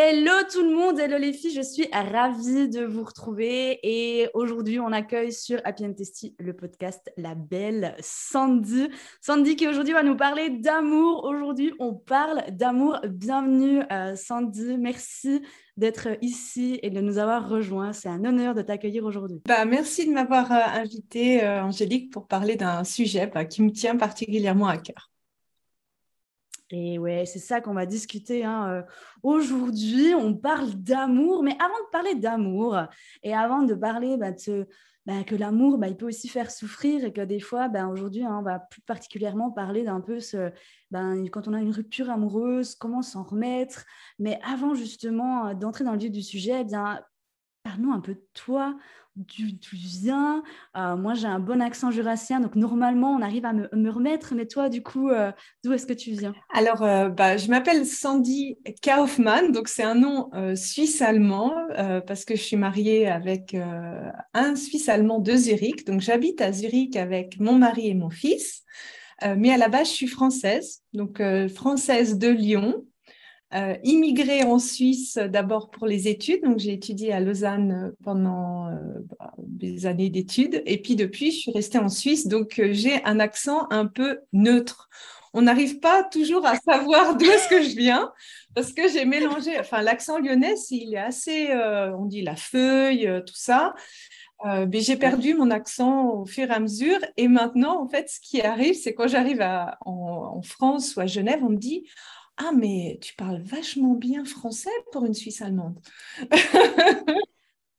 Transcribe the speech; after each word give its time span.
Hello 0.00 0.30
tout 0.48 0.62
le 0.62 0.76
monde, 0.76 1.00
hello 1.00 1.18
les 1.18 1.32
filles, 1.32 1.50
je 1.50 1.60
suis 1.60 1.88
ravie 1.92 2.68
de 2.68 2.84
vous 2.84 3.02
retrouver 3.02 3.80
et 3.82 4.28
aujourd'hui 4.32 4.78
on 4.78 4.92
accueille 4.92 5.32
sur 5.32 5.60
Happy 5.64 5.84
and 5.84 5.94
Tasty 5.94 6.36
le 6.38 6.54
podcast 6.54 7.10
la 7.16 7.34
belle 7.34 7.96
Sandy. 7.98 8.90
Sandy 9.20 9.56
qui 9.56 9.66
aujourd'hui 9.66 9.94
va 9.94 10.04
nous 10.04 10.14
parler 10.14 10.50
d'amour. 10.50 11.24
Aujourd'hui 11.24 11.72
on 11.80 11.94
parle 11.94 12.44
d'amour. 12.52 13.00
Bienvenue 13.08 13.82
euh, 13.90 14.14
Sandy, 14.14 14.78
merci 14.78 15.42
d'être 15.76 16.10
ici 16.22 16.78
et 16.84 16.90
de 16.90 17.00
nous 17.00 17.18
avoir 17.18 17.48
rejoints. 17.48 17.92
C'est 17.92 18.08
un 18.08 18.24
honneur 18.24 18.54
de 18.54 18.62
t'accueillir 18.62 19.04
aujourd'hui. 19.04 19.42
Bah, 19.46 19.64
merci 19.64 20.06
de 20.06 20.12
m'avoir 20.12 20.52
euh, 20.52 20.60
invité 20.80 21.42
euh, 21.42 21.64
Angélique 21.64 22.12
pour 22.12 22.28
parler 22.28 22.54
d'un 22.54 22.84
sujet 22.84 23.26
bah, 23.26 23.44
qui 23.44 23.62
me 23.62 23.72
tient 23.72 23.96
particulièrement 23.96 24.68
à 24.68 24.78
cœur. 24.78 25.10
Et 26.70 26.98
ouais, 26.98 27.24
c'est 27.24 27.38
ça 27.38 27.60
qu'on 27.60 27.74
va 27.74 27.86
discuter 27.86 28.44
hein, 28.44 28.68
euh, 28.68 28.82
aujourd'hui. 29.22 30.14
On 30.14 30.34
parle 30.34 30.70
d'amour, 30.74 31.42
mais 31.42 31.56
avant 31.58 31.78
de 31.84 31.90
parler 31.90 32.14
d'amour 32.14 32.78
et 33.22 33.34
avant 33.34 33.62
de 33.62 33.74
parler 33.74 34.16
bah, 34.18 34.32
bah, 35.06 35.24
que 35.24 35.34
l'amour, 35.34 35.78
bah, 35.78 35.88
il 35.88 35.96
peut 35.96 36.06
aussi 36.06 36.28
faire 36.28 36.50
souffrir 36.50 37.04
et 37.04 37.12
que 37.12 37.22
des 37.22 37.40
fois, 37.40 37.70
aujourd'hui, 37.90 38.24
hein, 38.24 38.36
on 38.38 38.42
va 38.42 38.58
plus 38.58 38.82
particulièrement 38.82 39.50
parler 39.50 39.84
d'un 39.84 40.02
peu 40.02 40.20
ce, 40.20 40.50
quand 40.92 41.48
on 41.48 41.54
a 41.54 41.60
une 41.60 41.72
rupture 41.72 42.10
amoureuse, 42.10 42.74
comment 42.74 43.00
s'en 43.00 43.22
remettre. 43.22 43.86
Mais 44.18 44.38
avant 44.44 44.74
justement 44.74 45.54
d'entrer 45.54 45.84
dans 45.84 45.92
le 45.92 45.98
vif 45.98 46.12
du 46.12 46.22
sujet, 46.22 46.60
eh 46.60 46.64
bien, 46.64 47.00
parle-nous 47.62 47.92
un 47.92 48.00
peu 48.00 48.14
de 48.14 48.26
toi 48.34 48.76
tu, 49.26 49.58
tu 49.58 49.76
viens. 49.76 50.42
Euh, 50.76 50.96
moi, 50.96 51.14
j'ai 51.14 51.26
un 51.26 51.38
bon 51.38 51.60
accent 51.60 51.90
jurassien, 51.90 52.40
donc 52.40 52.54
normalement, 52.54 53.12
on 53.12 53.22
arrive 53.22 53.44
à 53.44 53.52
me, 53.52 53.90
remettre. 53.90 54.34
Mais 54.34 54.46
toi, 54.46 54.68
du 54.68 54.82
coup, 54.82 55.08
euh, 55.08 55.32
d'où 55.64 55.72
est-ce 55.72 55.86
que 55.86 55.92
tu 55.92 56.12
viens? 56.12 56.34
Alors, 56.52 56.82
euh, 56.82 57.08
bah, 57.08 57.36
je 57.36 57.48
m'appelle 57.48 57.86
Sandy 57.86 58.58
Kaufmann, 58.82 59.52
donc 59.52 59.68
c'est 59.68 59.82
un 59.82 59.94
nom 59.94 60.30
suisse-allemand 60.54 61.54
parce 62.06 62.24
que 62.24 62.36
je 62.36 62.42
suis 62.42 62.56
mariée 62.56 63.08
avec 63.08 63.56
un 64.34 64.56
Suisse-allemand 64.56 65.18
de 65.18 65.34
Zurich. 65.36 65.86
Donc, 65.86 66.00
j'habite 66.00 66.40
à 66.40 66.52
Zurich 66.52 66.96
avec 66.96 67.38
mon 67.40 67.54
mari 67.54 67.88
et 67.88 67.94
mon 67.94 68.10
fils. 68.10 68.62
mais 69.36 69.50
à 69.50 69.56
la 69.56 69.68
base, 69.68 69.88
je 69.88 69.94
suis 69.94 70.06
française, 70.06 70.82
donc 70.92 71.22
française 71.54 72.18
de 72.18 72.28
Lyon. 72.28 72.84
Euh, 73.54 73.76
immigrée 73.82 74.42
en 74.42 74.58
Suisse 74.58 75.16
d'abord 75.16 75.70
pour 75.70 75.86
les 75.86 76.06
études. 76.06 76.42
Donc, 76.42 76.58
j'ai 76.58 76.74
étudié 76.74 77.14
à 77.14 77.20
Lausanne 77.20 77.94
pendant 78.04 78.68
euh, 78.68 78.74
des 79.38 79.86
années 79.86 80.10
d'études. 80.10 80.62
Et 80.66 80.82
puis, 80.82 80.96
depuis, 80.96 81.30
je 81.30 81.38
suis 81.38 81.52
restée 81.52 81.78
en 81.78 81.88
Suisse. 81.88 82.26
Donc, 82.26 82.58
euh, 82.58 82.68
j'ai 82.72 83.02
un 83.04 83.18
accent 83.18 83.66
un 83.70 83.86
peu 83.86 84.18
neutre. 84.34 84.90
On 85.32 85.42
n'arrive 85.42 85.80
pas 85.80 86.04
toujours 86.04 86.44
à 86.44 86.56
savoir 86.56 87.16
d'où 87.16 87.24
est-ce 87.24 87.48
que 87.48 87.62
je 87.62 87.74
viens 87.74 88.12
parce 88.54 88.74
que 88.74 88.86
j'ai 88.88 89.06
mélangé. 89.06 89.58
Enfin, 89.58 89.80
l'accent 89.80 90.18
lyonnais, 90.18 90.56
il 90.70 90.92
est 90.92 90.98
assez, 90.98 91.48
on 91.96 92.06
dit 92.06 92.22
la 92.22 92.34
feuille, 92.34 93.08
tout 93.24 93.36
ça. 93.36 93.74
mais 94.44 94.80
j'ai 94.80 94.96
perdu 94.96 95.34
mon 95.34 95.52
accent 95.52 96.08
au 96.10 96.26
fur 96.26 96.50
et 96.50 96.54
à 96.54 96.58
mesure. 96.58 96.98
Et 97.16 97.28
maintenant, 97.28 97.80
en 97.80 97.86
fait, 97.86 98.08
ce 98.08 98.18
qui 98.20 98.40
arrive, 98.40 98.74
c'est 98.74 98.94
quand 98.94 99.06
j'arrive 99.06 99.40
en 99.86 100.42
France 100.42 100.96
ou 100.96 101.00
à 101.00 101.06
Genève, 101.06 101.38
on 101.44 101.50
me 101.50 101.56
dit 101.56 101.84
ah, 102.38 102.52
mais 102.54 102.98
tu 103.02 103.14
parles 103.14 103.42
vachement 103.42 103.94
bien 103.94 104.24
français 104.24 104.70
pour 104.92 105.04
une 105.04 105.14
Suisse 105.14 105.42
allemande. 105.42 105.80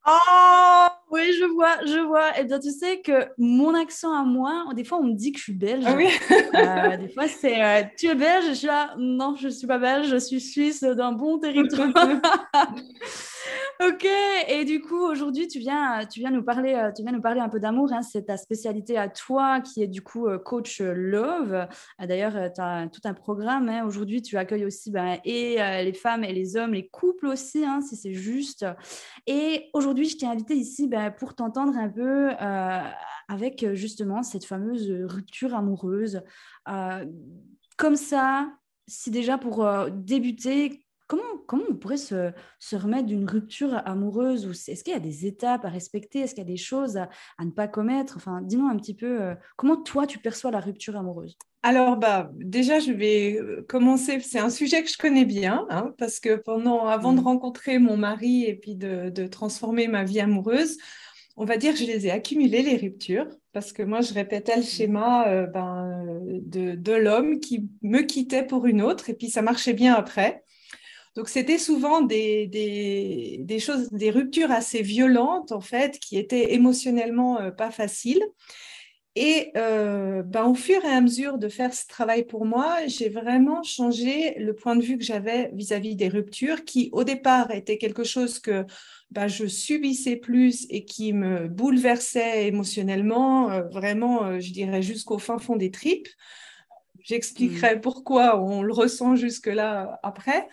oh, 0.06 0.88
oui, 1.12 1.31
je 1.40 1.46
vois, 1.46 1.78
je 1.86 2.00
vois. 2.00 2.38
Et 2.38 2.42
eh 2.42 2.44
bien, 2.44 2.59
tu 2.59 2.72
sais 2.72 3.00
que 3.02 3.30
mon 3.38 3.74
accent 3.74 4.14
à 4.14 4.24
moi, 4.24 4.66
des 4.75 4.84
fois, 4.84 5.00
on 5.00 5.06
me 5.06 5.14
dit 5.14 5.31
que 5.31 5.38
je 5.38 5.44
suis 5.44 5.53
belge. 5.53 5.86
Ah 5.88 5.96
oui 5.96 6.08
euh, 6.56 6.97
des 6.97 7.09
fois, 7.09 7.28
c'est 7.28 7.64
euh, 7.64 7.84
tu 7.97 8.08
es 8.08 8.16
belge? 8.16 8.47
Je 8.50 8.53
suis 8.53 8.68
là, 8.68 8.94
non, 8.97 9.36
je 9.36 9.47
ne 9.47 9.53
suis 9.53 9.68
pas 9.68 9.78
belge, 9.78 10.08
je 10.09 10.18
suis 10.18 10.42
suisse 10.42 10.84
d'un 10.84 11.14
bon 11.14 11.40
territoire. 11.40 11.90
Ok, 13.81 14.05
et 14.49 14.65
du 14.65 14.81
coup, 14.81 14.99
aujourd'hui, 14.99 15.47
tu 15.47 15.59
viens, 15.59 16.05
tu, 16.05 16.19
viens 16.19 16.31
nous 16.31 16.43
parler, 16.43 16.73
euh, 16.73 16.91
tu 16.91 17.01
viens 17.01 17.13
nous 17.13 17.21
parler 17.21 17.39
un 17.39 17.47
peu 17.47 17.61
d'amour. 17.61 17.93
Hein. 17.93 18.01
C'est 18.01 18.25
ta 18.25 18.35
spécialité 18.35 18.97
à 18.97 19.07
toi 19.07 19.61
qui 19.61 19.81
est 19.81 19.87
du 19.87 20.01
coup 20.01 20.27
euh, 20.27 20.37
coach 20.37 20.81
love. 20.81 21.65
Ah, 21.97 22.05
d'ailleurs, 22.05 22.35
euh, 22.35 22.49
tu 22.53 22.59
as 22.59 22.87
tout 22.89 22.99
un 23.05 23.13
programme. 23.13 23.69
Hein. 23.69 23.85
Aujourd'hui, 23.85 24.21
tu 24.21 24.37
accueilles 24.37 24.65
aussi 24.65 24.91
ben, 24.91 25.19
et 25.23 25.55
les 25.55 25.93
femmes 25.93 26.25
et 26.25 26.33
les 26.33 26.57
hommes, 26.57 26.73
les 26.73 26.89
couples 26.89 27.27
aussi, 27.27 27.63
hein, 27.63 27.79
si 27.81 27.95
c'est 27.95 28.13
juste. 28.13 28.65
Et 29.27 29.69
aujourd'hui, 29.73 30.09
je 30.09 30.17
t'ai 30.17 30.25
invité 30.25 30.55
ici 30.55 30.87
ben, 30.87 31.11
pour 31.11 31.33
t'entendre 31.33 31.77
un 31.77 31.89
peu 31.89 32.31
avec 33.29 33.66
justement 33.75 34.23
cette 34.23 34.43
fameuse 34.43 34.91
rupture 35.05 35.55
amoureuse. 35.55 36.21
comme 37.77 37.95
ça, 37.95 38.51
si 38.87 39.09
déjà 39.09 39.37
pour 39.37 39.66
débuter, 39.91 40.81
Comment, 41.09 41.24
comment 41.47 41.64
on 41.72 41.74
pourrait 41.74 41.97
se, 41.97 42.31
se 42.59 42.75
remettre 42.75 43.08
d'une 43.08 43.28
rupture 43.28 43.81
amoureuse 43.86 44.46
ou 44.46 44.52
Est-ce 44.52 44.84
qu'il 44.84 44.94
y 44.94 44.96
a 44.96 45.00
des 45.00 45.25
étapes 45.25 45.66
à 45.66 45.70
respecter? 45.70 46.20
Est-ce 46.20 46.36
qu'il 46.36 46.44
y 46.44 46.47
a 46.47 46.50
des 46.52 46.56
choses 46.56 46.97
à, 46.97 47.09
ne 47.44 47.50
pas 47.50 47.68
commettre? 47.68 48.14
Enfin, 48.16 48.44
dis-nous 48.44 48.68
un 48.68 48.78
petit 48.78 48.94
peu, 48.94 49.20
euh, 49.20 49.34
comment 49.58 49.75
toi 49.75 50.06
tu 50.06 50.20
perçois 50.20 50.52
la 50.52 50.59
rupture 50.59 50.96
amoureuse? 50.96 51.36
Alors, 51.64 51.97
bah, 51.97 52.30
déjà, 52.36 52.80
je 52.80 52.92
vais 52.92 53.40
euh, 53.40 53.66
commencer. 53.68 54.20
C'est 54.20 54.38
un 54.38 54.52
sujet 54.52 54.84
que 54.84 54.90
je 54.90 55.00
connais 55.00 55.25
bien, 55.25 55.66
hein, 55.72 55.96
parce 55.97 56.20
que 56.20 56.36
pendant, 56.36 56.86
avant 56.86 57.14
de 57.14 57.22
mmh. 57.22 57.24
rencontrer 57.24 57.80
mon 57.80 57.97
mari 57.97 58.46
et 58.46 58.53
puis 58.53 58.76
de, 58.76 59.09
de, 59.09 59.26
transformer 59.26 59.88
ma 59.88 60.03
vie 60.03 60.20
amoureuse, 60.20 60.78
on 61.38 61.46
va 61.46 61.58
dire 61.58 61.74
que 61.74 61.80
je 61.80 61.86
les 61.86 62.06
ai 62.06 62.12
accumulées, 62.12 62.62
les 62.62 62.78
ruptures, 62.78 63.28
parce 63.52 63.74
que 63.74 63.81
moi, 63.81 64.02
je 64.02 64.14
répétais 64.14 64.58
le 64.58 64.62
schéma 64.62 65.28
euh, 65.28 65.47
ben, 65.47 66.06
de, 66.22 66.76
de 66.76 66.94
l'homme 66.94 67.40
qui 67.40 67.68
me 67.81 68.02
quittait 68.02 68.46
pour 68.46 68.68
une 68.68 68.84
autre, 68.84 69.09
et 69.09 69.16
puis 69.16 69.30
ça 69.30 69.41
marchait 69.41 69.74
bien 69.74 69.96
après. 69.96 70.44
Donc, 71.19 71.28
c'était 71.28 71.57
souvent 71.57 72.00
des, 72.00 72.47
des, 72.47 73.59
choses, 73.59 73.90
des 73.90 74.09
ruptures 74.09 74.52
assez 74.52 74.81
violentes, 74.81 75.52
en 75.52 75.59
fait, 75.59 76.00
qui 76.00 76.18
étaient 76.18 76.53
émotionnellement 76.53 77.41
euh, 77.41 77.52
pas 77.52 77.72
faciles. 77.72 78.24
Et 79.18 79.52
euh, 79.58 80.24
ben, 80.24 80.46
au 80.46 80.56
fur 80.56 80.81
et 80.85 80.88
à 80.88 81.02
mesure 81.02 81.38
de 81.38 81.50
faire 81.50 81.74
ce 81.74 81.85
travail 81.88 82.24
pour 82.24 82.46
moi, 82.46 82.88
j'ai 82.88 83.09
vraiment 83.09 83.63
changé 83.63 84.35
le 84.40 84.56
point 84.56 84.78
de 84.78 84.81
vue 84.81 84.97
que 84.97 85.03
j'avais 85.03 85.52
vis-à-vis 85.52 85.97
des 85.97 86.08
ruptures, 86.08 86.63
qui 86.63 86.88
au 86.94 87.03
départ 87.03 87.52
était 87.52 87.78
quelque 87.78 88.06
chose 88.06 88.40
que 88.40 88.63
ben, 89.12 89.28
je 89.28 89.46
subissais 89.46 90.16
plus 90.16 90.68
et 90.69 90.85
qui 90.85 91.12
me 91.12 91.50
bouleversait 91.50 92.47
émotionnellement, 92.47 93.52
euh, 93.52 93.63
vraiment, 93.63 94.40
je 94.40 94.53
dirais, 94.53 94.81
jusqu'au 94.81 95.18
fin 95.18 95.38
fond 95.38 95.58
des 95.58 95.69
tripes. 95.69 96.08
J'expliquerai 97.03 97.75
mmh. 97.75 97.81
pourquoi 97.81 98.41
on 98.41 98.62
le 98.62 98.72
ressent 98.72 99.18
jusque-là 99.18 100.00
après. 100.02 100.47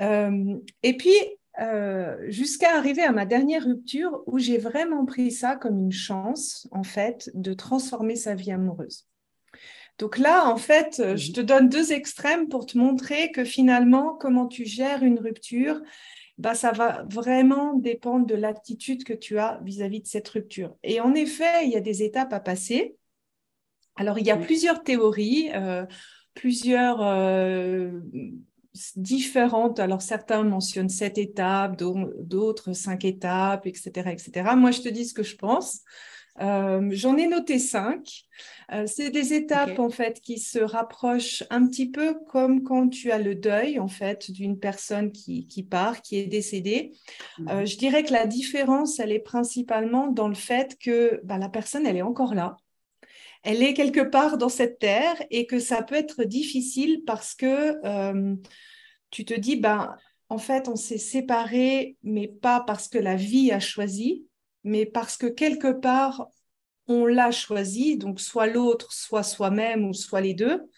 Euh, 0.00 0.56
et 0.82 0.96
puis, 0.96 1.16
euh, 1.60 2.16
jusqu'à 2.28 2.76
arriver 2.76 3.02
à 3.02 3.12
ma 3.12 3.24
dernière 3.24 3.64
rupture 3.64 4.22
où 4.26 4.38
j'ai 4.38 4.58
vraiment 4.58 5.06
pris 5.06 5.30
ça 5.30 5.56
comme 5.56 5.78
une 5.78 5.92
chance, 5.92 6.68
en 6.70 6.82
fait, 6.82 7.30
de 7.34 7.54
transformer 7.54 8.16
sa 8.16 8.34
vie 8.34 8.52
amoureuse. 8.52 9.06
Donc 9.98 10.18
là, 10.18 10.50
en 10.50 10.58
fait, 10.58 10.98
mhm. 10.98 11.16
je 11.16 11.32
te 11.32 11.40
donne 11.40 11.68
deux 11.68 11.92
extrêmes 11.92 12.48
pour 12.48 12.66
te 12.66 12.76
montrer 12.76 13.32
que 13.32 13.44
finalement, 13.44 14.14
comment 14.14 14.46
tu 14.46 14.66
gères 14.66 15.02
une 15.02 15.18
rupture, 15.18 15.80
bah, 16.36 16.54
ça 16.54 16.72
va 16.72 17.04
vraiment 17.08 17.72
dépendre 17.72 18.26
de 18.26 18.34
l'attitude 18.34 19.04
que 19.04 19.14
tu 19.14 19.38
as 19.38 19.58
vis-à-vis 19.62 20.02
de 20.02 20.06
cette 20.06 20.28
rupture. 20.28 20.76
Et 20.82 21.00
en 21.00 21.14
effet, 21.14 21.64
il 21.64 21.70
y 21.70 21.76
a 21.76 21.80
des 21.80 22.02
étapes 22.02 22.34
à 22.34 22.40
passer. 22.40 22.96
Alors, 23.96 24.18
il 24.18 24.26
y 24.26 24.30
a 24.30 24.36
plusieurs 24.36 24.82
théories, 24.82 25.50
euh, 25.54 25.86
plusieurs 26.34 27.00
différentes. 28.96 29.80
Alors, 29.80 30.02
certains 30.02 30.42
mentionnent 30.42 30.88
sept 30.88 31.18
étapes, 31.18 31.76
d'autres 31.76 32.72
cinq 32.72 33.04
étapes, 33.04 33.66
etc., 33.66 34.10
etc. 34.10 34.50
Moi, 34.56 34.70
je 34.70 34.80
te 34.82 34.88
dis 34.88 35.06
ce 35.06 35.14
que 35.14 35.22
je 35.22 35.36
pense. 35.36 35.82
Euh, 36.40 36.88
j'en 36.92 37.16
ai 37.16 37.26
noté 37.26 37.58
cinq. 37.58 38.24
Euh, 38.72 38.84
c'est 38.86 39.10
des 39.10 39.32
étapes 39.32 39.78
en 39.78 39.90
fait 39.90 40.20
qui 40.20 40.38
se 40.38 40.58
rapprochent 40.58 41.44
un 41.50 41.66
petit 41.66 41.90
peu 41.90 42.14
comme 42.28 42.62
quand 42.62 42.88
tu 42.88 43.10
as 43.10 43.18
le 43.18 43.34
deuil 43.34 43.78
en 43.78 43.88
fait 43.88 44.30
d'une 44.30 44.58
personne 44.58 45.12
qui, 45.12 45.46
qui, 45.46 45.62
part, 45.62 46.02
qui 46.02 46.18
est 46.18 46.26
décédée. 46.26 46.92
Euh, 47.48 47.60
mhm. 47.60 47.66
je 47.66 47.76
dirais 47.76 48.02
que 48.02 48.12
la 48.12 48.26
différence, 48.26 48.98
elle 48.98 49.12
est 49.12 49.20
principalement 49.20 50.08
dans 50.08 50.28
le 50.28 50.34
fait 50.34 50.76
que 50.78 51.20
bah, 51.24 51.38
la 51.38 51.48
personne, 51.48 51.86
elle 51.86 51.96
est 51.96 52.02
encore 52.02 52.34
là 52.34 52.56
elle 53.42 53.62
est 53.62 53.74
quelque 53.74 54.00
part 54.00 54.38
dans 54.38 54.48
cette 54.48 54.78
terre 54.78 55.16
et 55.30 55.46
que 55.46 55.58
ça 55.58 55.82
peut 55.82 55.94
être 55.94 56.24
difficile 56.24 57.02
parce 57.06 57.34
que 57.34 57.76
euh, 57.86 58.34
tu 59.10 59.24
te 59.24 59.34
dis, 59.34 59.56
ben, 59.56 59.96
en 60.28 60.38
fait, 60.38 60.68
on 60.68 60.76
s'est 60.76 60.98
séparés, 60.98 61.96
mais 62.02 62.28
pas 62.28 62.60
parce 62.60 62.88
que 62.88 62.98
la 62.98 63.16
vie 63.16 63.52
a 63.52 63.60
choisi, 63.60 64.26
mais 64.64 64.84
parce 64.84 65.16
que 65.16 65.26
quelque 65.26 65.72
part, 65.72 66.28
on 66.88 67.06
l'a 67.06 67.30
choisi, 67.30 67.96
donc 67.96 68.20
soit 68.20 68.46
l'autre, 68.46 68.92
soit 68.92 69.22
soi-même, 69.22 69.84
ou 69.86 69.94
soit 69.94 70.20
les 70.20 70.34
deux. 70.34 70.68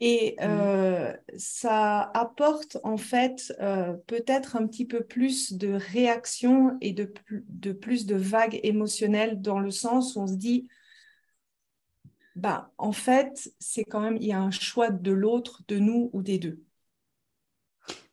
Et 0.00 0.36
mmh. 0.38 0.42
euh, 0.42 1.12
ça 1.36 2.10
apporte 2.14 2.78
en 2.82 2.96
fait 2.96 3.54
euh, 3.60 3.94
peut-être 4.06 4.56
un 4.56 4.66
petit 4.66 4.86
peu 4.86 5.04
plus 5.04 5.52
de 5.52 5.72
réaction 5.72 6.76
et 6.80 6.92
de, 6.92 7.12
de, 7.30 7.72
plus 7.72 8.04
de 8.04 8.16
vagues 8.16 8.58
émotionnelles 8.64 9.40
dans 9.40 9.60
le 9.60 9.70
sens 9.70 10.16
où 10.16 10.20
on 10.20 10.26
se 10.26 10.34
dit, 10.34 10.68
bah, 12.36 12.72
en 12.78 12.92
fait, 12.92 13.52
c'est 13.60 13.84
quand 13.84 14.00
même, 14.00 14.16
il 14.16 14.26
y 14.26 14.32
a 14.32 14.40
un 14.40 14.50
choix 14.50 14.90
de 14.90 15.12
l'autre, 15.12 15.62
de 15.68 15.78
nous 15.78 16.10
ou 16.12 16.22
des 16.22 16.38
deux. 16.38 16.62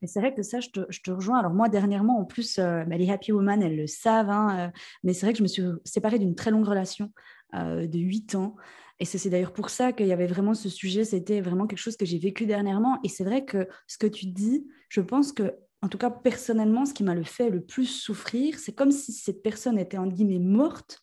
Mais 0.02 0.08
c'est 0.08 0.20
vrai 0.20 0.34
que 0.34 0.44
ça, 0.44 0.60
je 0.60 0.70
te, 0.70 1.12
rejoins. 1.12 1.40
Alors 1.40 1.54
moi, 1.54 1.70
dernièrement, 1.70 2.20
en 2.20 2.26
plus, 2.26 2.60
euh, 2.60 2.84
bah, 2.86 2.98
les 2.98 3.10
happy 3.10 3.32
women, 3.32 3.62
elles 3.62 3.78
le 3.78 3.88
savent, 3.88 4.30
hein, 4.30 4.72
mais 5.04 5.14
c'est 5.14 5.26
vrai 5.26 5.34
que 5.34 5.38
je 5.38 5.44
me 5.44 5.48
suis 5.48 5.64
séparée 5.86 6.20
d'une 6.20 6.36
très 6.36 6.52
longue 6.52 6.68
relation 6.68 7.12
de 7.54 8.00
8 8.00 8.36
ans. 8.36 8.56
Et 9.02 9.06
c'est 9.06 9.32
d'ailleurs 9.32 9.52
pour 9.52 9.72
ça 9.72 9.94
qu'il 9.94 10.06
y 10.06 10.14
avait 10.14 10.28
vraiment 10.28 10.54
ce 10.54 10.70
sujet, 10.70 11.04
c'était 11.06 11.42
vraiment 11.42 11.66
quelque 11.66 11.80
chose 11.80 11.98
que 11.98 12.06
j'ai 12.06 12.20
vécu 12.20 12.46
dernièrement. 12.46 13.00
Et 13.04 13.10
c'est 13.10 13.24
vrai 13.24 13.46
que 13.46 13.68
ce 13.88 13.98
que 13.98 14.06
tu 14.06 14.28
dis, 14.28 14.68
je 14.90 15.02
pense 15.02 15.32
que, 15.32 15.56
en 15.82 15.90
tout 15.90 15.98
cas 15.98 16.12
personnellement, 16.12 16.86
ce 16.86 16.94
qui 16.94 17.04
m'a 17.04 17.16
le 17.16 17.24
fait 17.24 17.50
le 17.50 17.62
plus 17.62 17.88
souffrir, 17.88 18.60
c'est 18.60 18.74
comme 18.74 18.92
si 18.92 19.12
cette 19.12 19.42
personne 19.42 19.80
était 19.80 19.98
en 19.98 20.06
guillemets 20.06 20.38
morte, 20.38 21.02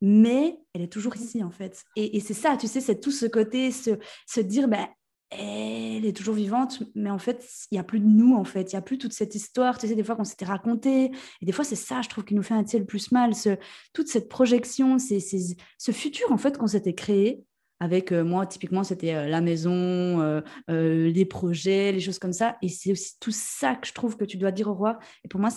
mais 0.00 0.58
elle 0.74 0.82
est 0.82 0.92
toujours 0.92 1.16
ici 1.16 1.42
en 1.42 1.50
fait. 1.50 1.84
Et, 1.96 2.20
c'est 2.20 2.34
ça, 2.34 2.56
tu 2.56 2.66
sais, 2.66 2.80
c'est 2.80 3.00
tout 3.00 3.10
ce 3.10 3.26
côté, 3.26 3.70
se, 3.70 3.90
se 4.26 4.40
dire, 4.40 4.68
ben, 4.68 4.86
elle 5.30 6.06
est 6.06 6.16
toujours 6.16 6.34
vivante, 6.34 6.82
mais 6.94 7.10
en 7.10 7.18
fait, 7.18 7.44
il 7.70 7.74
n'y 7.74 7.78
a 7.80 7.84
plus 7.84 7.98
de 7.98 8.06
nous, 8.06 8.36
en 8.36 8.44
fait. 8.44 8.72
Il 8.72 8.76
n'y 8.76 8.78
a 8.78 8.82
plus 8.82 8.98
toute 8.98 9.12
cette 9.12 9.34
histoire, 9.34 9.76
tu 9.78 9.88
sais, 9.88 9.94
des 9.94 10.04
fois 10.04 10.14
qu'on 10.14 10.24
s'était 10.24 10.44
raconté. 10.44 11.10
Et 11.40 11.46
des 11.46 11.52
fois, 11.52 11.64
c'est 11.64 11.74
ça, 11.74 12.00
je 12.02 12.08
trouve, 12.08 12.24
qui 12.24 12.34
nous 12.34 12.42
fait 12.42 12.54
un 12.54 12.62
le 12.62 12.84
plus 12.84 13.10
mal. 13.10 13.34
Ce, 13.34 13.56
toute 13.92 14.08
cette 14.08 14.28
projection, 14.28 14.98
c'est, 14.98 15.18
ce 15.20 15.92
futur, 15.92 16.30
en 16.30 16.38
fait, 16.38 16.56
qu'on 16.56 16.68
s'était 16.68 16.94
créé. 16.94 17.42
Avec 17.78 18.10
euh, 18.10 18.24
moi, 18.24 18.46
typiquement, 18.46 18.84
c'était 18.84 19.14
euh, 19.14 19.28
la 19.28 19.42
maison, 19.42 19.70
euh, 19.72 20.40
les 20.68 21.26
projets, 21.26 21.92
les 21.92 22.00
choses 22.00 22.18
comme 22.18 22.32
ça. 22.32 22.56
Et 22.62 22.68
c'est 22.68 22.92
aussi 22.92 23.18
tout 23.20 23.32
ça 23.32 23.74
que 23.74 23.86
je 23.86 23.92
trouve 23.92 24.16
que 24.16 24.24
tu 24.24 24.38
dois 24.38 24.52
dire 24.52 24.68
au 24.68 24.74
roi. 24.74 24.98
Et 25.24 25.28
pour 25.28 25.40
moi, 25.40 25.50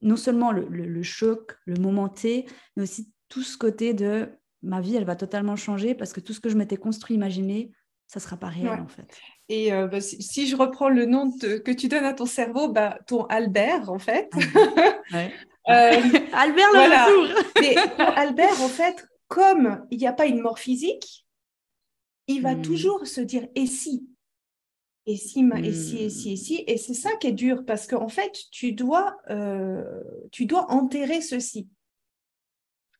non 0.00 0.16
seulement 0.16 0.52
le, 0.52 0.66
le 0.68 1.02
choc, 1.02 1.52
le 1.66 1.78
moment 1.78 2.08
T, 2.08 2.46
mais 2.76 2.84
aussi 2.84 3.12
tout 3.28 3.42
ce 3.42 3.56
côté 3.56 3.94
de 3.94 4.28
ma 4.62 4.80
vie, 4.80 4.96
elle 4.96 5.04
va 5.04 5.16
totalement 5.16 5.56
changer 5.56 5.94
parce 5.94 6.12
que 6.12 6.20
tout 6.20 6.32
ce 6.32 6.40
que 6.40 6.48
je 6.48 6.56
m'étais 6.56 6.76
construit, 6.76 7.16
imaginé, 7.16 7.70
ça 8.06 8.20
sera 8.20 8.36
pas 8.36 8.48
réel 8.48 8.80
en 8.80 8.88
fait. 8.88 9.08
Et 9.48 9.72
euh, 9.72 9.86
bah, 9.86 10.00
si, 10.00 10.46
je 10.46 10.56
reprends 10.56 10.88
le 10.88 11.06
nom 11.06 11.30
que 11.30 11.72
tu 11.72 11.88
donnes 11.88 12.04
à 12.04 12.12
ton 12.12 12.26
cerveau, 12.26 12.68
bah, 12.68 12.98
ton 13.06 13.24
Albert 13.26 13.90
en 13.90 13.98
fait. 13.98 14.30
Euh, 15.68 15.72
Albert 16.32 16.68
le 16.72 16.76
voilà. 16.76 17.08
Mais 17.60 17.74
Albert 17.98 18.62
en 18.62 18.68
fait, 18.68 19.04
comme 19.26 19.84
il 19.90 19.98
n'y 19.98 20.06
a 20.06 20.12
pas 20.12 20.26
une 20.26 20.40
mort 20.40 20.60
physique, 20.60 21.26
il 22.28 22.40
va 22.40 22.54
hmm. 22.54 22.62
toujours 22.62 23.04
se 23.04 23.20
dire 23.20 23.48
et 23.56 23.66
si? 23.66 24.08
Et 25.06 25.16
si, 25.16 25.40
et 25.40 25.72
si, 25.72 25.98
et 25.98 26.10
si, 26.10 26.32
et 26.32 26.36
si. 26.36 26.64
Et 26.66 26.76
c'est 26.76 26.94
ça 26.94 27.10
qui 27.20 27.28
est 27.28 27.32
dur 27.32 27.64
parce 27.64 27.86
qu'en 27.86 28.08
fait, 28.08 28.32
tu 28.50 28.72
dois, 28.72 29.16
euh, 29.30 30.02
tu 30.32 30.46
dois 30.46 30.70
enterrer 30.70 31.20
ceci. 31.20 31.68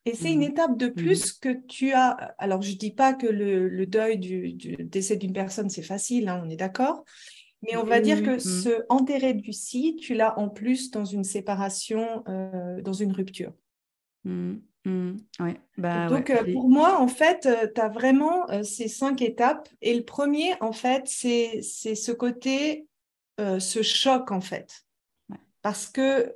Et 0.07 0.15
c'est 0.15 0.31
une 0.31 0.39
mmh. 0.39 0.43
étape 0.43 0.77
de 0.77 0.87
mmh. 0.87 0.93
plus 0.93 1.33
que 1.33 1.49
tu 1.67 1.91
as. 1.91 2.11
Alors, 2.37 2.61
je 2.61 2.71
ne 2.71 2.77
dis 2.77 2.91
pas 2.91 3.13
que 3.13 3.27
le, 3.27 3.85
deuil 3.85 4.17
du, 4.17 4.53
décès 4.53 5.17
d'une 5.17 5.33
personne, 5.33 5.69
c'est 5.69 5.81
facile, 5.81 6.29
hein, 6.29 6.41
on 6.45 6.49
est 6.49 6.55
d'accord. 6.55 7.03
Mais 7.63 7.75
on 7.75 7.83
va 7.83 7.99
dire 7.99 8.23
que 8.23 8.39
ce 8.39 8.69
mmh. 8.69 8.83
enterrer 8.87 9.33
du 9.33 9.51
si, 9.51 9.97
tu 9.97 10.13
l'as 10.13 10.39
en 10.39 10.47
plus 10.47 10.91
dans 10.91 11.03
une 11.03 11.25
séparation, 11.25 12.23
euh, 12.29 12.81
dans 12.81 12.93
une 12.93 13.11
rupture. 13.11 13.51
Bah, 15.77 16.07
Donc, 16.07 16.29
euh, 16.29 16.53
pour 16.53 16.69
moi, 16.69 17.01
en 17.01 17.09
fait, 17.09 17.45
euh, 17.45 17.67
tu 17.73 17.81
as 17.81 17.89
vraiment 17.89 18.45
ces 18.63 18.87
cinq 18.87 19.21
étapes. 19.21 19.67
Et 19.81 19.93
le 19.93 20.05
premier, 20.05 20.53
en 20.61 20.71
fait, 20.71 21.03
c'est 21.07 21.61
ce 21.61 22.11
côté, 22.13 22.87
ce 23.37 23.81
choc, 23.81 24.31
en 24.31 24.41
fait. 24.41 24.85
Parce 25.61 25.89
que 25.89 26.33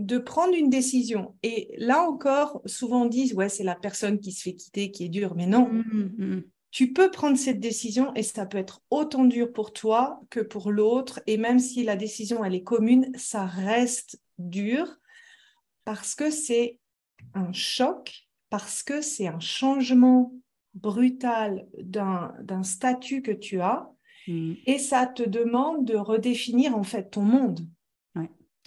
de 0.00 0.18
prendre 0.18 0.54
une 0.54 0.70
décision. 0.70 1.34
Et 1.42 1.74
là 1.78 2.02
encore, 2.02 2.60
souvent 2.66 3.02
on 3.02 3.06
dit, 3.06 3.32
ouais, 3.34 3.48
c'est 3.48 3.64
la 3.64 3.74
personne 3.74 4.18
qui 4.20 4.32
se 4.32 4.42
fait 4.42 4.54
quitter 4.54 4.90
qui 4.90 5.04
est 5.04 5.08
dure, 5.08 5.34
mais 5.34 5.46
non. 5.46 5.68
Mmh, 5.68 5.84
mmh, 5.92 6.24
mmh. 6.24 6.42
Tu 6.70 6.92
peux 6.92 7.10
prendre 7.10 7.36
cette 7.36 7.58
décision 7.58 8.14
et 8.14 8.22
ça 8.22 8.46
peut 8.46 8.58
être 8.58 8.80
autant 8.90 9.24
dur 9.24 9.52
pour 9.52 9.72
toi 9.72 10.20
que 10.30 10.40
pour 10.40 10.70
l'autre. 10.70 11.20
Et 11.26 11.36
même 11.36 11.58
si 11.58 11.82
la 11.82 11.96
décision, 11.96 12.44
elle 12.44 12.54
est 12.54 12.62
commune, 12.62 13.10
ça 13.16 13.44
reste 13.44 14.20
dur 14.38 14.86
parce 15.84 16.14
que 16.14 16.30
c'est 16.30 16.78
un 17.34 17.52
choc, 17.52 18.28
parce 18.50 18.84
que 18.84 19.00
c'est 19.00 19.26
un 19.26 19.40
changement 19.40 20.32
brutal 20.74 21.66
d'un 21.80 22.62
statut 22.62 23.22
que 23.22 23.32
tu 23.32 23.60
as. 23.60 23.90
Et 24.28 24.78
ça 24.78 25.06
te 25.06 25.24
demande 25.24 25.84
de 25.84 25.96
redéfinir 25.96 26.76
en 26.76 26.84
fait 26.84 27.10
ton 27.10 27.22
monde. 27.22 27.66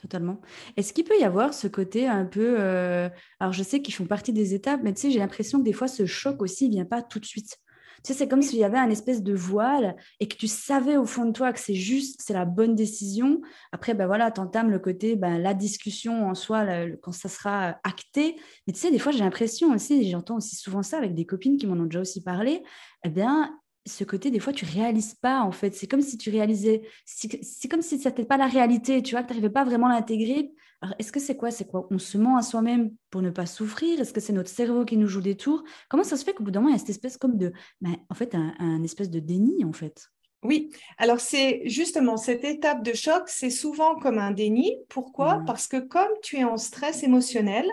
Totalement. 0.03 0.41
Est-ce 0.75 0.91
qu'il 0.91 1.05
peut 1.05 1.17
y 1.17 1.23
avoir 1.23 1.53
ce 1.53 1.65
côté 1.65 2.09
un 2.09 2.25
peu... 2.25 2.57
Euh, 2.59 3.07
alors, 3.39 3.53
je 3.53 3.63
sais 3.63 3.81
qu'ils 3.81 3.93
font 3.93 4.03
partie 4.03 4.33
des 4.33 4.53
étapes, 4.53 4.81
mais 4.83 4.93
tu 4.93 4.99
sais, 4.99 5.11
j'ai 5.11 5.19
l'impression 5.19 5.59
que 5.59 5.63
des 5.63 5.71
fois, 5.71 5.87
ce 5.87 6.05
choc 6.05 6.41
aussi 6.41 6.67
vient 6.67 6.83
pas 6.83 7.01
tout 7.01 7.19
de 7.19 7.25
suite. 7.25 7.57
Tu 8.03 8.11
sais, 8.11 8.13
c'est 8.19 8.27
comme 8.27 8.41
s'il 8.41 8.59
y 8.59 8.65
avait 8.65 8.77
un 8.77 8.89
espèce 8.89 9.23
de 9.23 9.33
voile 9.33 9.95
et 10.19 10.27
que 10.27 10.35
tu 10.35 10.49
savais 10.49 10.97
au 10.97 11.05
fond 11.05 11.23
de 11.23 11.31
toi 11.31 11.53
que 11.53 11.59
c'est 11.61 11.73
juste, 11.73 12.21
c'est 12.21 12.33
la 12.33 12.43
bonne 12.43 12.75
décision. 12.75 13.39
Après, 13.71 13.93
ben 13.93 14.05
voilà, 14.05 14.29
tu 14.29 14.41
entames 14.41 14.71
le 14.71 14.79
côté, 14.79 15.15
ben, 15.15 15.37
la 15.37 15.53
discussion 15.53 16.27
en 16.27 16.35
soi, 16.35 16.65
quand 17.01 17.13
ça 17.13 17.29
sera 17.29 17.79
acté. 17.85 18.35
Mais 18.67 18.73
tu 18.73 18.81
sais, 18.81 18.91
des 18.91 18.99
fois, 18.99 19.13
j'ai 19.13 19.19
l'impression 19.23 19.73
aussi, 19.73 20.09
j'entends 20.09 20.35
aussi 20.35 20.57
souvent 20.57 20.83
ça 20.83 20.97
avec 20.97 21.15
des 21.15 21.25
copines 21.25 21.55
qui 21.55 21.65
m'en 21.65 21.81
ont 21.81 21.85
déjà 21.85 22.01
aussi 22.01 22.21
parlé, 22.21 22.61
eh 23.05 23.09
bien, 23.09 23.57
ce 23.85 24.03
côté, 24.03 24.31
des 24.31 24.39
fois, 24.39 24.53
tu 24.53 24.65
réalises 24.65 25.13
pas, 25.13 25.41
en 25.41 25.51
fait. 25.51 25.73
C'est 25.75 25.87
comme 25.87 26.01
si 26.01 26.17
tu 26.17 26.29
réalisais, 26.29 26.83
c'est 27.05 27.67
comme 27.67 27.81
si 27.81 27.99
ce 27.99 28.07
n'était 28.07 28.25
pas 28.25 28.37
la 28.37 28.47
réalité, 28.47 29.01
tu 29.01 29.15
vois, 29.15 29.23
que 29.23 29.27
tu 29.27 29.33
n'arrivais 29.33 29.49
pas 29.49 29.65
vraiment 29.65 29.87
à 29.87 29.93
l'intégrer. 29.93 30.51
Alors, 30.81 30.95
est-ce 30.99 31.11
que 31.11 31.19
c'est 31.19 31.37
quoi? 31.37 31.51
C'est 31.51 31.65
quoi? 31.65 31.87
On 31.91 31.97
se 31.97 32.17
ment 32.17 32.37
à 32.37 32.41
soi-même 32.41 32.91
pour 33.09 33.21
ne 33.21 33.29
pas 33.29 33.45
souffrir? 33.45 33.99
Est-ce 33.99 34.13
que 34.13 34.19
c'est 34.19 34.33
notre 34.33 34.49
cerveau 34.49 34.85
qui 34.85 34.97
nous 34.97 35.07
joue 35.07 35.21
des 35.21 35.35
tours? 35.35 35.63
Comment 35.89 36.03
ça 36.03 36.17
se 36.17 36.23
fait 36.23 36.33
qu'au 36.33 36.43
bout 36.43 36.51
d'un 36.51 36.59
moment, 36.59 36.71
il 36.71 36.73
y 36.73 36.75
a 36.75 36.79
cette 36.79 36.89
espèce 36.89 37.17
comme 37.17 37.37
de, 37.37 37.53
ben, 37.81 37.95
en 38.09 38.15
fait, 38.15 38.35
un, 38.35 38.83
espèce 38.83 39.09
de 39.09 39.19
déni, 39.19 39.63
en 39.65 39.73
fait? 39.73 40.09
Oui, 40.43 40.73
alors 40.97 41.21
c'est 41.21 41.61
justement 41.63 42.17
cette 42.17 42.43
étape 42.43 42.83
de 42.83 42.91
choc, 42.91 43.23
c'est 43.27 43.49
souvent 43.49 43.95
comme 43.95 44.17
un 44.17 44.31
déni. 44.31 44.75
Pourquoi? 44.89 45.37
Mmh. 45.37 45.45
Parce 45.45 45.67
que 45.69 45.77
comme 45.77 46.11
tu 46.21 46.35
es 46.35 46.43
en 46.43 46.57
stress 46.57 47.01
émotionnel, 47.03 47.65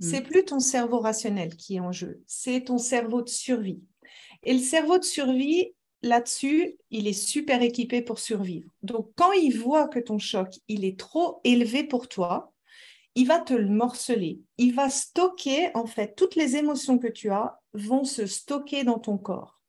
c'est 0.00 0.20
mmh. 0.20 0.24
plus 0.24 0.44
ton 0.44 0.60
cerveau 0.60 0.98
rationnel 0.98 1.56
qui 1.56 1.76
est 1.76 1.80
en 1.80 1.92
jeu, 1.92 2.20
c'est 2.26 2.64
ton 2.64 2.76
cerveau 2.76 3.22
de 3.22 3.30
survie. 3.30 3.80
Et 4.42 4.52
le 4.52 4.60
cerveau 4.60 4.98
de 4.98 5.04
survie, 5.04 5.72
là-dessus, 6.02 6.76
il 6.90 7.06
est 7.06 7.12
super 7.12 7.62
équipé 7.62 8.02
pour 8.02 8.18
survivre. 8.18 8.70
Donc, 8.82 9.10
quand 9.16 9.32
il 9.32 9.56
voit 9.58 9.88
que 9.88 9.98
ton 9.98 10.18
choc, 10.18 10.48
il 10.68 10.84
est 10.84 10.98
trop 10.98 11.40
élevé 11.44 11.84
pour 11.84 12.08
toi, 12.08 12.52
il 13.14 13.26
va 13.26 13.40
te 13.40 13.54
le 13.54 13.68
morceler. 13.68 14.40
Il 14.56 14.74
va 14.74 14.88
stocker, 14.88 15.70
en 15.74 15.86
fait, 15.86 16.14
toutes 16.16 16.36
les 16.36 16.56
émotions 16.56 16.98
que 16.98 17.08
tu 17.08 17.30
as 17.30 17.58
vont 17.74 18.04
se 18.04 18.26
stocker 18.26 18.84
dans 18.84 18.98
ton 18.98 19.18
corps. 19.18 19.60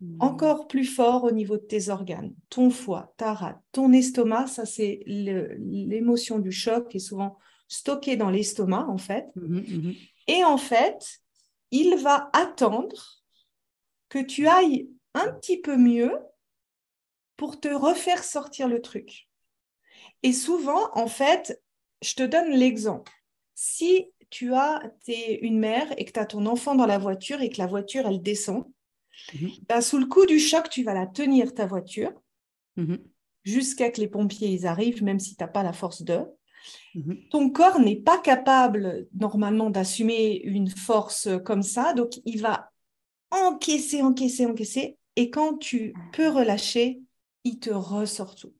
Hmm. 0.00 0.16
Encore 0.20 0.68
plus 0.68 0.84
fort 0.84 1.24
au 1.24 1.30
niveau 1.30 1.56
de 1.56 1.62
tes 1.62 1.88
organes, 1.88 2.34
ton 2.50 2.70
foie, 2.70 3.14
ta 3.16 3.32
rate, 3.32 3.60
ton 3.72 3.92
estomac, 3.92 4.46
ça 4.46 4.66
c'est 4.66 5.00
l'émotion 5.06 6.38
du 6.38 6.52
choc 6.52 6.88
qui 6.88 6.98
est 6.98 7.00
souvent 7.00 7.38
stockée 7.66 8.16
dans 8.16 8.30
l'estomac, 8.30 8.86
en 8.88 8.98
fait. 8.98 9.26
Mmh 9.36 9.58
mmh 9.58 9.92
Et 10.28 10.44
en 10.44 10.58
fait, 10.58 11.20
il 11.70 11.96
va 11.96 12.30
attendre 12.32 13.24
que 14.08 14.18
tu 14.18 14.46
ailles 14.46 14.88
un 15.14 15.32
petit 15.32 15.60
peu 15.60 15.76
mieux 15.76 16.12
pour 17.36 17.60
te 17.60 17.68
refaire 17.68 18.24
sortir 18.24 18.68
le 18.68 18.80
truc. 18.80 19.28
Et 20.22 20.32
souvent, 20.32 20.90
en 20.94 21.06
fait, 21.06 21.62
je 22.02 22.14
te 22.14 22.22
donne 22.22 22.50
l'exemple. 22.50 23.12
Si 23.54 24.06
tu 24.30 24.54
as 24.54 24.82
es 25.08 25.38
une 25.42 25.58
mère 25.58 25.86
et 25.98 26.04
que 26.04 26.12
tu 26.12 26.20
as 26.20 26.26
ton 26.26 26.46
enfant 26.46 26.74
dans 26.74 26.86
la 26.86 26.98
voiture 26.98 27.40
et 27.40 27.50
que 27.50 27.58
la 27.58 27.66
voiture, 27.66 28.06
elle 28.06 28.22
descend, 28.22 28.64
mhm. 29.34 29.50
ben, 29.68 29.80
sous 29.80 29.98
le 29.98 30.06
coup 30.06 30.26
du 30.26 30.38
choc, 30.38 30.68
tu 30.68 30.82
vas 30.82 30.94
la 30.94 31.06
tenir, 31.06 31.54
ta 31.54 31.66
voiture, 31.66 32.12
mhm. 32.76 32.98
jusqu'à 33.44 33.90
que 33.90 34.00
les 34.00 34.08
pompiers 34.08 34.48
ils 34.48 34.66
arrivent, 34.66 35.02
même 35.02 35.20
si 35.20 35.36
tu 35.36 35.42
n'as 35.42 35.48
pas 35.48 35.62
la 35.62 35.72
force 35.72 36.02
d'eux. 36.02 36.26
Mhm. 36.94 37.28
Ton 37.30 37.50
corps 37.50 37.78
n'est 37.78 38.00
pas 38.00 38.18
capable 38.18 39.06
normalement 39.14 39.70
d'assumer 39.70 40.40
une 40.42 40.68
force 40.68 41.28
comme 41.44 41.62
ça, 41.62 41.92
donc 41.94 42.20
il 42.24 42.42
va 42.42 42.72
encaisser, 43.30 44.02
encaisser, 44.02 44.46
encaisser. 44.46 44.98
Et 45.16 45.30
quand 45.30 45.58
tu 45.58 45.94
peux 46.12 46.28
relâcher, 46.28 47.02
il 47.44 47.58
te 47.58 47.70
ressort 47.70 48.34
tout. 48.34 48.54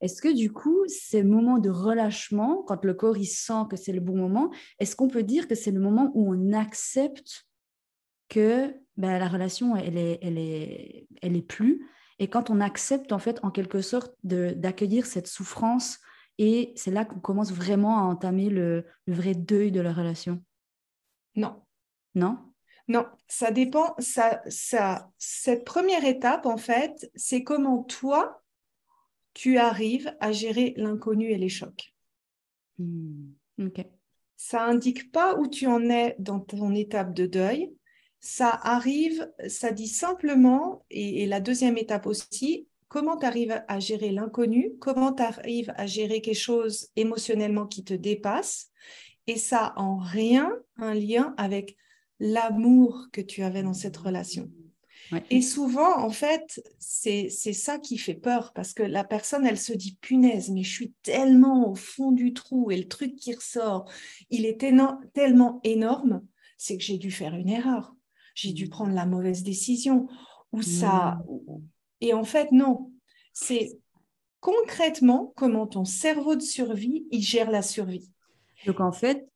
Est-ce 0.00 0.22
que 0.22 0.32
du 0.32 0.52
coup, 0.52 0.84
ces 0.86 1.24
moments 1.24 1.58
de 1.58 1.70
relâchement, 1.70 2.62
quand 2.66 2.84
le 2.84 2.94
corps 2.94 3.16
il 3.16 3.26
sent 3.26 3.64
que 3.68 3.76
c'est 3.76 3.92
le 3.92 4.00
bon 4.00 4.16
moment, 4.16 4.50
est-ce 4.78 4.94
qu'on 4.94 5.08
peut 5.08 5.24
dire 5.24 5.48
que 5.48 5.56
c'est 5.56 5.72
le 5.72 5.80
moment 5.80 6.12
où 6.14 6.32
on 6.32 6.52
accepte 6.52 7.46
que 8.28 8.74
ben, 8.96 9.18
la 9.18 9.28
relation, 9.28 9.74
elle 9.74 9.96
est, 9.96 10.18
elle, 10.22 10.38
est, 10.38 11.08
elle 11.20 11.36
est 11.36 11.42
plus? 11.42 11.84
Et 12.20 12.28
quand 12.28 12.50
on 12.50 12.60
accepte, 12.60 13.12
en 13.12 13.18
fait, 13.18 13.40
en 13.42 13.50
quelque 13.50 13.80
sorte, 13.80 14.14
d'accueillir 14.22 15.06
cette 15.06 15.26
souffrance 15.26 15.98
et 16.38 16.72
c'est 16.76 16.90
là 16.92 17.04
qu'on 17.04 17.18
commence 17.20 17.52
vraiment 17.52 17.98
à 17.98 18.02
entamer 18.02 18.48
le, 18.48 18.84
vrai 19.08 19.34
deuil 19.34 19.72
de 19.72 19.80
la 19.80 19.92
relation? 19.92 20.42
Non. 21.34 21.62
Non? 22.14 22.38
Non, 22.88 23.06
ça 23.26 23.50
dépend. 23.50 23.94
Ça, 23.98 24.40
ça, 24.48 25.10
cette 25.18 25.64
première 25.64 26.04
étape, 26.04 26.46
en 26.46 26.56
fait, 26.56 27.10
c'est 27.14 27.44
comment 27.44 27.82
toi, 27.82 28.42
tu 29.34 29.58
arrives 29.58 30.14
à 30.20 30.32
gérer 30.32 30.74
l'inconnu 30.76 31.30
et 31.30 31.38
les 31.38 31.50
chocs. 31.50 31.94
Hmm, 32.78 33.30
ok. 33.60 33.84
Ça 34.36 34.64
indique 34.64 35.12
pas 35.12 35.36
où 35.36 35.48
tu 35.48 35.66
en 35.66 35.90
es 35.90 36.16
dans 36.18 36.40
ton 36.40 36.74
étape 36.74 37.12
de 37.12 37.26
deuil. 37.26 37.72
Ça 38.20 38.50
arrive, 38.50 39.30
ça 39.48 39.70
dit 39.70 39.88
simplement, 39.88 40.84
et 40.90 41.26
la 41.26 41.40
deuxième 41.40 41.76
étape 41.76 42.06
aussi, 42.06 42.66
comment 42.88 43.16
tu 43.16 43.26
arrives 43.26 43.62
à 43.68 43.80
gérer 43.80 44.10
l'inconnu, 44.10 44.72
comment 44.80 45.12
tu 45.12 45.22
arrives 45.22 45.72
à 45.76 45.86
gérer 45.86 46.20
quelque 46.20 46.34
chose 46.34 46.88
émotionnellement 46.96 47.66
qui 47.66 47.84
te 47.84 47.94
dépasse. 47.94 48.70
Et 49.26 49.36
ça 49.36 49.74
en 49.76 49.98
rien 49.98 50.52
un 50.78 50.94
lien 50.94 51.34
avec 51.36 51.76
l'amour 52.20 53.06
que 53.12 53.20
tu 53.20 53.42
avais 53.42 53.62
dans 53.62 53.74
cette 53.74 53.96
relation. 53.96 54.50
Et 55.30 55.40
souvent, 55.40 55.98
en 55.98 56.10
fait, 56.10 56.62
c'est 56.78 57.30
ça 57.30 57.78
qui 57.78 57.96
fait 57.96 58.14
peur 58.14 58.52
parce 58.52 58.74
que 58.74 58.82
la 58.82 59.04
personne, 59.04 59.46
elle 59.46 59.58
se 59.58 59.72
dit, 59.72 59.96
punaise, 60.00 60.50
mais 60.50 60.62
je 60.62 60.70
suis 60.70 60.92
tellement 61.02 61.70
au 61.70 61.74
fond 61.74 62.12
du 62.12 62.34
trou 62.34 62.70
et 62.70 62.76
le 62.76 62.88
truc 62.88 63.16
qui 63.16 63.34
ressort, 63.34 63.90
il 64.28 64.44
est 64.44 64.60
tellement 64.60 65.60
énorme, 65.64 66.22
c'est 66.58 66.76
que 66.76 66.84
j'ai 66.84 66.98
dû 66.98 67.10
faire 67.10 67.34
une 67.34 67.48
erreur. 67.48 67.94
J'ai 68.34 68.52
dû 68.52 68.66
mmh. 68.66 68.70
prendre 68.70 68.94
la 68.94 69.06
mauvaise 69.06 69.42
décision. 69.42 70.08
Ou 70.52 70.62
ça, 70.62 71.20
mmh. 71.26 71.62
Et 72.00 72.12
en 72.12 72.24
fait, 72.24 72.52
non. 72.52 72.92
C'est 73.32 73.70
concrètement 74.40 75.32
comment 75.36 75.66
ton 75.66 75.84
cerveau 75.84 76.36
de 76.36 76.42
survie, 76.42 77.06
il 77.10 77.22
gère 77.22 77.50
la 77.50 77.62
survie. 77.62 78.10
Donc 78.66 78.80
en 78.80 78.92
fait, 78.92 79.28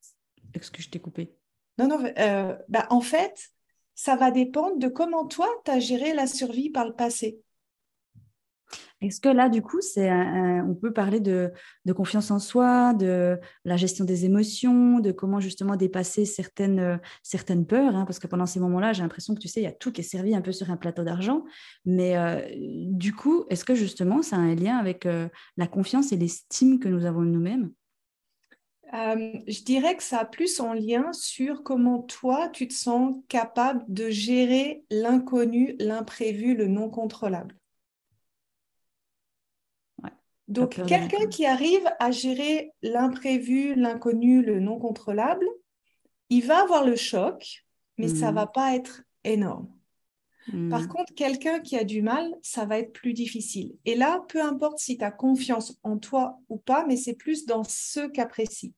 est-ce 0.54 0.70
que 0.70 0.82
je 0.82 0.90
t'ai 0.90 1.00
coupé 1.00 1.32
Non, 1.78 1.88
non, 1.88 2.04
euh, 2.18 2.56
bah, 2.68 2.86
en 2.90 3.00
fait, 3.00 3.50
ça 3.94 4.16
va 4.16 4.30
dépendre 4.30 4.78
de 4.78 4.88
comment 4.88 5.26
toi, 5.26 5.48
tu 5.64 5.70
as 5.70 5.80
géré 5.80 6.14
la 6.14 6.26
survie 6.26 6.70
par 6.70 6.86
le 6.86 6.94
passé. 6.94 7.40
Est-ce 9.02 9.20
que 9.20 9.28
là, 9.28 9.48
du 9.48 9.62
coup, 9.62 9.80
c'est 9.80 10.10
on 10.12 10.74
peut 10.74 10.92
parler 10.92 11.18
de, 11.18 11.52
confiance 11.94 12.30
en 12.30 12.38
soi, 12.38 12.94
de 12.94 13.38
la 13.64 13.76
gestion 13.76 14.04
des 14.04 14.24
émotions, 14.24 15.00
de 15.00 15.10
comment 15.10 15.40
justement 15.40 15.74
dépasser 15.74 16.24
certaines, 16.24 16.78
euh, 16.78 16.96
certaines 17.22 17.66
peurs, 17.66 17.96
hein, 17.96 18.04
parce 18.04 18.20
que 18.20 18.28
pendant 18.28 18.46
ces 18.46 18.60
moments-là, 18.60 18.92
j'ai 18.92 19.02
l'impression 19.02 19.34
que 19.34 19.40
tu 19.40 19.48
sais, 19.48 19.60
il 19.60 19.64
y 19.64 19.66
a 19.66 19.72
tout 19.72 19.90
qui 19.90 20.02
est 20.02 20.04
servi 20.04 20.34
un 20.36 20.40
peu 20.40 20.52
sur 20.52 20.70
un 20.70 20.76
plateau 20.76 21.02
d'argent. 21.02 21.44
Mais 21.84 22.16
euh, 22.16 22.40
du 22.54 23.12
coup, 23.12 23.44
est-ce 23.50 23.64
que 23.64 23.74
justement, 23.74 24.22
ça 24.22 24.36
a 24.36 24.38
un 24.38 24.54
lien 24.54 24.76
avec 24.76 25.04
euh, 25.06 25.28
la 25.56 25.66
confiance 25.66 26.12
et 26.12 26.16
l'estime 26.16 26.78
que 26.78 26.88
nous 26.88 27.04
avons 27.04 27.22
de 27.22 27.30
nous-mêmes? 27.30 27.70
Je 28.92 29.62
dirais 29.62 29.96
que 29.96 30.02
ça 30.02 30.18
a 30.18 30.24
plus 30.24 30.60
en 30.60 30.74
lien 30.74 31.12
sur 31.12 31.62
comment 31.62 32.02
toi, 32.02 32.48
tu 32.50 32.68
te 32.68 32.74
sens 32.74 33.16
capable 33.28 33.84
de 33.88 34.10
gérer 34.10 34.84
l'inconnu, 34.90 35.74
l'imprévu, 35.78 36.54
le 36.54 36.66
non 36.66 36.90
contrôlable. 36.90 37.56
Donc, 40.48 40.84
quelqu'un 40.86 41.26
qui 41.28 41.46
arrive 41.46 41.88
à 41.98 42.10
gérer 42.10 42.72
l'imprévu, 42.82 43.74
l'inconnu, 43.74 44.42
le 44.42 44.60
non 44.60 44.78
contrôlable, 44.78 45.46
il 46.28 46.44
va 46.44 46.62
avoir 46.62 46.84
le 46.84 46.96
choc, 46.96 47.64
mais 47.96 48.08
ça 48.08 48.16
ça 48.16 48.32
va 48.32 48.44
hmm. 48.44 48.52
pas 48.52 48.74
être 48.74 49.02
énorme. 49.24 49.68
Par 50.68 50.82
hmm. 50.82 50.88
contre, 50.88 51.14
quelqu'un 51.14 51.60
qui 51.60 51.78
a 51.78 51.84
du 51.84 52.02
mal, 52.02 52.34
ça 52.42 52.66
va 52.66 52.78
être 52.78 52.92
plus 52.92 53.14
difficile. 53.14 53.74
Et 53.86 53.94
là, 53.94 54.22
peu 54.28 54.42
importe 54.42 54.78
si 54.78 54.98
tu 54.98 55.04
as 55.04 55.12
confiance 55.12 55.78
en 55.84 55.96
toi 55.96 56.40
ou 56.48 56.58
pas, 56.58 56.84
mais 56.86 56.96
c'est 56.96 57.14
plus 57.14 57.46
dans 57.46 57.64
ce 57.64 58.08
cas 58.08 58.26
précis. 58.26 58.74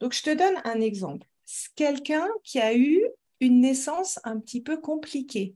Donc, 0.00 0.12
je 0.12 0.22
te 0.22 0.34
donne 0.34 0.60
un 0.64 0.80
exemple. 0.80 1.26
Quelqu'un 1.74 2.28
qui 2.42 2.58
a 2.58 2.76
eu 2.76 3.04
une 3.40 3.60
naissance 3.60 4.18
un 4.24 4.38
petit 4.38 4.62
peu 4.62 4.78
compliquée. 4.78 5.54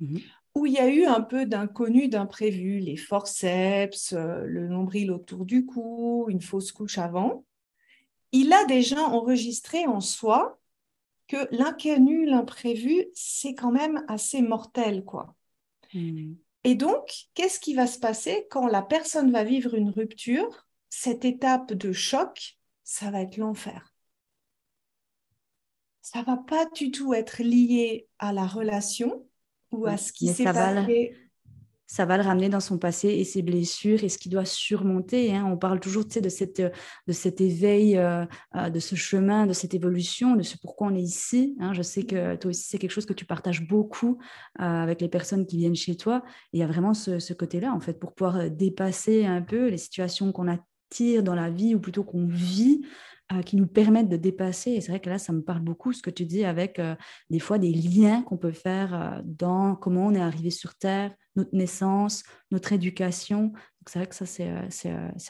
Hmm 0.00 0.18
où 0.54 0.66
il 0.66 0.72
y 0.72 0.78
a 0.78 0.88
eu 0.88 1.04
un 1.04 1.22
peu 1.22 1.46
d'inconnu, 1.46 2.08
d'imprévu, 2.08 2.78
les 2.78 2.96
forceps, 2.96 4.12
euh, 4.12 4.44
le 4.44 4.68
nombril 4.68 5.10
autour 5.10 5.44
du 5.44 5.64
cou, 5.64 6.26
une 6.28 6.42
fausse 6.42 6.72
couche 6.72 6.98
avant. 6.98 7.44
Il 8.32 8.52
a 8.52 8.64
déjà 8.64 9.00
enregistré 9.00 9.86
en 9.86 10.00
soi 10.00 10.58
que 11.28 11.48
l'inconnu, 11.50 12.26
l'imprévu, 12.26 13.06
c'est 13.14 13.54
quand 13.54 13.70
même 13.70 14.04
assez 14.08 14.42
mortel, 14.42 15.04
quoi. 15.04 15.34
Hmm. 15.94 16.34
Et 16.64 16.74
donc, 16.74 17.28
qu'est-ce 17.34 17.58
qui 17.58 17.74
va 17.74 17.86
se 17.86 17.98
passer 17.98 18.46
quand 18.50 18.66
la 18.66 18.82
personne 18.82 19.32
va 19.32 19.44
vivre 19.44 19.74
une 19.74 19.90
rupture 19.90 20.66
Cette 20.90 21.24
étape 21.24 21.72
de 21.72 21.92
choc, 21.92 22.58
ça 22.92 23.10
va 23.10 23.22
être 23.22 23.38
l'enfer. 23.38 23.94
Ça 26.02 26.22
va 26.22 26.36
pas 26.36 26.66
du 26.74 26.90
tout 26.90 27.14
être 27.14 27.42
lié 27.42 28.06
à 28.18 28.34
la 28.34 28.46
relation, 28.46 29.26
ou 29.70 29.86
à 29.86 29.96
ce 29.96 30.12
qui 30.12 30.28
s'est 30.28 30.44
passé. 30.44 31.16
ça 31.86 32.04
va 32.04 32.18
le 32.18 32.22
ramener 32.22 32.50
dans 32.50 32.60
son 32.60 32.76
passé 32.76 33.08
et 33.08 33.24
ses 33.24 33.40
blessures 33.40 34.04
et 34.04 34.10
ce 34.10 34.18
qu'il 34.18 34.30
doit 34.30 34.44
surmonter. 34.44 35.34
Hein. 35.34 35.46
On 35.50 35.56
parle 35.56 35.80
toujours 35.80 36.04
de, 36.04 36.28
cette, 36.28 36.60
de 36.60 37.12
cet 37.12 37.40
éveil, 37.40 37.96
euh, 37.96 38.26
euh, 38.56 38.68
de 38.68 38.78
ce 38.78 38.94
chemin, 38.94 39.46
de 39.46 39.54
cette 39.54 39.72
évolution, 39.72 40.36
de 40.36 40.42
ce 40.42 40.58
pourquoi 40.58 40.88
on 40.88 40.94
est 40.94 41.00
ici. 41.00 41.56
Hein. 41.60 41.72
Je 41.72 41.80
sais 41.80 42.02
que 42.02 42.36
toi 42.36 42.50
aussi, 42.50 42.64
c'est 42.64 42.78
quelque 42.78 42.90
chose 42.90 43.06
que 43.06 43.14
tu 43.14 43.24
partages 43.24 43.66
beaucoup 43.66 44.18
euh, 44.60 44.64
avec 44.64 45.00
les 45.00 45.08
personnes 45.08 45.46
qui 45.46 45.56
viennent 45.56 45.74
chez 45.74 45.96
toi. 45.96 46.22
il 46.52 46.60
y 46.60 46.62
a 46.62 46.66
vraiment 46.66 46.92
ce, 46.92 47.18
ce 47.20 47.32
côté-là, 47.32 47.72
en 47.72 47.80
fait, 47.80 47.98
pour 47.98 48.12
pouvoir 48.12 48.50
dépasser 48.50 49.24
un 49.24 49.40
peu 49.40 49.68
les 49.68 49.78
situations 49.78 50.30
qu'on 50.30 50.46
attire 50.92 51.22
dans 51.22 51.34
la 51.34 51.50
vie 51.50 51.74
ou 51.74 51.80
plutôt 51.80 52.04
qu'on 52.04 52.26
vit. 52.26 52.82
Euh, 53.32 53.40
qui 53.40 53.56
nous 53.56 53.68
permettent 53.68 54.08
de 54.08 54.16
dépasser. 54.16 54.72
Et 54.72 54.80
c'est 54.80 54.90
vrai 54.90 55.00
que 55.00 55.08
là, 55.08 55.16
ça 55.16 55.32
me 55.32 55.42
parle 55.42 55.60
beaucoup 55.60 55.92
ce 55.92 56.02
que 56.02 56.10
tu 56.10 56.26
dis 56.26 56.44
avec 56.44 56.78
euh, 56.78 56.96
des 57.30 57.38
fois 57.38 57.56
des 57.56 57.72
liens 57.72 58.20
qu'on 58.22 58.36
peut 58.36 58.52
faire 58.52 58.94
euh, 58.94 59.22
dans 59.24 59.74
comment 59.74 60.06
on 60.06 60.14
est 60.14 60.20
arrivé 60.20 60.50
sur 60.50 60.74
Terre, 60.74 61.14
notre 61.36 61.54
naissance, 61.54 62.24
notre 62.50 62.72
éducation. 62.72 63.44
Donc 63.44 63.88
c'est 63.88 64.00
vrai 64.00 64.08
que 64.08 64.14
ça, 64.14 64.26
c'est 64.26 64.50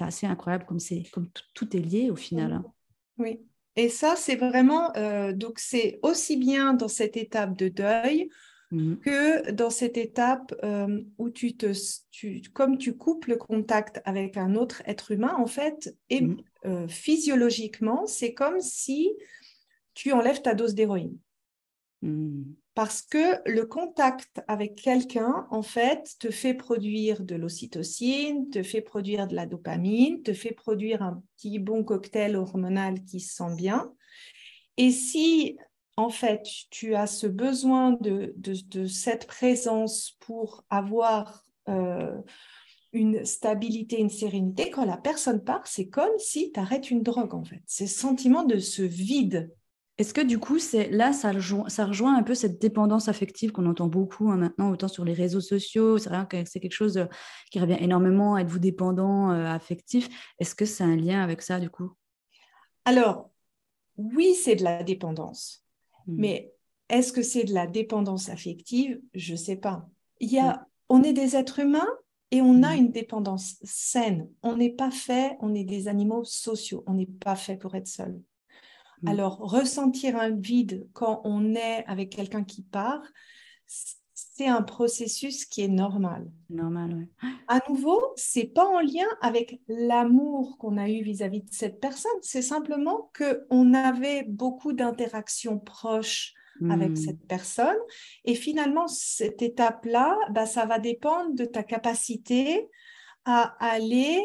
assez 0.01 0.27
incroyable 0.27 0.65
comme, 0.65 0.79
comme 1.13 1.29
tout 1.55 1.77
est 1.77 1.81
lié 1.81 2.11
au 2.11 2.17
final. 2.17 2.53
Hein. 2.55 2.65
Oui. 3.19 3.41
Et 3.77 3.89
ça, 3.89 4.15
c'est 4.17 4.37
vraiment, 4.37 4.93
donc 5.35 5.59
c'est 5.59 5.99
aussi 6.03 6.37
bien 6.37 6.75
dans 6.75 6.89
cette 6.89 7.17
étape 7.17 7.57
de 7.57 7.69
deuil 7.69 8.29
mmh 8.73 8.97
que 8.97 9.51
dans 9.53 9.71
cette 9.71 9.97
étape 9.97 10.55
où 11.19 11.31
tu 11.31 11.57
te, 11.57 11.73
tu, 12.11 12.43
comme 12.53 12.79
tu 12.79 12.97
coupes 12.97 13.27
le 13.27 13.37
contact 13.37 14.01
avec 14.05 14.37
un 14.37 14.55
autre 14.55 14.83
être 14.87 15.13
humain, 15.13 15.35
en 15.39 15.47
fait, 15.47 15.95
et 16.11 16.23
mmh 16.23 16.37
euh, 16.65 16.87
physiologiquement, 16.87 18.07
c'est 18.07 18.35
comme 18.35 18.61
si 18.61 19.11
tu 19.95 20.13
enlèves 20.13 20.43
ta 20.43 20.55
dose 20.55 20.75
d'héroïne. 20.75 21.19
Hmm. 22.03 22.43
Parce 22.75 23.03
que 23.03 23.49
le 23.51 23.67
contact 23.67 24.41
avec 24.49 24.77
quelqu'un, 24.77 25.47
en 25.51 25.63
fait, 25.63 26.15
te 26.19 26.31
fait 26.31 26.55
produire 26.55 27.23
de 27.23 27.35
l'ocytocine, 27.35 28.49
te 28.49 28.63
fait 28.63 28.81
produire 28.81 29.27
de 29.27 29.35
la 29.35 29.47
dopamine, 29.47 30.23
te 30.23 30.33
fait 30.33 30.53
produire 30.53 31.03
un 31.03 31.23
petit 31.37 31.59
bon 31.59 31.85
cocktail 31.85 32.37
hormonal 32.37 33.05
qui 33.05 33.21
se 33.21 33.35
sent 33.35 33.55
bien. 33.57 33.93
Et 34.79 34.91
si, 34.91 35.59
en 35.97 36.11
fait, 36.11 36.47
tu 36.71 36.95
as 36.95 37.07
ce 37.07 37.27
besoin 37.27 37.93
de, 37.93 38.35
de, 38.37 38.87
cette 38.87 39.27
présence 39.27 40.17
pour 40.21 40.65
avoir 40.71 41.45
euh, 41.69 42.17
une 42.93 43.25
stabilité, 43.25 44.01
une 44.01 44.11
sérénité. 44.11 44.71
Quand 44.71 44.85
la 44.85 44.97
personne 44.97 45.45
part, 45.45 45.67
c'est 45.67 45.89
comme 45.89 46.19
si 46.19 46.53
tu 46.53 46.61
arrêtes 46.61 46.91
une 46.91 47.03
drogue, 47.03 47.35
en 47.35 47.45
fait. 47.45 47.63
C'est 47.67 47.87
ce 47.87 47.99
sentiment 47.99 48.45
de 48.45 48.59
ce 48.59 48.83
vide. 48.83 49.53
Est-ce 49.99 50.15
que 50.15 50.23
du 50.23 50.39
coup, 50.39 50.59
c'est 50.59 50.89
là, 50.91 51.13
ça 51.13 51.33
rejoint, 51.33 51.69
ça 51.69 51.85
rejoint 51.85 52.17
un 52.17 52.23
peu 52.23 52.35
cette 52.35 52.59
dépendance 52.59 53.09
affective 53.09 53.53
qu'on 53.53 53.67
entend 53.67 53.89
beaucoup 53.89 54.31
hein, 54.31 54.39
maintenant, 54.39 54.71
autant 54.71 54.89
sur 54.89 55.05
les 55.05 55.13
réseaux 55.13 55.43
sociaux, 55.43 55.99
c'est 55.99 56.09
vrai 56.09 56.27
que 56.27 56.45
c'est 56.47 56.61
quelque 56.61 56.73
chose 56.73 56.97
euh, 56.97 57.05
qui 57.51 57.61
revient 57.61 57.77
énormément, 57.79 58.39
êtes-vous 58.39 58.59
dépendant 58.59 59.31
euh, 59.31 59.47
affectif 59.47 60.09
Est-ce 60.39 60.55
que 60.55 60.65
c'est 60.65 60.83
un 60.83 60.97
lien 60.97 61.23
avec 61.23 61.43
ça, 61.43 61.61
du 61.61 61.69
coup? 61.69 61.93
Alors, 62.87 63.31
oui, 63.97 64.35
c'est 64.35 64.57
de 64.57 64.65
la 64.65 64.83
dépendance. 64.83 65.62
Hmm. 66.07 66.17
Mais 66.17 66.53
est-ce 66.89 67.13
que 67.13 67.23
c'est 67.23 67.45
de 67.45 67.55
la 67.55 67.67
dépendance 67.67 68.29
affective? 68.29 69.01
Je 69.15 69.33
ne 69.33 69.39
sais 69.39 69.57
pas. 69.57 69.89
Il 70.21 70.31
y 70.31 70.39
a, 70.39 70.53
hmm. 70.53 70.65
On 70.95 71.03
est 71.03 71.15
des 71.15 71.37
êtres 71.37 71.61
humains 71.61 71.89
et 72.33 72.43
on 72.43 72.63
a 72.63 72.75
mm. 72.75 72.79
une 72.79 72.91
dépendance 72.91 73.57
saine. 73.63 74.29
On 74.43 74.57
n'est 74.57 74.75
pas 74.75 74.91
fait, 74.91 75.39
on 75.41 75.55
est 75.55 75.65
des 75.65 75.89
animaux 75.89 76.23
sociaux, 76.23 76.85
on 76.87 76.93
n'est 76.93 77.07
pas 77.07 77.35
fait 77.35 77.57
pour 77.57 77.75
être 77.75 77.87
seul. 77.87 78.21
Mm. 79.01 79.09
Alors, 79.09 79.39
ressentir 79.39 80.19
un 80.19 80.29
vide 80.29 80.87
quand 80.93 81.23
on 81.25 81.55
est 81.55 81.83
avec 81.87 82.11
quelqu'un 82.11 82.45
qui 82.45 82.61
part, 82.61 83.01
c'est 84.35 84.47
un 84.47 84.63
processus 84.63 85.45
qui 85.45 85.61
est 85.61 85.69
normal. 85.69 86.31
Normal, 86.49 86.95
oui. 86.97 87.29
À 87.49 87.61
nouveau, 87.69 88.01
c'est 88.17 88.47
pas 88.47 88.67
en 88.67 88.81
lien 88.81 89.07
avec 89.21 89.61
l'amour 89.69 90.57
qu'on 90.59 90.79
a 90.79 90.89
eu 90.89 91.03
vis-à-vis 91.03 91.43
de 91.43 91.53
cette 91.53 91.81
personne. 91.81 92.11
C'est 92.23 92.43
simplement 92.43 93.11
que 93.13 93.45
on 93.51 93.75
avait 93.75 94.23
beaucoup 94.23 94.73
d'interactions 94.73 95.59
proches 95.59 96.35
avec 96.71 96.91
hmm. 96.91 96.97
cette 96.97 97.27
personne. 97.27 97.77
Et 98.25 98.35
finalement, 98.35 98.87
cette 98.87 99.43
étape-là, 99.43 100.17
bah, 100.31 100.47
ça 100.47 100.65
va 100.65 100.79
dépendre 100.79 101.35
de 101.35 101.45
ta 101.45 101.63
capacité 101.63 102.69
à 103.25 103.55
aller 103.59 104.21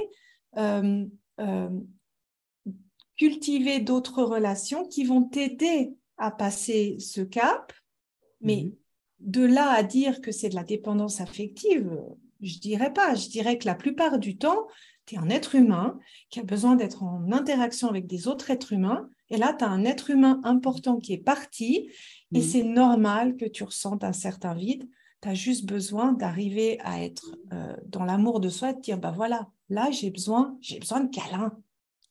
euh, 0.58 1.06
euh, 1.40 1.70
cultiver 3.18 3.80
d'autres 3.80 4.24
relations 4.24 4.88
qui 4.88 5.04
vont 5.04 5.24
t'aider 5.24 5.94
à 6.18 6.32
passer 6.32 6.98
ce 7.00 7.22
cap. 7.22 7.74
Mais 8.42 8.64
mhm. 8.66 8.76
De 9.20 9.44
là 9.44 9.72
à 9.72 9.84
dire 9.84 10.22
que 10.22 10.32
c'est 10.32 10.50
de 10.50 10.56
la 10.56 10.64
dépendance 10.64 11.22
affective, 11.22 11.92
je 12.42 12.60
dirais 12.60 12.94
pas. 12.94 13.16
Je 13.16 13.30
dirais 13.30 13.58
que 13.58 13.66
la 13.66 13.76
plupart 13.76 14.20
du 14.20 14.38
temps, 14.38 14.68
tu 15.06 15.16
es 15.16 15.18
un 15.18 15.30
être 15.30 15.56
humain 15.56 16.00
qui 16.30 16.40
a 16.40 16.44
besoin 16.44 16.76
d'être 16.76 17.04
en 17.04 17.32
interaction 17.32 17.90
avec 17.90 18.08
des 18.08 18.28
autres 18.28 18.52
êtres 18.52 18.74
humains. 18.74 19.10
Et 19.30 19.38
là, 19.38 19.56
tu 19.58 19.64
as 19.64 19.70
un 19.70 19.86
être 19.86 20.10
humain 20.10 20.40
important 20.44 20.98
qui 20.98 21.14
est 21.14 21.18
parti. 21.18 21.90
Et 22.34 22.40
mhm. 22.40 22.44
c'est 22.44 22.64
normal 22.64 23.38
que 23.38 23.46
tu 23.46 23.64
ressentes 23.64 24.04
un 24.04 24.14
certain 24.14 24.54
vide. 24.54 24.88
Tu 25.22 25.30
as 25.30 25.34
juste 25.34 25.66
besoin 25.66 26.14
d'arriver 26.14 26.80
à 26.82 27.04
être 27.04 27.36
euh, 27.54 27.76
dans 27.88 28.06
l'amour 28.06 28.40
de 28.40 28.50
soi 28.50 28.72
et 28.72 28.74
de 28.76 28.82
dire, 28.82 29.00
bah 29.00 29.14
voilà, 29.16 29.50
là, 29.70 29.90
j'ai 29.92 30.12
besoin, 30.12 30.58
j'ai 30.62 30.80
besoin 30.80 31.02
de 31.02 31.10
câlin. 31.10 31.58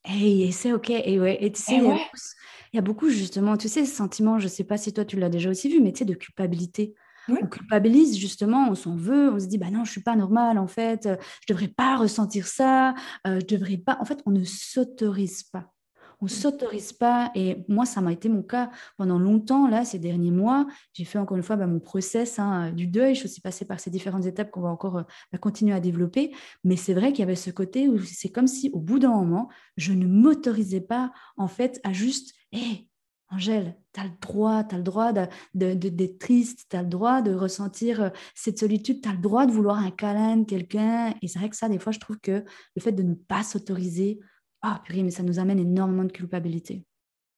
Et 0.08 0.52
c'est 0.52 0.72
OK. 0.72 0.90
Et 0.90 1.20
ouais, 1.20 1.38
et 1.44 1.52
tu 1.52 1.62
sais, 1.62 1.76
il, 1.76 2.76
y 2.76 2.78
a 2.78 2.82
beaucoup, 2.82 3.08
justement, 3.08 3.56
tu 3.56 3.68
sais, 3.68 3.84
ce 3.84 3.94
sentiment, 3.94 4.38
je 4.38 4.44
ne 4.44 4.50
sais 4.50 4.64
pas 4.64 4.76
si 4.76 4.92
toi 4.92 5.04
tu 5.04 5.18
l'as 5.18 5.28
déjà 5.28 5.50
aussi 5.50 5.68
vu, 5.68 5.80
mais 5.80 5.92
tu 5.92 6.00
sais, 6.00 6.04
de 6.04 6.14
culpabilité. 6.14 6.94
On 7.28 7.46
culpabilise 7.46 8.16
justement, 8.16 8.68
on 8.70 8.76
s'en 8.76 8.94
veut, 8.94 9.32
on 9.32 9.40
se 9.40 9.46
dit 9.46 9.58
bah 9.58 9.70
non, 9.70 9.84
je 9.84 9.90
suis 9.90 10.02
pas 10.02 10.14
normale 10.14 10.58
en 10.58 10.68
fait, 10.68 11.06
euh, 11.06 11.16
je 11.40 11.52
devrais 11.52 11.66
pas 11.66 11.96
ressentir 11.96 12.46
ça, 12.46 12.94
euh, 13.26 13.40
je 13.40 13.46
devrais 13.56 13.78
pas. 13.78 13.98
En 14.00 14.04
fait, 14.04 14.20
on 14.26 14.30
ne 14.30 14.44
s'autorise 14.44 15.42
pas. 15.42 15.72
On 16.20 16.28
s'autorise 16.28 16.92
pas. 16.92 17.30
Et 17.34 17.64
moi, 17.68 17.84
ça 17.84 18.00
m'a 18.00 18.12
été 18.12 18.28
mon 18.28 18.42
cas 18.42 18.70
pendant 18.96 19.18
longtemps, 19.18 19.68
là, 19.68 19.84
ces 19.84 19.98
derniers 19.98 20.30
mois. 20.30 20.66
J'ai 20.94 21.04
fait 21.04 21.18
encore 21.18 21.36
une 21.36 21.42
fois 21.42 21.56
bah, 21.56 21.66
mon 21.66 21.80
process 21.80 22.38
hein, 22.38 22.72
du 22.72 22.86
deuil. 22.86 23.14
Je 23.14 23.26
suis 23.26 23.42
passée 23.42 23.66
par 23.66 23.80
ces 23.80 23.90
différentes 23.90 24.24
étapes 24.24 24.50
qu'on 24.50 24.62
va 24.62 24.70
encore 24.70 24.98
euh, 24.98 25.02
bah, 25.32 25.38
continuer 25.38 25.74
à 25.74 25.80
développer. 25.80 26.34
Mais 26.64 26.76
c'est 26.76 26.94
vrai 26.94 27.12
qu'il 27.12 27.20
y 27.20 27.22
avait 27.22 27.36
ce 27.36 27.50
côté 27.50 27.88
où 27.88 27.98
c'est 28.00 28.30
comme 28.30 28.46
si, 28.46 28.70
au 28.72 28.80
bout 28.80 28.98
d'un 28.98 29.10
moment, 29.10 29.48
je 29.76 29.92
ne 29.92 30.06
m'autorisais 30.06 30.80
pas, 30.80 31.12
en 31.36 31.48
fait, 31.48 31.80
à 31.84 31.92
juste, 31.92 32.34
hé, 32.52 32.88
Angèle, 33.28 33.76
tu 33.92 34.00
as 34.00 34.04
le 34.04 34.10
droit, 34.20 34.62
tu 34.62 34.74
as 34.76 34.78
le 34.78 34.84
droit 34.84 35.12
d'être 35.12 35.34
de, 35.54 35.74
de, 35.74 36.06
triste, 36.06 36.66
tu 36.70 36.76
as 36.76 36.82
le 36.82 36.88
droit 36.88 37.22
de 37.22 37.34
ressentir 37.34 38.00
euh, 38.00 38.08
cette 38.36 38.58
solitude, 38.58 39.02
tu 39.02 39.08
as 39.08 39.12
le 39.12 39.18
droit 39.18 39.46
de 39.46 39.52
vouloir 39.52 39.78
un 39.78 39.90
câlin 39.90 40.44
quelqu'un. 40.44 41.12
Et 41.22 41.28
c'est 41.28 41.40
vrai 41.40 41.50
que 41.50 41.56
ça, 41.56 41.68
des 41.68 41.80
fois, 41.80 41.92
je 41.92 41.98
trouve 41.98 42.18
que 42.18 42.44
le 42.76 42.82
fait 42.82 42.92
de 42.92 43.02
ne 43.02 43.14
pas 43.14 43.42
s'autoriser, 43.42 44.20
ah, 44.74 44.82
purée, 44.84 45.02
mais 45.02 45.10
ça 45.10 45.22
nous 45.22 45.38
amène 45.38 45.58
énormément 45.58 46.04
de 46.04 46.12
culpabilité. 46.12 46.84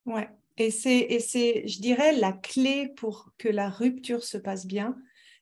Ouais. 0.07 0.29
Et 0.57 0.71
c'est, 0.71 0.99
et 0.99 1.21
c'est, 1.21 1.67
je 1.67 1.81
dirais, 1.81 2.17
la 2.17 2.33
clé 2.33 2.89
pour 2.97 3.31
que 3.39 3.49
la 3.49 3.69
rupture 3.69 4.25
se 4.25 4.39
passe 4.39 4.67
bien, 4.67 4.97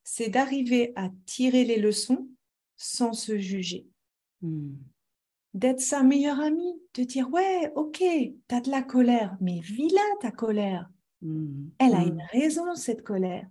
c'est 0.04 0.28
d'arriver 0.28 0.92
à 0.96 1.08
tirer 1.24 1.64
les 1.64 1.78
leçons 1.78 2.28
sans 2.76 3.12
se 3.12 3.38
juger. 3.38 3.86
Hmm 4.42 4.74
d'être 5.56 5.80
sa 5.80 6.02
meilleure 6.02 6.40
amie, 6.40 6.80
de 6.94 7.02
dire 7.02 7.30
ouais, 7.30 7.72
ok, 7.74 7.98
tu 7.98 8.54
as 8.54 8.60
de 8.60 8.70
la 8.70 8.82
colère, 8.82 9.36
mais 9.40 9.60
vis-la 9.60 10.02
ta 10.20 10.30
colère. 10.30 10.88
Mmh. 11.22 11.68
Elle 11.78 11.94
a 11.94 12.02
une 12.02 12.16
mmh. 12.16 12.28
raison, 12.30 12.74
cette 12.74 13.02
colère. 13.02 13.46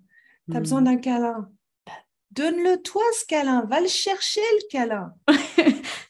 Tu 0.49 0.55
as 0.55 0.59
besoin 0.59 0.83
d'un 0.83 0.97
câlin? 0.97 1.49
Bah, 1.87 1.93
donne-le 2.29 2.79
toi, 2.83 3.01
ce 3.19 3.25
câlin. 3.25 3.65
Va 3.65 3.81
le 3.81 3.87
chercher, 3.87 4.41
le 4.41 4.69
câlin. 4.69 5.13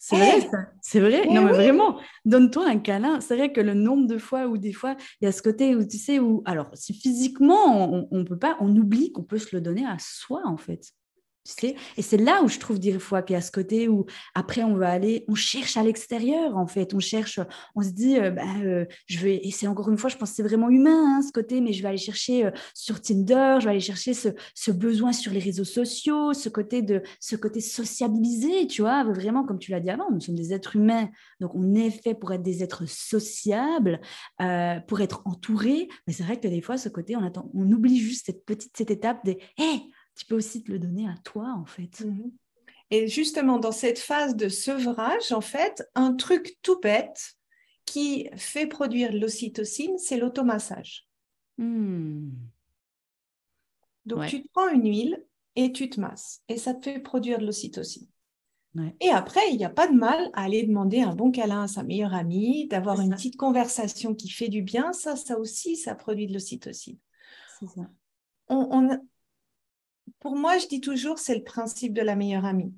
c'est 0.07 0.17
vrai, 0.17 0.33
eh! 0.37 0.41
ça. 0.41 0.57
C'est 0.81 0.99
vrai. 0.99 1.23
Eh 1.25 1.33
non, 1.33 1.41
mais 1.43 1.51
vraiment, 1.51 1.99
donne-toi 2.25 2.67
un 2.67 2.77
câlin. 2.77 3.19
C'est 3.21 3.35
vrai 3.35 3.51
que 3.51 3.59
le 3.59 3.73
nombre 3.73 4.07
de 4.07 4.19
fois 4.19 4.45
où 4.45 4.57
des 4.57 4.71
fois, 4.71 4.95
il 5.19 5.25
y 5.25 5.27
a 5.27 5.31
ce 5.31 5.41
côté 5.41 5.75
où 5.75 5.83
tu 5.83 5.97
sais, 5.97 6.19
où, 6.19 6.43
alors, 6.45 6.69
si 6.73 6.93
physiquement, 6.93 7.91
on, 7.91 8.07
on 8.11 8.23
peut 8.23 8.37
pas, 8.37 8.55
on 8.59 8.75
oublie 8.75 9.11
qu'on 9.11 9.23
peut 9.23 9.39
se 9.39 9.55
le 9.55 9.61
donner 9.61 9.85
à 9.85 9.97
soi, 9.99 10.41
en 10.45 10.57
fait 10.57 10.91
et 11.97 12.01
c'est 12.01 12.17
là 12.17 12.41
où 12.43 12.47
je 12.47 12.59
trouve 12.59 12.79
des 12.79 12.97
fois 12.99 13.21
qu'il 13.21 13.35
y 13.35 13.37
a 13.37 13.41
ce 13.41 13.51
côté 13.51 13.87
où 13.87 14.05
après 14.33 14.63
on 14.63 14.75
va 14.75 14.89
aller, 14.89 15.25
on 15.27 15.35
cherche 15.35 15.77
à 15.77 15.83
l'extérieur 15.83 16.57
en 16.57 16.67
fait, 16.67 16.93
on 16.93 16.99
cherche, 16.99 17.39
on 17.75 17.81
se 17.81 17.89
dit, 17.89 18.17
euh, 18.17 18.31
bah, 18.31 18.43
euh, 18.63 18.85
je 19.07 19.19
vais, 19.19 19.39
et 19.43 19.51
c'est 19.51 19.67
encore 19.67 19.89
une 19.89 19.97
fois, 19.97 20.09
je 20.09 20.17
pense 20.17 20.31
que 20.31 20.35
c'est 20.37 20.43
vraiment 20.43 20.69
humain 20.69 21.17
hein, 21.17 21.21
ce 21.21 21.31
côté, 21.31 21.61
mais 21.61 21.73
je 21.73 21.83
vais 21.83 21.89
aller 21.89 21.97
chercher 21.97 22.45
euh, 22.45 22.51
sur 22.73 22.99
Tinder, 22.99 23.57
je 23.59 23.65
vais 23.65 23.71
aller 23.71 23.79
chercher 23.79 24.13
ce, 24.13 24.29
ce, 24.55 24.71
besoin 24.71 25.13
sur 25.13 25.31
les 25.31 25.39
réseaux 25.39 25.63
sociaux, 25.63 26.33
ce 26.33 26.49
côté 26.49 26.81
de, 26.81 27.03
ce 27.19 27.35
côté 27.35 27.61
sociabilisé, 27.61 28.67
tu 28.67 28.81
vois, 28.81 29.03
vraiment 29.03 29.45
comme 29.45 29.59
tu 29.59 29.71
l'as 29.71 29.79
dit 29.79 29.89
avant, 29.89 30.11
nous 30.11 30.19
sommes 30.19 30.35
des 30.35 30.53
êtres 30.53 30.75
humains, 30.75 31.09
donc 31.39 31.51
on 31.53 31.75
est 31.75 31.91
fait 31.91 32.15
pour 32.15 32.33
être 32.33 32.43
des 32.43 32.63
êtres 32.63 32.87
sociables, 32.87 34.01
pour 34.87 35.01
être 35.01 35.21
entourés, 35.25 35.87
mais 36.07 36.13
c'est 36.13 36.23
vrai 36.23 36.39
que 36.39 36.47
des 36.47 36.61
fois 36.61 36.77
ce 36.77 36.89
côté, 36.89 37.15
on 37.15 37.23
attend, 37.23 37.49
on 37.53 37.69
oublie 37.71 37.97
juste 37.97 38.25
cette 38.25 38.45
petite 38.45 38.75
cette 38.75 38.91
étape 38.91 39.23
des, 39.23 39.37
hé, 39.57 39.83
tu 40.15 40.25
peux 40.25 40.35
aussi 40.35 40.63
te 40.63 40.71
le 40.71 40.79
donner 40.79 41.07
à 41.07 41.15
toi, 41.23 41.53
en 41.57 41.65
fait. 41.65 42.01
Mhm. 42.01 42.31
Et 42.91 43.07
justement, 43.07 43.59
dans 43.59 43.71
cette 43.71 43.99
phase 43.99 44.35
de 44.35 44.47
sevrage, 44.47 45.31
en 45.31 45.41
fait, 45.41 45.83
un 45.95 46.13
truc 46.13 46.57
tout 46.61 46.79
bête 46.79 47.35
qui 47.85 48.29
fait 48.35 48.67
produire 48.67 49.11
l'ocytocine, 49.11 49.97
c'est 49.97 50.17
l'automassage. 50.17 51.07
Hmm. 51.57 52.29
Donc, 54.05 54.27
tu 54.27 54.43
te 54.43 54.47
prends 54.53 54.69
une 54.69 54.87
huile 54.87 55.25
et 55.55 55.71
tu 55.71 55.89
te 55.89 55.99
masses, 55.99 56.41
et 56.47 56.57
ça 56.57 56.73
te 56.73 56.83
fait 56.83 56.99
produire 56.99 57.39
de 57.39 57.45
l'ocytocine. 57.45 58.07
Et 58.99 59.09
après, 59.09 59.39
il 59.51 59.57
n'y 59.57 59.63
a 59.63 59.69
pas 59.69 59.87
de 59.87 59.95
mal 59.95 60.29
à 60.33 60.43
aller 60.43 60.63
demander 60.63 60.99
un 60.99 61.15
bon 61.15 61.31
câlin 61.31 61.63
à 61.63 61.67
sa 61.67 61.81
meilleure 61.81 62.13
amie, 62.13 62.67
d'avoir 62.67 62.99
une 62.99 63.11
petite 63.11 63.37
conversation 63.37 64.13
qui 64.13 64.29
fait 64.29 64.49
du 64.49 64.61
bien. 64.61 64.91
Ça, 64.91 65.15
ça 65.15 65.39
aussi, 65.39 65.77
ça 65.77 65.95
produit 65.95 66.27
de 66.27 66.33
l'ocytocine. 66.33 66.97
On, 67.61 67.87
on, 68.49 68.99
pour 70.19 70.35
moi, 70.35 70.57
je 70.57 70.67
dis 70.67 70.81
toujours, 70.81 71.19
c'est 71.19 71.35
le 71.35 71.43
principe 71.43 71.93
de 71.93 72.01
la 72.01 72.15
meilleure 72.15 72.45
amie. 72.45 72.73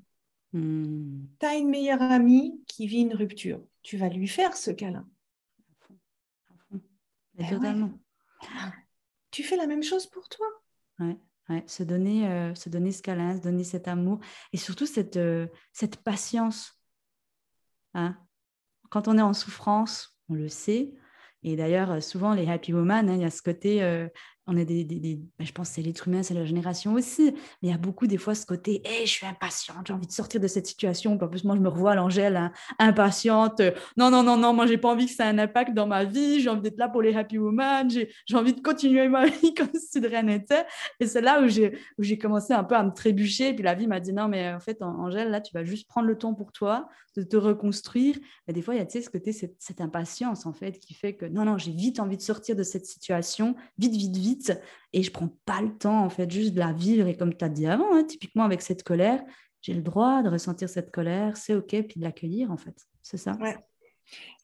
Hmm. 0.52 1.24
Tu 1.38 1.46
as 1.46 1.56
une 1.56 1.68
meilleure 1.68 2.02
amie 2.02 2.62
qui 2.66 2.86
vit 2.86 3.00
une 3.00 3.14
rupture. 3.14 3.60
Tu 3.82 3.96
vas 3.96 4.08
lui 4.08 4.28
faire 4.28 4.56
ce 4.56 4.70
câlin. 4.70 5.06
Ben 7.34 7.90
tu 9.30 9.44
fais 9.44 9.56
la 9.56 9.66
même 9.66 9.82
chose 9.82 10.06
pour 10.06 10.28
toi. 10.28 10.46
Ouais, 10.98 11.64
Se, 11.66 11.82
donner, 11.82 12.28
euh, 12.28 12.54
se 12.54 12.68
donner 12.68 12.92
ce 12.92 13.02
câlin, 13.02 13.36
se 13.36 13.42
donner 13.42 13.62
cet 13.62 13.86
amour 13.86 14.20
et 14.52 14.56
surtout 14.56 14.86
cette, 14.86 15.16
euh, 15.16 15.46
cette 15.72 15.98
patience. 15.98 16.80
Hein. 17.94 18.18
Quand 18.90 19.06
on 19.06 19.16
est 19.16 19.22
en 19.22 19.34
souffrance, 19.34 20.18
on 20.28 20.34
le 20.34 20.48
sait. 20.48 20.92
Et 21.44 21.54
d'ailleurs, 21.54 22.02
souvent, 22.02 22.34
les 22.34 22.48
happy 22.48 22.72
women, 22.72 23.08
hein, 23.08 23.14
il 23.14 23.20
y 23.20 23.24
a 23.24 23.30
ce 23.30 23.42
côté, 23.42 23.82
euh, 23.82 24.08
on 24.48 24.56
est 24.56 24.64
des, 24.64 24.84
ben, 25.38 25.46
je 25.46 25.52
pense 25.52 25.68
que 25.68 25.74
c'est 25.76 25.82
l'être 25.82 26.08
humain, 26.08 26.22
c'est 26.22 26.32
la 26.32 26.46
génération 26.46 26.94
aussi. 26.94 27.32
Mais 27.62 27.68
il 27.68 27.70
y 27.70 27.72
a 27.72 27.78
beaucoup 27.78 28.06
des 28.06 28.16
fois 28.16 28.34
ce 28.34 28.46
côté, 28.46 28.80
hey, 28.84 29.06
je 29.06 29.12
suis 29.12 29.26
impatiente, 29.26 29.86
j'ai 29.86 29.92
envie 29.92 30.06
de 30.06 30.12
sortir 30.12 30.40
de 30.40 30.46
cette 30.48 30.66
situation. 30.66 31.12
En 31.20 31.28
plus, 31.28 31.44
moi, 31.44 31.54
je 31.54 31.60
me 31.60 31.68
revois 31.68 31.92
à 31.92 31.94
l'Angèle, 31.94 32.36
hein, 32.36 32.52
impatiente. 32.78 33.60
Non, 33.98 34.10
non, 34.10 34.22
non, 34.22 34.38
non, 34.38 34.54
moi, 34.54 34.66
j'ai 34.66 34.78
pas 34.78 34.88
envie 34.88 35.04
que 35.04 35.12
ça 35.12 35.26
ait 35.26 35.28
un 35.28 35.38
impact 35.38 35.74
dans 35.74 35.86
ma 35.86 36.04
vie. 36.04 36.40
J'ai 36.40 36.48
envie 36.48 36.62
d'être 36.62 36.78
là 36.78 36.88
pour 36.88 37.02
les 37.02 37.14
happy 37.14 37.36
women. 37.36 37.90
J'ai 37.90 38.36
envie 38.36 38.54
de 38.54 38.60
continuer 38.60 39.08
ma 39.08 39.26
vie 39.26 39.52
comme 39.52 39.68
si 39.74 40.00
de 40.00 40.08
rien 40.08 40.22
n'était. 40.22 40.64
Et 40.98 41.06
c'est 41.06 41.20
là 41.20 41.42
où 41.42 41.48
j'ai 42.02 42.18
commencé 42.18 42.54
un 42.54 42.64
peu 42.64 42.74
à 42.74 42.82
me 42.82 42.90
trébucher. 42.90 43.52
Puis 43.52 43.62
la 43.62 43.74
vie 43.74 43.86
m'a 43.86 44.00
dit, 44.00 44.14
non, 44.14 44.28
mais 44.28 44.50
en 44.54 44.60
fait, 44.60 44.80
Angèle, 44.80 45.30
là, 45.30 45.42
tu 45.42 45.52
vas 45.52 45.64
juste 45.64 45.86
prendre 45.88 46.06
le 46.06 46.16
temps 46.16 46.32
pour 46.32 46.52
toi, 46.52 46.88
de 47.16 47.22
te 47.22 47.36
reconstruire. 47.36 48.16
Et 48.46 48.52
des 48.52 48.62
fois, 48.62 48.74
il 48.74 48.78
y 48.78 48.80
a 48.80 48.88
ce 48.88 49.10
côté, 49.10 49.32
cette 49.32 49.80
impatience, 49.80 50.46
en 50.46 50.52
fait, 50.52 50.78
qui 50.78 50.94
fait 50.94 51.14
que 51.14 51.26
non, 51.26 51.44
non, 51.44 51.58
j'ai 51.58 51.72
vite 51.72 52.00
envie 52.00 52.16
de 52.16 52.22
sortir 52.22 52.56
de 52.56 52.62
cette 52.62 52.86
situation, 52.86 53.54
vite, 53.78 53.94
vite, 53.94 54.16
vite 54.16 54.37
et 54.92 55.02
je 55.02 55.10
prends 55.10 55.34
pas 55.44 55.60
le 55.60 55.76
temps 55.76 56.04
en 56.04 56.10
fait 56.10 56.30
juste 56.30 56.54
de 56.54 56.60
la 56.60 56.72
vivre. 56.72 57.06
Et 57.06 57.16
comme 57.16 57.36
tu 57.36 57.44
as 57.44 57.48
dit 57.48 57.66
avant 57.66 57.94
hein, 57.94 58.04
typiquement 58.04 58.44
avec 58.44 58.62
cette 58.62 58.82
colère 58.82 59.22
j'ai 59.60 59.74
le 59.74 59.82
droit 59.82 60.22
de 60.22 60.28
ressentir 60.28 60.68
cette 60.68 60.90
colère 60.90 61.36
c'est 61.36 61.54
ok 61.54 61.68
puis 61.68 61.98
de 62.00 62.04
l'accueillir 62.04 62.50
en 62.50 62.56
fait. 62.56 62.76
C'est 63.02 63.16
ça? 63.16 63.32
Ouais. 63.40 63.56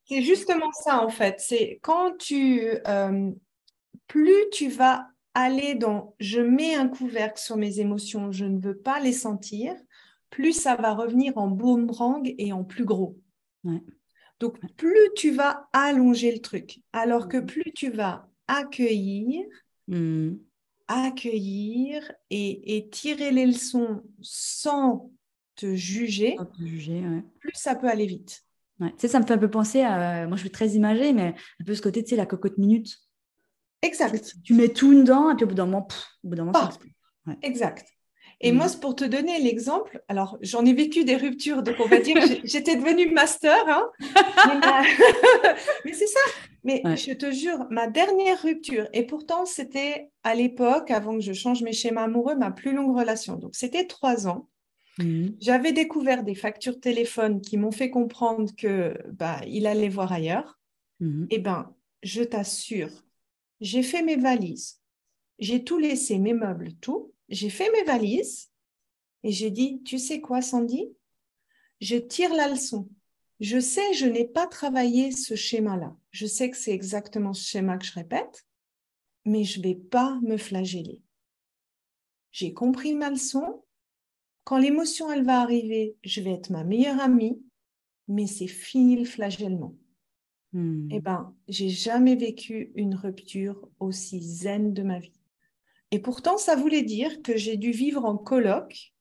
c'est 0.06 0.22
justement 0.22 0.72
ça 0.72 1.04
en 1.04 1.08
fait. 1.08 1.36
C'est 1.38 1.78
quand 1.82 2.16
tu 2.18 2.62
euh, 2.86 3.30
plus 4.06 4.50
tu 4.52 4.68
vas 4.68 5.06
aller 5.34 5.74
dans 5.74 6.14
je 6.20 6.40
mets 6.40 6.74
un 6.74 6.88
couvercle 6.88 7.40
sur 7.40 7.56
mes 7.56 7.80
émotions 7.80 8.30
je 8.32 8.44
ne 8.44 8.60
veux 8.60 8.76
pas 8.76 9.00
les 9.00 9.12
sentir 9.12 9.74
plus 10.30 10.52
ça 10.52 10.74
va 10.74 10.94
revenir 10.94 11.38
en 11.38 11.48
boomerang 11.48 12.34
et 12.38 12.52
en 12.52 12.64
plus 12.64 12.84
gros. 12.84 13.16
Donc 14.40 14.58
plus 14.76 15.08
tu 15.16 15.30
vas 15.30 15.68
allonger 15.72 16.32
le 16.32 16.40
truc 16.40 16.80
alors 16.92 17.28
que 17.28 17.38
plus 17.38 17.72
tu 17.72 17.90
vas 17.90 18.28
accueillir 18.48 19.44
Hmm. 19.88 20.34
Accueillir 20.86 22.12
et, 22.30 22.88
tirer 22.92 23.30
les 23.30 23.46
leçons 23.46 24.02
sans 24.20 25.10
te 25.56 25.74
juger, 25.74 26.36
plus 27.38 27.52
ça 27.54 27.74
peut 27.74 27.88
aller 27.88 28.06
vite. 28.06 28.42
Ouais. 28.80 28.90
Tu 28.90 28.96
sais, 28.98 29.08
ça 29.08 29.20
me 29.20 29.24
fait 29.24 29.34
un 29.34 29.38
peu 29.38 29.50
penser 29.50 29.82
à. 29.82 30.26
Moi, 30.26 30.36
je 30.36 30.42
suis 30.42 30.50
très 30.50 30.70
imagée, 30.70 31.12
mais 31.12 31.34
un 31.60 31.64
peu 31.64 31.74
ce 31.74 31.80
côté, 31.80 32.02
tu 32.02 32.10
sais, 32.10 32.16
la 32.16 32.26
cocotte 32.26 32.58
minute. 32.58 32.98
Exact. 33.82 34.34
Tu, 34.42 34.54
mets 34.54 34.68
tout 34.68 34.94
dedans, 34.94 35.30
et 35.30 35.36
puis 35.36 35.44
au 35.44 35.48
bout 35.48 35.54
d'un 35.54 35.66
moment, 35.66 35.86
au 36.24 36.28
bout 36.28 36.34
d'un 36.34 36.44
moment, 36.44 36.70
ça 36.70 36.78
Exact. 37.42 37.86
Et 38.40 38.52
moi, 38.52 38.66
mm. 38.66 38.80
pour 38.80 38.96
te 38.96 39.04
donner 39.04 39.38
l'exemple. 39.40 40.02
Alors, 40.08 40.38
j'en 40.40 40.64
ai 40.64 40.72
vécu 40.72 41.04
des 41.04 41.16
ruptures, 41.16 41.62
donc 41.62 41.76
on 41.78 41.86
va 41.86 42.00
dire, 42.00 42.16
j'étais 42.44 42.76
devenue 42.76 43.10
master. 43.10 43.56
Hein. 43.68 43.90
mais, 45.84 45.92
c'est 45.92 46.06
ça. 46.06 46.20
Mais 46.64 46.82
je 46.96 47.12
te 47.12 47.30
jure, 47.30 47.66
ma 47.70 47.86
dernière 47.86 48.40
rupture, 48.42 48.88
et 48.92 49.04
pourtant, 49.04 49.46
c'était 49.46 50.10
à 50.22 50.34
l'époque, 50.34 50.90
avant 50.90 51.14
que 51.14 51.20
je 51.22 51.32
change 51.32 51.62
mes 51.62 51.72
schémas 51.72 52.04
amoureux, 52.04 52.36
ma 52.36 52.50
plus 52.50 52.74
longue 52.74 52.96
relation. 52.96 53.36
Donc, 53.36 53.54
c'était 53.54 53.86
trois 53.86 54.26
ans. 54.26 54.48
Mhm. 54.98 55.36
J'avais 55.40 55.72
découvert 55.72 56.22
des 56.22 56.34
factures 56.34 56.80
téléphone 56.80 57.40
qui 57.40 57.56
m'ont 57.56 57.72
fait 57.72 57.90
comprendre 57.90 58.50
que 58.56 58.96
bah, 59.12 59.40
il 59.46 59.66
allait 59.66 59.88
voir 59.88 60.12
ailleurs. 60.12 60.58
Mhm. 61.00 61.26
Eh 61.30 61.38
ben, 61.38 61.74
je 62.02 62.22
t'assure, 62.22 62.90
j'ai 63.60 63.82
fait 63.82 64.02
mes 64.02 64.16
valises, 64.16 64.80
j'ai 65.38 65.64
tout 65.64 65.78
laissé, 65.78 66.18
mes 66.18 66.34
meubles, 66.34 66.74
tout. 66.80 67.13
J'ai 67.28 67.50
fait 67.50 67.70
mes 67.72 67.84
valises 67.84 68.50
et 69.22 69.32
j'ai 69.32 69.50
dit, 69.50 69.82
tu 69.84 69.98
sais 69.98 70.20
quoi, 70.20 70.42
Sandy? 70.42 70.88
Je 71.80 71.96
tire 71.96 72.34
la 72.34 72.48
leçon. 72.48 72.88
Je 73.40 73.58
sais, 73.58 73.94
je 73.94 74.06
n'ai 74.06 74.26
pas 74.26 74.46
travaillé 74.46 75.10
ce 75.10 75.34
schéma-là. 75.34 75.96
Je 76.10 76.26
sais 76.26 76.50
que 76.50 76.56
c'est 76.56 76.72
exactement 76.72 77.32
ce 77.32 77.46
schéma 77.46 77.78
que 77.78 77.84
je 77.84 77.92
répète, 77.92 78.46
mais 79.24 79.44
je 79.44 79.58
ne 79.58 79.64
vais 79.64 79.74
pas 79.74 80.18
me 80.22 80.36
flageller. 80.36 81.02
J'ai 82.30 82.52
compris 82.52 82.94
ma 82.94 83.10
leçon, 83.10 83.64
quand 84.44 84.58
l'émotion, 84.58 85.10
elle 85.10 85.24
va 85.24 85.40
arriver, 85.40 85.96
je 86.04 86.20
vais 86.20 86.32
être 86.32 86.50
ma 86.50 86.64
meilleure 86.64 87.00
amie, 87.00 87.42
mais 88.08 88.26
c'est 88.26 88.46
fini 88.46 88.96
le 88.96 89.04
flagellement. 89.04 89.74
Hmm. 90.52 90.88
Eh 90.90 91.00
ben, 91.00 91.34
j'ai 91.48 91.70
jamais 91.70 92.14
vécu 92.14 92.70
une 92.74 92.94
rupture 92.94 93.68
aussi 93.80 94.20
zen 94.20 94.72
de 94.72 94.82
ma 94.82 94.98
vie. 94.98 95.18
Et 95.94 96.00
pourtant, 96.00 96.38
ça 96.38 96.56
voulait 96.56 96.82
dire 96.82 97.22
que 97.22 97.36
j'ai 97.36 97.56
dû 97.56 97.70
vivre 97.70 98.04
en 98.04 98.16
coloc, 98.16 98.92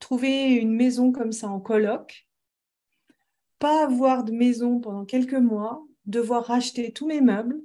trouver 0.00 0.50
une 0.50 0.70
maison 0.70 1.12
comme 1.12 1.32
ça 1.32 1.48
en 1.48 1.60
coloc, 1.60 2.28
pas 3.58 3.84
avoir 3.84 4.22
de 4.22 4.32
maison 4.32 4.80
pendant 4.80 5.06
quelques 5.06 5.32
mois, 5.32 5.82
devoir 6.04 6.44
racheter 6.44 6.92
tous 6.92 7.06
mes 7.06 7.22
meubles. 7.22 7.58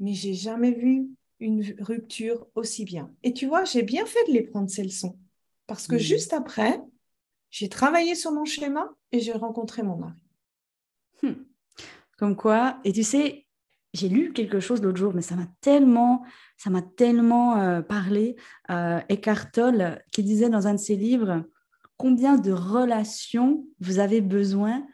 Mais 0.00 0.12
j'ai 0.12 0.34
jamais 0.34 0.72
vu 0.72 1.06
une 1.38 1.62
rupture 1.78 2.48
aussi 2.56 2.84
bien. 2.84 3.14
Et 3.22 3.32
tu 3.32 3.46
vois, 3.46 3.62
j'ai 3.62 3.84
bien 3.84 4.04
fait 4.04 4.26
de 4.26 4.32
les 4.32 4.42
prendre 4.42 4.68
ces 4.68 4.82
leçons. 4.82 5.16
Parce 5.68 5.86
que 5.86 5.98
juste 5.98 6.32
après, 6.32 6.80
j'ai 7.50 7.68
travaillé 7.68 8.16
sur 8.16 8.32
mon 8.32 8.44
schéma 8.44 8.92
et 9.12 9.20
j'ai 9.20 9.30
rencontré 9.30 9.84
mon 9.84 9.98
mari. 9.98 10.18
Hmm. 11.22 11.44
Comme 12.18 12.34
quoi, 12.34 12.80
et 12.82 12.92
tu 12.92 13.04
sais, 13.04 13.46
j'ai 13.92 14.08
lu 14.08 14.32
quelque 14.32 14.60
chose 14.60 14.82
l'autre 14.82 14.98
jour, 14.98 15.12
mais 15.14 15.22
ça 15.22 15.36
m'a 15.36 15.46
tellement, 15.60 16.24
ça 16.56 16.70
m'a 16.70 16.82
tellement 16.82 17.58
euh, 17.58 17.82
parlé. 17.82 18.36
Euh, 18.70 19.00
Eckhart 19.08 19.52
Tolle 19.52 20.02
qui 20.10 20.22
disait 20.22 20.48
dans 20.48 20.66
un 20.66 20.74
de 20.74 20.80
ses 20.80 20.96
livres 20.96 21.44
combien 21.96 22.36
de 22.36 22.52
relations 22.52 23.66
vous 23.80 23.98
avez 23.98 24.20
besoin 24.20 24.84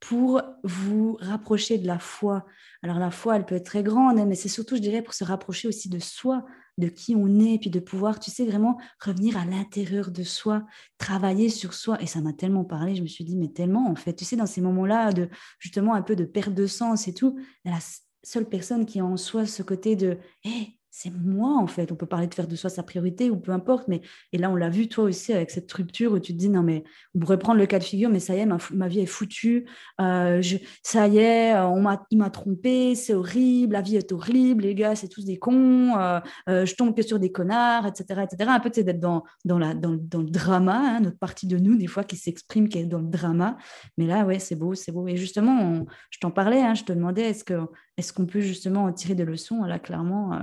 pour 0.00 0.42
vous 0.64 1.16
rapprocher 1.20 1.78
de 1.78 1.86
la 1.86 1.98
foi? 1.98 2.44
Alors 2.82 2.98
la 2.98 3.10
foi, 3.10 3.36
elle 3.36 3.46
peut 3.46 3.54
être 3.54 3.66
très 3.66 3.82
grande, 3.82 4.18
hein, 4.18 4.26
mais 4.26 4.34
c'est 4.34 4.48
surtout, 4.48 4.76
je 4.76 4.80
dirais, 4.80 5.02
pour 5.02 5.14
se 5.14 5.24
rapprocher 5.24 5.68
aussi 5.68 5.88
de 5.88 5.98
soi, 5.98 6.44
de 6.78 6.88
qui 6.88 7.16
on 7.16 7.40
est, 7.40 7.58
puis 7.58 7.70
de 7.70 7.80
pouvoir, 7.80 8.20
tu 8.20 8.30
sais, 8.30 8.44
vraiment 8.44 8.78
revenir 9.04 9.36
à 9.36 9.44
l'intérieur 9.44 10.10
de 10.10 10.22
soi, 10.22 10.64
travailler 10.98 11.48
sur 11.48 11.74
soi. 11.74 12.00
Et 12.00 12.06
ça 12.06 12.20
m'a 12.20 12.32
tellement 12.32 12.64
parlé, 12.64 12.94
je 12.94 13.02
me 13.02 13.08
suis 13.08 13.24
dit, 13.24 13.36
mais 13.36 13.48
tellement, 13.48 13.88
en 13.88 13.96
fait, 13.96 14.14
tu 14.14 14.24
sais, 14.24 14.36
dans 14.36 14.46
ces 14.46 14.60
moments-là 14.60 15.12
de 15.12 15.28
justement 15.58 15.94
un 15.94 16.02
peu 16.02 16.16
de 16.16 16.24
perte 16.24 16.54
de 16.54 16.66
sens 16.66 17.08
et 17.08 17.14
tout, 17.14 17.38
la 17.64 17.78
seule 18.22 18.48
personne 18.48 18.86
qui 18.86 19.00
a 19.00 19.04
en 19.04 19.16
soi 19.16 19.46
ce 19.46 19.62
côté 19.62 19.96
de, 19.96 20.18
hé, 20.44 20.77
c'est 21.00 21.12
moi 21.12 21.56
en 21.56 21.68
fait. 21.68 21.92
On 21.92 21.94
peut 21.94 22.06
parler 22.06 22.26
de 22.26 22.34
faire 22.34 22.48
de 22.48 22.56
soi 22.56 22.70
sa 22.70 22.82
priorité 22.82 23.30
ou 23.30 23.36
peu 23.36 23.52
importe, 23.52 23.86
mais 23.86 24.00
et 24.32 24.38
là 24.38 24.50
on 24.50 24.56
l'a 24.56 24.68
vu 24.68 24.88
toi 24.88 25.04
aussi 25.04 25.32
avec 25.32 25.52
cette 25.52 25.70
rupture 25.72 26.12
où 26.12 26.18
tu 26.18 26.32
te 26.32 26.38
dis 26.38 26.48
non 26.48 26.64
mais 26.64 26.82
on 27.14 27.20
pourrait 27.20 27.38
prendre 27.38 27.60
le 27.60 27.66
cas 27.66 27.78
de 27.78 27.84
figure, 27.84 28.10
mais 28.10 28.18
ça 28.18 28.34
y 28.34 28.40
est, 28.40 28.46
ma, 28.46 28.88
vie 28.88 28.98
est 28.98 29.06
foutue, 29.06 29.68
euh, 30.00 30.42
je, 30.42 30.56
ça 30.82 31.06
y 31.06 31.18
est, 31.18 31.54
euh, 31.54 31.68
on 31.68 31.82
m'a, 31.82 32.04
il 32.10 32.18
m'a 32.18 32.30
trompé, 32.30 32.96
c'est 32.96 33.14
horrible, 33.14 33.74
la 33.74 33.80
vie 33.80 33.94
est 33.94 34.10
horrible, 34.10 34.64
les 34.64 34.74
gars 34.74 34.96
c'est 34.96 35.06
tous 35.06 35.24
des 35.24 35.38
cons, 35.38 35.96
euh, 35.96 36.20
je 36.48 36.74
tombe 36.74 36.96
que 36.96 37.02
sur 37.02 37.20
des 37.20 37.30
connards, 37.30 37.86
etc., 37.86 38.24
etc. 38.24 38.50
Un 38.50 38.60
peu 38.60 38.70
c'est 38.72 38.82
d'être 38.82 38.98
dans 38.98 39.22
dans 39.44 39.60
la 39.60 39.74
dans, 39.74 39.96
dans 39.96 40.22
le 40.22 40.30
drama, 40.30 40.96
hein, 40.96 41.00
notre 41.00 41.18
partie 41.18 41.46
de 41.46 41.58
nous 41.58 41.76
des 41.76 41.86
fois 41.86 42.02
qui 42.02 42.16
s'exprime, 42.16 42.68
qui 42.68 42.78
est 42.78 42.86
dans 42.86 42.98
le 42.98 43.08
drama, 43.08 43.56
mais 43.98 44.06
là 44.06 44.24
ouais 44.24 44.40
c'est 44.40 44.56
beau, 44.56 44.74
c'est 44.74 44.90
beau. 44.90 45.06
Et 45.06 45.16
justement, 45.16 45.86
je 46.10 46.18
t'en 46.18 46.32
parlais, 46.32 46.60
hein, 46.60 46.74
je 46.74 46.82
te 46.82 46.92
demandais 46.92 47.22
est-ce 47.22 47.44
que 47.44 47.54
est-ce 47.98 48.12
qu'on 48.12 48.26
peut 48.26 48.40
justement 48.40 48.84
en 48.84 48.92
tirer 48.92 49.16
des 49.16 49.24
leçons 49.24 49.64
Là, 49.64 49.80
clairement, 49.80 50.38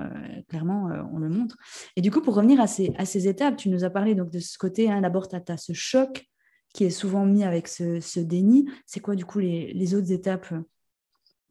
clairement 0.48 0.90
euh, 0.90 1.02
on 1.14 1.20
le 1.20 1.30
montre. 1.30 1.58
Et 1.96 2.02
du 2.02 2.12
coup, 2.12 2.22
pour 2.22 2.36
revenir 2.36 2.60
à 2.60 2.68
ces, 2.68 2.94
à 2.98 3.06
ces 3.06 3.28
étapes, 3.28 3.58
tu 3.58 3.70
nous 3.70 3.84
as 3.84 3.90
parlé 3.90 4.16
donc 4.16 4.30
de 4.30 4.40
ce 4.40 4.58
côté, 4.58 4.90
hein, 4.90 5.02
d'abord, 5.02 5.28
tu 5.28 5.36
as, 5.36 5.58
ce 5.58 5.74
choc 5.74 6.26
qui 6.74 6.84
est 6.84 6.90
souvent 6.90 7.26
mis 7.26 7.44
avec 7.44 7.68
ce, 7.68 8.20
déni. 8.20 8.70
C'est 8.86 9.00
quoi, 9.00 9.16
du 9.16 9.26
coup, 9.26 9.40
les, 9.40 9.96
autres 9.96 10.12
étapes? 10.12 10.54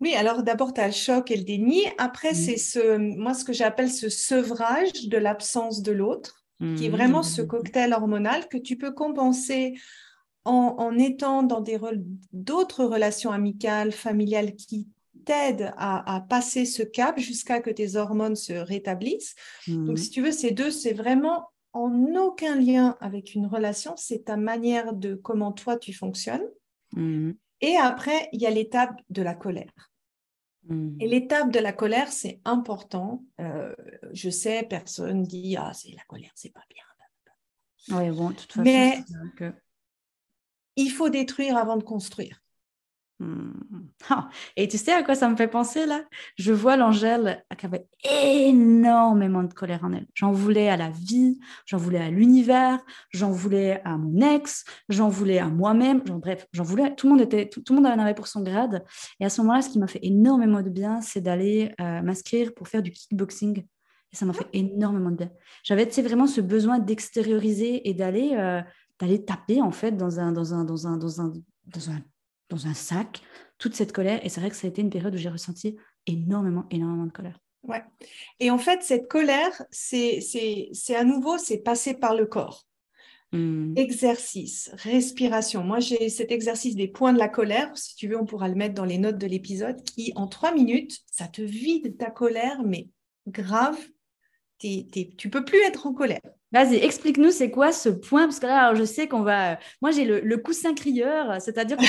Oui, 0.01 0.15
alors 0.15 0.43
d'abord, 0.43 0.75
tu 0.75 0.81
as 0.81 0.89
le 0.89 0.93
choc 0.93 1.31
et 1.31 1.37
le 1.37 1.45
déni. 1.45 1.83
Après, 1.99 2.33
mmh. 2.33 2.35
c'est 2.35 2.57
ce, 2.57 2.97
moi, 2.99 3.33
ce 3.33 3.45
que 3.45 3.53
j'appelle 3.53 3.91
ce 3.91 4.09
sevrage 4.09 5.09
de 5.09 5.17
l'absence 5.17 5.83
de 5.83 5.93
l'autre, 5.93 6.45
qui 6.77 6.87
est 6.87 6.91
vraiment 6.91 7.23
ce 7.23 7.43
mmh. 7.43 7.47
cocktail 7.47 7.93
hormonal 7.93 8.49
que 8.49 8.57
tu 8.57 8.77
peux 8.77 8.93
compenser 8.93 9.75
en, 10.45 10.77
en 10.79 10.97
étant 10.99 11.43
dans 11.43 11.63
d'autres 12.33 12.85
relations 12.85 13.33
amicales, 13.33 13.93
familiales 13.93 14.55
qui 14.55 14.89
t'aide 15.25 15.73
à, 15.77 16.25
passer 16.29 16.65
ce 16.65 16.83
cap 16.83 17.19
jusqu'à 17.19 17.61
que 17.61 17.71
tes 17.71 17.97
hormones 17.97 18.37
se 18.37 18.53
rétablissent. 18.53 19.35
Donc, 19.67 19.89
mhm. 19.91 19.97
si 19.97 20.11
tu 20.11 20.23
veux, 20.23 20.33
ces 20.33 20.51
deux, 20.51 20.71
c'est 20.71 20.93
vraiment 20.93 21.49
en 21.73 22.15
aucun 22.15 22.57
lien 22.57 22.97
avec 23.01 23.35
une 23.35 23.47
relation, 23.47 23.95
c'est 23.97 24.27
ta 24.27 24.37
manière 24.37 24.93
de 24.93 25.15
comment 25.15 25.53
toi 25.53 25.77
tu 25.77 25.93
fonctionnes. 25.93 26.47
Mhm. 26.93 27.37
Et 27.61 27.77
après, 27.77 28.29
il 28.33 28.41
y 28.41 28.47
a 28.47 28.51
l'étape 28.51 29.01
de 29.11 29.23
la 29.23 29.35
colère. 29.35 29.91
Mhm. 30.69 30.97
Et 31.01 31.09
l'étape 31.09 31.51
de 31.51 31.59
la 31.59 31.73
colère, 31.73 32.13
c'est 32.13 32.41
important. 32.45 33.25
Euh, 33.41 33.75
je 34.13 34.31
sais, 34.31 34.63
personne 34.69 35.23
dit 35.23 35.57
ah 35.59 35.73
c'est 35.75 35.93
la 35.93 36.05
colère, 36.07 36.33
c'est 36.35 36.53
pas 36.53 36.65
bien. 36.71 36.85
Oui, 37.89 38.11
bon, 38.11 38.31
de 38.31 38.35
toute 38.35 38.53
façon, 38.53 38.63
Mais 38.63 39.05
il 40.77 40.91
faut 40.91 41.11
détruire 41.11 41.57
avant 41.57 41.77
de 41.77 41.83
construire. 41.83 42.43
Hmm. 43.21 43.53
Et 44.57 44.67
tu 44.67 44.77
sais 44.77 44.93
à 44.93 45.05
quoi 45.05 45.15
ça 45.15 45.29
me 45.29 45.37
fait 45.37 45.47
penser 45.47 45.87
là? 45.87 46.03
Je 46.37 46.53
vois 46.53 46.77
l'Angèle 46.77 47.45
qui 47.57 47.67
avait 47.67 47.87
énormément 48.03 49.45
de 49.45 49.53
colère 49.53 49.85
en 49.85 49.93
elle. 49.93 50.07
J'en 50.15 50.33
voulais 50.33 50.69
à 50.69 50.77
la 50.77 50.91
vie, 50.91 51.39
j'en 51.65 51.79
voulais 51.79 52.01
à 52.01 52.11
l'univers, 52.11 52.81
j'en 53.11 53.31
voulais 53.31 53.81
à 53.85 53.97
mon 53.97 54.21
ex, 54.21 54.65
j'en 54.89 55.09
voulais 55.09 55.39
à 55.39 55.49
moi-même. 55.49 56.01
Bref, 56.01 56.47
j'en 56.53 56.65
voulais. 56.65 56.95
Tout 56.97 57.07
le 57.07 57.13
monde 57.13 57.23
était, 57.23 57.49
tout, 57.49 57.63
le 57.69 57.75
monde 57.77 57.87
en 57.87 57.99
avait 57.99 58.15
pour 58.15 58.27
son 58.27 58.43
grade. 58.43 58.85
Et 59.21 59.25
à 59.25 59.31
ce 59.31 59.41
moment-là, 59.43 59.63
ce 59.63 59.71
qui 59.71 59.79
m'a 59.79 59.87
fait 59.87 60.05
énormément 60.05 60.63
de 60.63 60.71
bien, 60.71 61.01
c'est 61.01 61.21
d'aller 61.21 61.73
euh, 61.81 62.03
m'inscrire 62.03 62.53
pour 62.53 62.67
faire 62.67 62.83
du 62.83 62.91
kickboxing. 62.91 63.61
Et 64.13 64.17
ça 64.17 64.27
m'a 64.27 64.33
fait 64.33 64.49
énormément 64.53 65.11
de 65.11 65.17
bien. 65.17 65.31
J'avais 65.63 65.85
vraiment 65.85 66.27
ce 66.27 66.41
besoin 66.41 66.81
d'extérioriser 66.81 67.89
et 67.89 67.95
d'aller 67.95 68.33
euh, 68.35 68.61
d'aller 69.01 69.25
taper 69.25 69.61
en 69.61 69.73
fait 69.73 69.93
dans 69.93 70.21
un 70.21 70.33
dans 70.33 70.55
un 70.55 70.65
dans 70.65 70.87
un 70.87 70.97
dans 70.97 71.21
un 71.21 71.33
dans 71.67 71.91
un 71.91 72.01
dans 72.49 72.67
un 72.67 72.75
sac 72.75 73.23
toute 73.59 73.75
cette 73.75 73.93
colère. 73.93 74.25
Et 74.25 74.29
c'est 74.29 74.41
vrai 74.41 74.51
que 74.51 74.57
ça 74.57 74.67
a 74.67 74.71
été 74.71 74.83
une 74.83 74.91
période 74.91 75.15
où 75.15 75.19
j'ai 75.19 75.29
ressenti 75.29 75.77
énormément, 76.07 76.67
énormément 76.71 77.07
de 77.07 77.13
colère. 77.13 77.39
Ouais. 77.63 77.83
Et 78.41 78.51
en 78.51 78.59
fait, 78.59 78.83
cette 78.83 79.09
colère, 79.09 79.63
c'est 79.71 80.21
à 80.95 81.05
nouveau, 81.05 81.39
c'est 81.39 81.59
passé 81.59 81.95
par 81.95 82.15
le 82.15 82.27
corps. 82.27 82.67
Hmm. 83.33 83.73
Exercice, 83.77 84.71
respiration. 84.75 85.65
Moi, 85.65 85.81
j'ai 85.81 86.09
cet 86.09 86.31
exercice 86.31 86.77
des 86.77 86.89
points 86.89 87.13
de 87.13 87.19
la 87.19 87.29
colère. 87.29 87.77
Si 87.77 87.97
tu 87.97 88.07
veux, 88.07 88.19
on 88.19 88.27
pourra 88.27 88.49
le 88.49 88.55
mettre 88.55 88.75
dans 88.75 88.85
les 88.85 88.99
notes 88.99 89.19
de 89.19 89.27
l'épisode, 89.27 89.83
qui 89.83 90.13
en 90.15 90.29
trois 90.29 90.55
minutes, 90.55 91.01
ça 91.11 91.27
te 91.27 91.43
vide 91.43 91.97
ta 91.97 92.11
colère, 92.11 92.63
mais 92.65 92.89
grave. 93.27 93.79
tu 94.59 94.87
tu 94.89 95.31
peux 95.31 95.45
plus 95.45 95.61
être 95.63 95.87
en 95.87 95.95
colère. 95.95 96.21
Vas-y, 96.55 96.77
explique-nous 96.77 97.33
c'est 97.33 97.51
quoi 97.51 97.73
ce 97.73 97.89
point, 97.89 98.27
parce 98.27 98.39
que 98.39 98.47
là, 98.47 98.73
je 98.77 98.85
sais 98.85 99.09
qu'on 99.09 99.23
va. 99.23 99.59
Moi, 99.83 99.91
j'ai 99.91 100.05
le, 100.05 100.37
coussin 100.37 100.73
crieur, 100.73 101.43
c'est-à-dire 101.43 101.77
que 101.77 101.83
tu 101.83 101.89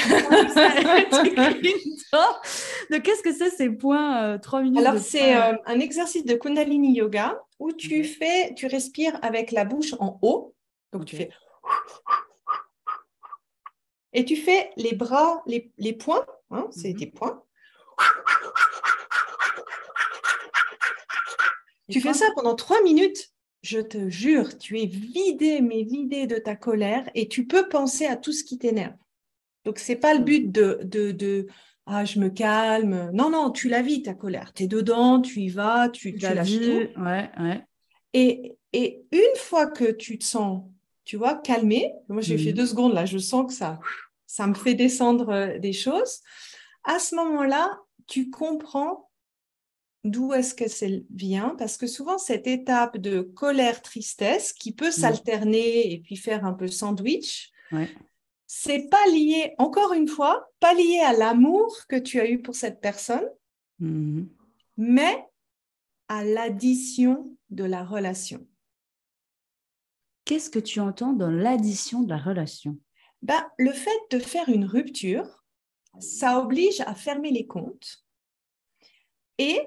qu'est-ce 3.03 3.21
que 3.21 3.31
c'est 3.31 3.51
ces 3.51 3.69
points 3.69 4.23
euh, 4.23 4.61
minutes. 4.63 4.79
Alors, 4.79 4.99
c'est 4.99 5.37
euh, 5.37 5.53
un 5.67 5.79
exercice 5.79 6.25
de 6.25 6.33
Kundalini 6.33 6.95
Yoga 6.95 7.39
où 7.59 7.73
tu 7.73 8.03
fais, 8.03 8.55
tu 8.55 8.65
respires 8.65 9.19
avec 9.21 9.51
la 9.51 9.65
bouche 9.65 9.93
en 9.99 10.17
haut. 10.23 10.55
Donc, 10.91 11.05
tu 11.05 11.15
fais. 11.15 11.29
Et 14.13 14.25
tu 14.25 14.35
fais 14.35 14.71
les 14.77 14.95
bras, 14.95 15.43
les, 15.45 15.71
les 15.77 15.93
poings, 15.93 16.25
hein, 16.49 16.65
c'est 16.71 16.93
des 16.93 17.05
mhm. 17.05 17.11
poings. 17.11 17.43
Tu 21.91 22.01
fais 22.01 22.15
ça 22.15 22.25
pendant 22.33 22.55
trois 22.55 22.81
minutes 22.81 23.34
je 23.65 23.79
te 23.79 24.09
jure, 24.09 24.57
tu 24.59 24.79
es 24.79 24.85
vidé, 24.85 25.59
mais 25.59 25.81
vidé 25.81 26.27
de 26.27 26.37
ta 26.37 26.55
colère 26.55 27.09
et 27.15 27.27
tu 27.27 27.47
peux 27.47 27.67
penser 27.67 28.05
à 28.05 28.15
tout 28.15 28.31
ce 28.31 28.43
qui 28.43 28.59
t'énerve. 28.59 28.93
Donc, 29.63 29.79
ce 29.79 29.91
n'est 29.91 29.97
pas 29.97 30.13
le 30.13 30.23
but 30.23 30.51
de, 30.51 30.81
de, 30.83 31.11
de, 31.11 31.47
ah, 31.87 32.05
je 32.05 32.19
me 32.19 32.29
calme. 32.29 33.09
Non, 33.11 33.31
non, 33.31 33.49
tu 33.49 33.67
la 33.67 33.81
vis, 33.81 34.03
ta 34.03 34.13
colère. 34.13 34.53
Tu 34.53 34.63
es 34.63 34.67
dedans, 34.67 35.19
tu 35.19 35.39
y 35.39 35.49
vas, 35.49 35.89
tu, 35.89 36.13
tu 36.13 36.19
lâches 36.19 36.59
tout. 36.59 37.01
Ouais, 37.01 37.31
ouais. 37.39 37.63
Et, 38.13 38.55
et, 38.71 39.03
une 39.11 39.37
fois 39.37 39.65
que 39.65 39.91
tu 39.91 40.19
te 40.19 40.23
sens, 40.23 40.63
tu 41.03 41.17
vois, 41.17 41.33
calmé, 41.35 41.91
moi 42.07 42.21
j'ai 42.21 42.37
fait 42.37 42.51
mmh. 42.51 42.55
deux 42.55 42.65
secondes 42.65 42.93
là, 42.93 43.05
je 43.05 43.17
sens 43.17 43.47
que 43.47 43.53
ça, 43.53 43.79
ça 44.25 44.47
me 44.47 44.53
fait 44.53 44.73
descendre 44.73 45.29
euh, 45.29 45.59
des 45.59 45.73
choses. 45.73 46.21
À 46.83 46.99
ce 46.99 47.15
moment-là, 47.15 47.79
tu 48.07 48.29
comprends 48.29 49.04
d'où 50.05 50.33
est-ce 50.33 50.53
que 50.53 50.69
ça 50.69 50.85
vient 51.09 51.55
Parce 51.57 51.77
que 51.77 51.87
souvent, 51.87 52.17
cette 52.19 52.45
étape 52.45 52.97
de 52.97 53.21
colère-tristesse 53.21 54.53
qui 54.53 54.71
peut 54.71 54.91
s'alterner 54.91 55.91
et 55.91 55.99
puis 55.99 56.15
faire 56.15 56.45
un 56.45 56.53
peu 56.53 56.67
sandwich, 56.67 57.51
c'est 58.45 58.87
pas 58.89 59.05
lié, 59.07 59.55
encore 59.57 59.93
une 59.93 60.07
fois, 60.07 60.47
pas 60.59 60.75
lié 60.75 60.99
à 60.99 61.13
l'amour 61.13 61.75
que 61.89 61.95
tu 61.95 62.19
as 62.19 62.29
eu 62.29 62.39
pour 62.39 62.55
cette 62.55 62.79
personne, 62.79 63.27
mm-hmm. 63.81 64.27
mais 64.77 65.25
à 66.07 66.23
l'addition 66.23 67.35
de 67.49 67.63
la 67.63 67.83
relation. 67.83 68.45
Qu'est-ce 70.23 70.51
que 70.51 70.59
tu 70.59 70.79
entends 70.79 71.13
dans 71.13 71.31
l'addition 71.31 72.03
de 72.03 72.09
la 72.09 72.17
relation? 72.17 72.77
Ben, 73.23 73.43
Le 73.57 73.71
fait 73.71 73.99
de 74.11 74.19
faire 74.19 74.49
une 74.49 74.65
rupture, 74.65 75.43
ça 75.99 76.39
oblige 76.39 76.81
à 76.81 76.93
fermer 76.93 77.31
les 77.31 77.47
comptes 77.47 78.05
et 79.39 79.59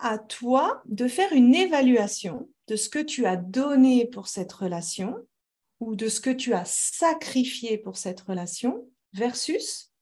à 0.00 0.18
toi 0.18 0.82
de 0.86 1.08
faire 1.08 1.32
une 1.32 1.54
évaluation 1.54 2.48
de 2.68 2.76
ce 2.76 2.88
que 2.88 2.98
tu 2.98 3.26
as 3.26 3.36
donné 3.36 4.06
pour 4.06 4.28
cette 4.28 4.52
relation 4.52 5.16
ou 5.80 5.96
de 5.96 6.08
ce 6.08 6.20
que 6.20 6.30
tu 6.30 6.52
as 6.54 6.64
sacrifié 6.64 7.78
pour 7.78 7.96
cette 7.96 8.20
relation 8.20 8.88
versus 9.12 9.92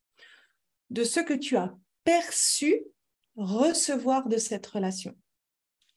de 0.91 1.05
ce 1.05 1.21
que 1.21 1.35
tu 1.35 1.57
as 1.57 1.75
perçu 2.05 2.85
recevoir 3.37 4.29
de 4.29 4.37
cette 4.37 4.67
relation. 4.67 5.15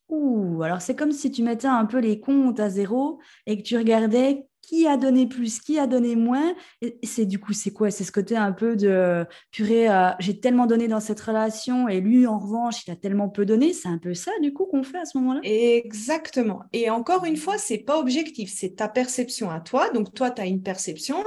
Ouh, 0.09 0.61
alors 0.61 0.81
c'est 0.81 0.95
comme 0.95 1.13
si 1.13 1.31
tu 1.31 1.41
mettais 1.41 1.67
un 1.67 1.85
peu 1.85 1.99
les 1.99 2.19
comptes 2.19 2.59
à 2.59 2.69
zéro 2.69 3.19
et 3.45 3.57
que 3.57 3.63
tu 3.63 3.77
regardais 3.77 4.45
qui 4.61 4.87
a 4.87 4.97
donné 4.97 5.27
plus, 5.27 5.59
qui 5.59 5.79
a 5.79 5.87
donné 5.87 6.15
moins. 6.15 6.55
Et 6.81 6.97
c'est 7.03 7.25
du 7.25 7.39
coup, 7.39 7.53
c'est 7.53 7.71
quoi? 7.71 7.91
C'est 7.91 8.03
ce 8.03 8.11
côté 8.11 8.37
un 8.37 8.51
peu 8.51 8.75
de 8.75 9.25
purée, 9.51 9.89
euh, 9.89 10.11
j'ai 10.19 10.39
tellement 10.39 10.65
donné 10.65 10.87
dans 10.87 10.99
cette 10.99 11.19
relation 11.19 11.87
et 11.87 11.99
lui, 11.99 12.27
en 12.27 12.39
revanche, 12.39 12.85
il 12.87 12.91
a 12.91 12.95
tellement 12.95 13.29
peu 13.29 13.45
donné. 13.45 13.73
C'est 13.73 13.89
un 13.89 13.97
peu 13.97 14.13
ça, 14.13 14.31
du 14.41 14.53
coup, 14.53 14.65
qu'on 14.65 14.83
fait 14.83 14.99
à 14.99 15.05
ce 15.05 15.17
moment-là? 15.17 15.41
Exactement. 15.43 16.61
Et 16.73 16.89
encore 16.89 17.25
une 17.25 17.37
fois, 17.37 17.57
c'est 17.57 17.79
pas 17.79 17.99
objectif, 17.99 18.53
c'est 18.55 18.75
ta 18.75 18.87
perception 18.87 19.49
à 19.49 19.59
toi. 19.59 19.89
Donc, 19.89 20.13
toi, 20.13 20.31
tu 20.31 20.41
as 20.41 20.45
une 20.45 20.61
perception 20.61 21.23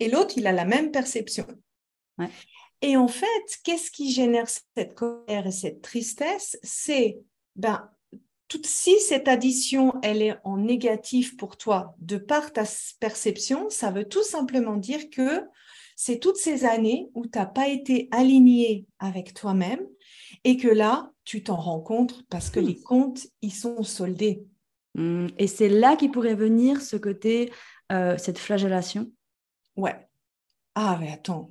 et 0.00 0.08
l'autre, 0.08 0.34
il 0.36 0.46
a 0.46 0.52
la 0.52 0.64
même 0.64 0.90
perception. 0.90 1.46
Et 2.80 2.96
en 2.96 3.08
fait, 3.08 3.26
qu'est-ce 3.64 3.90
qui 3.90 4.12
génère 4.12 4.46
cette 4.48 4.94
colère 4.94 5.46
et 5.46 5.52
cette 5.52 5.82
tristesse? 5.82 6.58
C'est 6.62 7.18
ben, 7.56 7.90
si 8.64 8.98
cette 9.00 9.28
addition, 9.28 9.94
elle 10.02 10.22
est 10.22 10.36
en 10.44 10.56
négatif 10.56 11.36
pour 11.36 11.56
toi, 11.56 11.94
de 11.98 12.16
par 12.16 12.52
ta 12.52 12.64
perception, 13.00 13.68
ça 13.68 13.90
veut 13.90 14.08
tout 14.08 14.22
simplement 14.22 14.76
dire 14.76 15.10
que 15.10 15.42
c'est 15.96 16.18
toutes 16.18 16.36
ces 16.36 16.64
années 16.64 17.10
où 17.14 17.26
tu 17.26 17.38
n'as 17.38 17.46
pas 17.46 17.68
été 17.68 18.08
aligné 18.10 18.86
avec 18.98 19.34
toi-même 19.34 19.80
et 20.44 20.56
que 20.56 20.68
là, 20.68 21.10
tu 21.24 21.42
t'en 21.42 21.56
rends 21.56 21.80
compte 21.80 22.24
parce 22.28 22.50
que 22.50 22.60
hmm. 22.60 22.66
les 22.66 22.80
comptes, 22.80 23.26
ils 23.42 23.52
sont 23.52 23.82
soldés. 23.82 24.44
Hmm. 24.94 25.26
Et 25.38 25.46
c'est 25.46 25.68
là 25.68 25.96
qu'il 25.96 26.10
pourrait 26.10 26.34
venir 26.34 26.80
ce 26.80 26.96
côté, 26.96 27.52
euh, 27.92 28.16
cette 28.16 28.38
flagellation? 28.38 29.10
Ouais. 29.76 30.08
Ah, 30.74 30.96
mais 31.00 31.12
attends. 31.12 31.50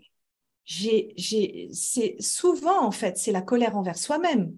C'est 0.65 2.15
souvent, 2.19 2.81
en 2.81 2.91
fait, 2.91 3.17
c'est 3.17 3.31
la 3.31 3.41
colère 3.41 3.77
envers 3.77 3.97
soi-même. 3.97 4.53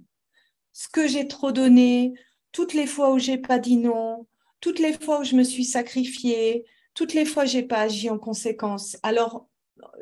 Ce 0.71 0.87
que 0.87 1.07
j'ai 1.07 1.27
trop 1.27 1.51
donné, 1.51 2.13
toutes 2.51 2.73
les 2.73 2.87
fois 2.87 3.13
où 3.13 3.19
j'ai 3.19 3.37
pas 3.37 3.59
dit 3.59 3.77
non, 3.77 4.27
toutes 4.61 4.79
les 4.79 4.93
fois 4.93 5.21
où 5.21 5.23
je 5.23 5.35
me 5.35 5.43
suis 5.43 5.65
sacrifiée, 5.65 6.65
toutes 6.93 7.13
les 7.13 7.25
fois 7.25 7.43
où 7.43 7.47
j'ai 7.47 7.63
pas 7.63 7.81
agi 7.81 8.09
en 8.09 8.17
conséquence. 8.17 8.97
Alors, 9.03 9.47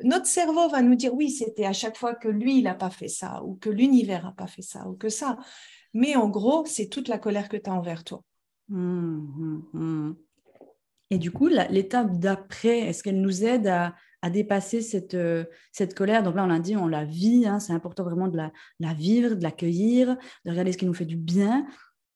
notre 0.03 0.25
cerveau 0.25 0.69
va 0.69 0.81
nous 0.81 0.95
dire 0.95 1.13
oui, 1.13 1.29
c'était 1.29 1.65
à 1.65 1.73
chaque 1.73 1.97
fois 1.97 2.15
que 2.15 2.27
lui, 2.27 2.57
il 2.57 2.63
n'a 2.63 2.75
pas 2.75 2.89
fait 2.89 3.07
ça, 3.07 3.43
ou 3.43 3.55
que 3.55 3.69
l'univers 3.69 4.23
n'a 4.23 4.31
pas 4.31 4.47
fait 4.47 4.61
ça, 4.61 4.87
ou 4.87 4.95
que 4.95 5.09
ça. 5.09 5.37
Mais 5.93 6.15
en 6.15 6.29
gros, 6.29 6.65
c'est 6.65 6.87
toute 6.87 7.07
la 7.07 7.17
colère 7.17 7.49
que 7.49 7.57
tu 7.57 7.69
as 7.69 7.73
envers 7.73 8.03
toi. 8.03 8.23
Mmh, 8.69 8.79
mmh, 8.79 9.61
mmh. 9.73 10.15
Et 11.09 11.17
du 11.17 11.31
coup, 11.31 11.47
l'étape 11.47 12.17
d'après, 12.17 12.79
est-ce 12.79 13.01
qu'elle 13.01 13.21
nous 13.21 13.45
aide 13.45 13.67
à, 13.67 13.95
dépasser 14.29 14.81
cette, 14.81 15.13
euh, 15.13 15.45
cette 15.71 15.93
colère? 15.93 16.21
Donc 16.21 16.35
là, 16.35 16.43
on 16.43 16.47
l'a 16.47 16.59
dit, 16.59 16.75
on 16.75 16.87
la 16.87 17.05
vit, 17.05 17.45
hein, 17.47 17.59
c'est 17.59 17.71
important 17.71 18.03
vraiment 18.03 18.27
de 18.27 18.35
la, 18.35 18.51
la 18.81 18.93
vivre, 18.93 19.35
de 19.35 19.41
l'accueillir, 19.41 20.17
de 20.43 20.51
regarder 20.51 20.73
ce 20.73 20.77
qui 20.77 20.85
nous 20.85 20.93
fait 20.93 21.05
du 21.05 21.15
bien. 21.15 21.65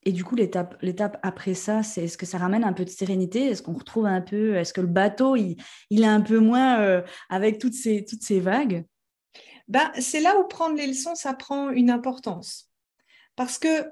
Et 0.03 0.11
du 0.11 0.23
coup, 0.23 0.35
l'étape, 0.35 0.77
l'étape 0.81 1.19
après 1.21 1.53
ça, 1.53 1.83
c'est 1.83 2.05
est-ce 2.05 2.17
que 2.17 2.25
ça 2.25 2.39
ramène 2.39 2.63
un 2.63 2.73
peu 2.73 2.85
de 2.85 2.89
sérénité? 2.89 3.45
Est-ce 3.47 3.61
qu'on 3.61 3.73
retrouve 3.73 4.07
un 4.07 4.21
peu, 4.21 4.55
est-ce 4.55 4.73
que 4.73 4.81
le 4.81 4.87
bateau, 4.87 5.35
il, 5.35 5.57
il 5.89 6.01
est 6.01 6.07
un 6.07 6.21
peu 6.21 6.39
moins 6.39 6.81
euh, 6.81 7.01
avec 7.29 7.59
toutes 7.59 7.75
ces, 7.75 8.03
toutes 8.03 8.23
ces 8.23 8.39
vagues? 8.39 8.85
Ben, 9.67 9.91
C'est 9.99 10.19
là 10.19 10.39
où 10.39 10.47
prendre 10.47 10.75
les 10.75 10.87
leçons, 10.87 11.13
ça 11.13 11.33
prend 11.33 11.69
une 11.69 11.91
importance. 11.91 12.71
Parce 13.35 13.59
que, 13.59 13.85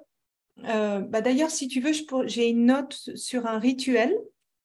euh, 0.65 0.99
bah, 0.99 1.21
d'ailleurs, 1.21 1.51
si 1.51 1.67
tu 1.67 1.79
veux, 1.79 1.91
j'ai 2.25 2.49
une 2.49 2.65
note 2.65 2.93
sur 3.15 3.45
un 3.45 3.59
rituel 3.59 4.13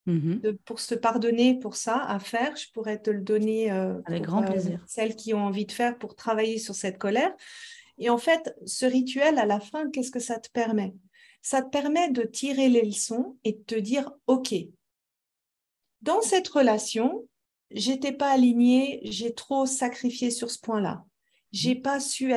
mmh 0.06 0.34
pour 0.66 0.80
se 0.80 0.94
pardonner 0.94 1.58
pour 1.58 1.76
ça 1.76 1.96
à 1.96 2.18
faire. 2.18 2.56
Je 2.56 2.70
pourrais 2.72 2.98
te 2.98 3.10
le 3.10 3.22
donner 3.22 3.72
euh, 3.72 3.94
avec 4.04 4.22
grand 4.22 4.42
plaisir. 4.42 4.84
Celles 4.86 5.16
qui 5.16 5.32
ont 5.32 5.44
envie 5.44 5.64
de 5.64 5.72
faire 5.72 5.96
pour 5.96 6.14
travailler 6.14 6.58
sur 6.58 6.74
cette 6.74 6.98
colère. 6.98 7.34
Et 7.98 8.10
en 8.10 8.18
fait, 8.18 8.54
ce 8.66 8.84
rituel, 8.86 9.38
à 9.38 9.46
la 9.46 9.60
fin, 9.60 9.88
qu'est-ce 9.90 10.10
que 10.10 10.20
ça 10.20 10.38
te 10.38 10.50
permet? 10.50 10.94
Ça 11.44 11.60
te 11.60 11.68
permet 11.68 12.10
de 12.10 12.22
tirer 12.22 12.70
les 12.70 12.82
leçons 12.82 13.36
et 13.44 13.52
de 13.52 13.62
te 13.62 13.74
dire, 13.74 14.10
OK, 14.26 14.54
dans 16.00 16.22
cette 16.22 16.48
relation, 16.48 17.28
j'étais 17.70 18.12
pas 18.12 18.30
alignée, 18.30 19.00
j'ai 19.04 19.34
trop 19.34 19.66
sacrifié 19.66 20.30
sur 20.30 20.50
ce 20.50 20.58
point-là. 20.58 21.04
J'ai 21.52 21.74
pas 21.74 22.00
su 22.00 22.32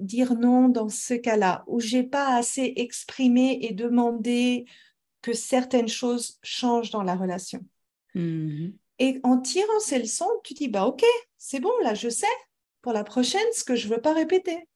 dire 0.00 0.34
non 0.34 0.68
dans 0.68 0.88
ce 0.88 1.14
cas-là, 1.14 1.62
ou 1.68 1.78
j'ai 1.78 2.02
pas 2.02 2.36
assez 2.36 2.72
exprimé 2.76 3.60
et 3.62 3.72
demandé 3.72 4.66
que 5.22 5.32
certaines 5.32 5.88
choses 5.88 6.40
changent 6.42 6.90
dans 6.90 7.04
la 7.04 7.14
relation. 7.14 7.64
Mm-hmm. 8.16 8.72
Et 8.98 9.20
en 9.22 9.38
tirant 9.38 9.80
ces 9.80 10.00
leçons, 10.00 10.28
tu 10.42 10.54
dis 10.54 10.68
bah 10.68 10.86
ok, 10.86 11.04
c'est 11.36 11.60
bon 11.60 11.72
là, 11.84 11.94
je 11.94 12.08
sais 12.08 12.26
pour 12.82 12.92
la 12.92 13.04
prochaine 13.04 13.40
ce 13.52 13.62
que 13.62 13.76
je 13.76 13.86
veux 13.86 14.00
pas 14.00 14.14
répéter. 14.14 14.66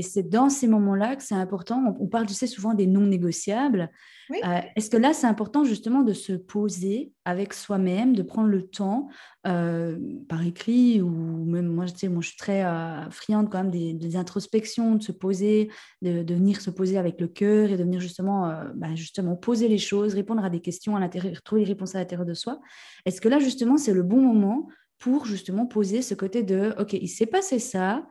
Et 0.00 0.02
c'est 0.02 0.22
dans 0.22 0.48
ces 0.48 0.66
moments-là 0.66 1.14
que 1.14 1.22
c'est 1.22 1.34
important. 1.34 1.94
On, 2.00 2.06
parle, 2.06 2.24
tu 2.24 2.32
sais, 2.32 2.46
souvent 2.46 2.72
des 2.72 2.86
non 2.86 3.02
négociables. 3.02 3.90
Euh, 4.30 4.60
est-ce 4.74 4.88
que 4.88 4.96
là, 4.96 5.12
c'est 5.12 5.26
important 5.26 5.62
justement 5.62 6.00
de 6.00 6.14
se 6.14 6.32
poser 6.32 7.12
avec 7.26 7.52
soi-même, 7.52 8.16
de 8.16 8.22
prendre 8.22 8.48
le 8.48 8.62
temps 8.62 9.08
euh, 9.46 9.98
par 10.26 10.42
écrit 10.42 11.02
ou 11.02 11.10
même 11.10 11.66
moi, 11.66 11.84
tu 11.84 11.98
sais, 11.98 12.08
moi, 12.08 12.22
je 12.22 12.28
suis 12.28 12.38
très 12.38 12.64
euh, 12.64 13.10
friande 13.10 13.50
quand 13.50 13.62
même 13.62 13.70
des, 13.70 14.16
introspections, 14.16 14.94
de 14.94 15.02
se 15.02 15.12
poser, 15.12 15.70
de, 16.00 16.32
venir 16.32 16.62
se 16.62 16.70
poser 16.70 16.96
avec 16.96 17.20
le 17.20 17.28
cœur 17.28 17.68
et 17.68 17.76
de 17.76 17.84
venir 17.84 18.00
justement, 18.00 18.50
bah, 18.74 18.94
justement 18.94 19.36
poser 19.36 19.68
les 19.68 19.76
choses, 19.76 20.14
répondre 20.14 20.42
à 20.42 20.48
des 20.48 20.60
questions 20.60 20.96
à 20.96 21.00
l'intérieur, 21.00 21.42
trouver 21.42 21.60
les 21.60 21.68
réponses 21.68 21.94
à 21.94 21.98
l'intérieur 21.98 22.24
de 22.24 22.32
soi. 22.32 22.58
Est-ce 23.04 23.20
que 23.20 23.28
là, 23.28 23.38
justement, 23.38 23.76
c'est 23.76 23.92
le 23.92 24.02
bon 24.02 24.22
moment 24.22 24.66
pour 24.98 25.26
justement 25.26 25.66
poser 25.66 26.00
ce 26.00 26.14
côté 26.14 26.42
de, 26.42 26.74
OK, 26.78 26.94
il 26.94 27.08
s'est 27.08 27.26
passé 27.26 27.58
ça, 27.58 28.06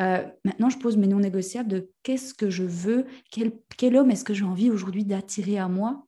euh, 0.00 0.26
maintenant, 0.44 0.70
je 0.70 0.78
pose 0.78 0.96
mes 0.96 1.06
non 1.06 1.20
négociables 1.20 1.68
de 1.68 1.90
qu'est-ce 2.02 2.34
que 2.34 2.50
je 2.50 2.64
veux, 2.64 3.06
quel, 3.30 3.52
quel 3.76 3.96
homme 3.96 4.10
est-ce 4.10 4.24
que 4.24 4.34
j'ai 4.34 4.44
envie 4.44 4.70
aujourd'hui 4.70 5.04
d'attirer 5.04 5.58
à 5.58 5.68
moi? 5.68 6.06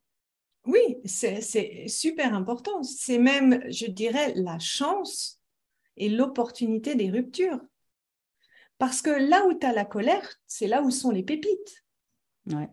Oui, 0.66 0.99
c'est 1.05 1.87
super 1.87 2.35
important. 2.35 2.83
C'est 2.83 3.18
même, 3.18 3.62
je 3.70 3.87
dirais, 3.87 4.33
la 4.35 4.59
chance 4.59 5.40
et 5.96 6.09
l'opportunité 6.09 6.96
des 6.96 7.11
ruptures. 7.11 7.61
Parce 8.79 9.01
que 9.01 9.11
là 9.11 9.46
où 9.46 9.55
tu 9.55 9.64
as 9.64 9.72
la 9.72 9.85
colère, 9.85 10.35
c'est 10.46 10.66
là 10.66 10.83
où 10.83 10.90
sont 10.90 11.11
les 11.11 11.22
pépites. 11.22 11.85
Ouais. 12.53 12.69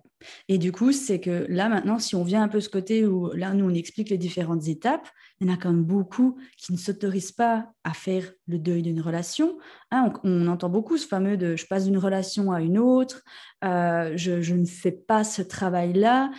Et 0.48 0.58
du 0.58 0.72
coup, 0.72 0.92
c'est 0.92 1.20
que 1.20 1.46
là, 1.50 1.68
maintenant, 1.68 2.00
si 2.00 2.16
on 2.16 2.24
vient 2.24 2.44
un 2.44 2.48
peu 2.48 2.60
ce 2.60 2.70
côté 2.70 3.06
où 3.06 3.32
là, 3.34 3.54
nous, 3.54 3.66
on 3.66 3.74
explique 3.74 4.10
les 4.10 4.18
différentes 4.18 4.68
étapes, 4.68 5.10
il 5.40 5.48
y 5.48 5.50
en 5.50 5.54
a 5.54 5.58
quand 5.58 5.72
même 5.72 5.84
beaucoup 5.84 6.38
qui 6.58 6.72
ne 6.72 6.78
s'autorisent 6.78 7.32
pas 7.32 7.72
à 7.84 7.94
faire 7.94 8.32
le 8.48 8.60
deuil 8.60 8.84
d'une 8.84 9.02
relation. 9.02 9.58
Hein, 9.92 10.14
on, 10.24 10.48
entend 10.48 10.70
beaucoup 10.70 10.98
ce 10.98 11.08
fameux 11.08 11.38
de 11.38 11.56
je 11.56 11.66
passe 11.66 11.86
d'une 11.86 11.98
relation 11.98 12.52
à 12.52 12.62
une 12.62 12.78
autre, 12.78 13.24
euh, 13.64 14.14
je, 14.16 14.54
ne 14.54 14.66
fais 14.66 14.92
pas 14.92 15.24
ce 15.24 15.42
travail-là. 15.42 16.32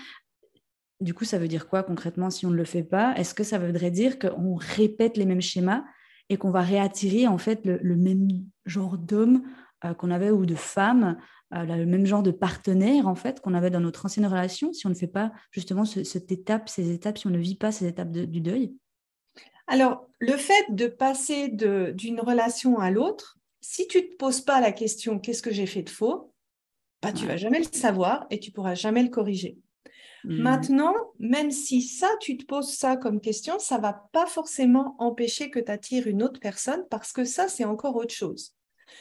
Du 1.01 1.13
coup, 1.13 1.25
ça 1.25 1.39
veut 1.39 1.49
dire 1.49 1.69
quoi 1.69 1.83
concrètement 1.83 2.31
si 2.31 2.47
on 2.47 2.51
ne 2.51 2.57
le 2.57 2.65
fait 2.65 2.85
pas? 2.85 3.15
Est-ce 3.17 3.35
que 3.35 3.45
ça 3.45 3.59
voudrait 3.59 3.91
dire 3.91 4.19
qu'on 4.19 4.55
répète 4.55 5.17
les 5.17 5.27
mêmes 5.27 5.43
schémas 5.43 5.85
et 6.31 6.37
qu'on 6.37 6.51
va 6.51 6.63
réattirer 6.63 7.27
en 7.27 7.39
fait 7.39 7.61
le, 7.65 7.97
même 7.97 8.29
genre 8.65 8.97
d'homme 8.97 9.43
qu'on 9.99 10.11
avait 10.11 10.31
ou 10.31 10.47
de 10.47 10.55
femme 10.55 11.19
le 11.51 11.85
même 11.85 12.07
genre 12.07 12.23
de 12.23 12.31
partenaire 12.31 13.07
en 13.07 13.15
fait 13.15 13.41
qu'on 13.41 13.55
avait 13.55 13.71
dans 13.71 13.81
notre 13.81 14.07
ancienne 14.07 14.27
relation 14.27 14.73
si 14.73 14.87
on 14.87 14.91
ne 14.91 14.95
fait 14.95 15.07
pas 15.07 15.33
justement 15.51 15.85
cette 15.85 16.33
étape, 16.33 16.69
ces 16.69 16.91
étapes, 16.91 17.19
si 17.19 17.27
on 17.27 17.31
ne 17.31 17.39
vit 17.39 17.57
pas 17.57 17.71
ces 17.71 17.87
étapes 17.87 18.11
du 18.11 18.41
deuil? 18.41 18.75
Alors, 19.67 20.07
le 20.19 20.37
fait 20.37 20.65
de 20.71 20.87
passer 20.87 21.49
d'une 21.49 22.21
relation 22.21 22.79
à 22.79 22.91
l'autre, 22.91 23.39
si 23.61 23.87
tu 23.87 23.99
ne 23.99 24.03
te 24.03 24.17
poses 24.17 24.41
pas 24.41 24.61
la 24.61 24.73
question 24.73 25.19
qu'est-ce 25.19 25.43
que 25.43 25.53
j'ai 25.53 25.67
fait 25.67 25.83
de 25.83 25.91
faux, 25.91 26.33
bah, 27.03 27.13
tu 27.13 27.27
vas 27.27 27.37
jamais 27.37 27.59
le 27.59 27.67
savoir 27.71 28.27
et 28.31 28.41
tu 28.41 28.51
pourras 28.51 28.75
jamais 28.75 29.03
le 29.03 29.11
corriger. 29.11 29.59
Mmh. 30.25 30.37
Maintenant, 30.39 30.95
même 31.19 31.51
si 31.51 31.83
ça, 31.83 32.09
tu 32.21 32.37
te 32.37 32.47
poses 32.47 32.75
ça 32.75 32.97
comme 32.97 33.21
question, 33.21 33.59
ça 33.59 33.79
va 33.79 34.09
pas 34.13 34.27
forcément 34.27 34.97
empêcher 34.99 35.51
que 35.51 35.59
tu 35.59 35.71
attires 35.71 36.07
une 36.07 36.23
autre 36.23 36.41
personne 36.41 36.85
parce 36.91 37.13
que 37.13 37.25
ça, 37.25 37.49
c'est 37.49 37.65
encore 37.65 37.97
autre 37.97 38.15
chose. 38.15 38.55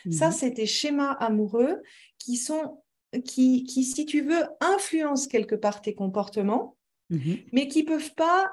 Ça, 0.10 0.28
Mhm. 0.28 0.32
c'est 0.32 0.54
tes 0.54 0.66
schémas 0.66 1.12
amoureux 1.14 1.82
qui 2.18 2.38
sont, 2.38 2.84
qui, 3.26 3.64
qui, 3.64 3.84
si 3.84 4.06
tu 4.06 4.22
veux, 4.22 4.44
influencent 4.60 5.28
quelque 5.28 5.56
part 5.56 5.82
tes 5.82 5.94
comportements, 5.96 6.78
Mhm. 7.10 7.38
mais 7.52 7.68
qui 7.68 7.84
peuvent 7.84 8.14
pas, 8.16 8.52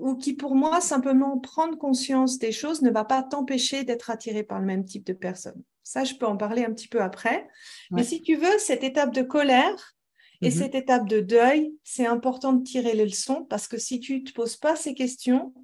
ou 0.00 0.16
qui 0.16 0.34
pour 0.34 0.54
moi, 0.54 0.80
simplement 0.80 1.38
prendre 1.38 1.76
conscience 1.78 2.38
des 2.38 2.50
choses 2.52 2.82
ne 2.82 2.90
va 2.90 3.04
pas 3.04 3.22
t'empêcher 3.22 3.84
d'être 3.84 4.10
attiré 4.10 4.42
par 4.42 4.58
le 4.58 4.66
même 4.66 4.84
type 4.84 5.04
de 5.06 5.12
personne. 5.12 5.62
Ça, 5.82 6.02
je 6.02 6.14
peux 6.14 6.26
en 6.26 6.36
parler 6.36 6.64
un 6.64 6.72
petit 6.72 6.88
peu 6.88 7.00
après. 7.00 7.46
Mais 7.92 8.02
si 8.02 8.22
tu 8.22 8.34
veux, 8.36 8.58
cette 8.58 8.82
étape 8.82 9.14
de 9.14 9.22
colère 9.22 9.94
et 10.42 10.46
Mhm. 10.46 10.50
cette 10.50 10.74
étape 10.74 11.08
de 11.08 11.20
deuil, 11.20 11.72
c'est 11.84 12.06
important 12.06 12.54
de 12.54 12.64
tirer 12.64 12.94
les 12.94 13.04
leçons 13.04 13.44
parce 13.44 13.68
que 13.68 13.78
si 13.78 14.00
tu 14.00 14.20
ne 14.20 14.24
te 14.24 14.32
poses 14.32 14.56
pas 14.56 14.74
ces 14.74 14.94
questions, 14.94 15.54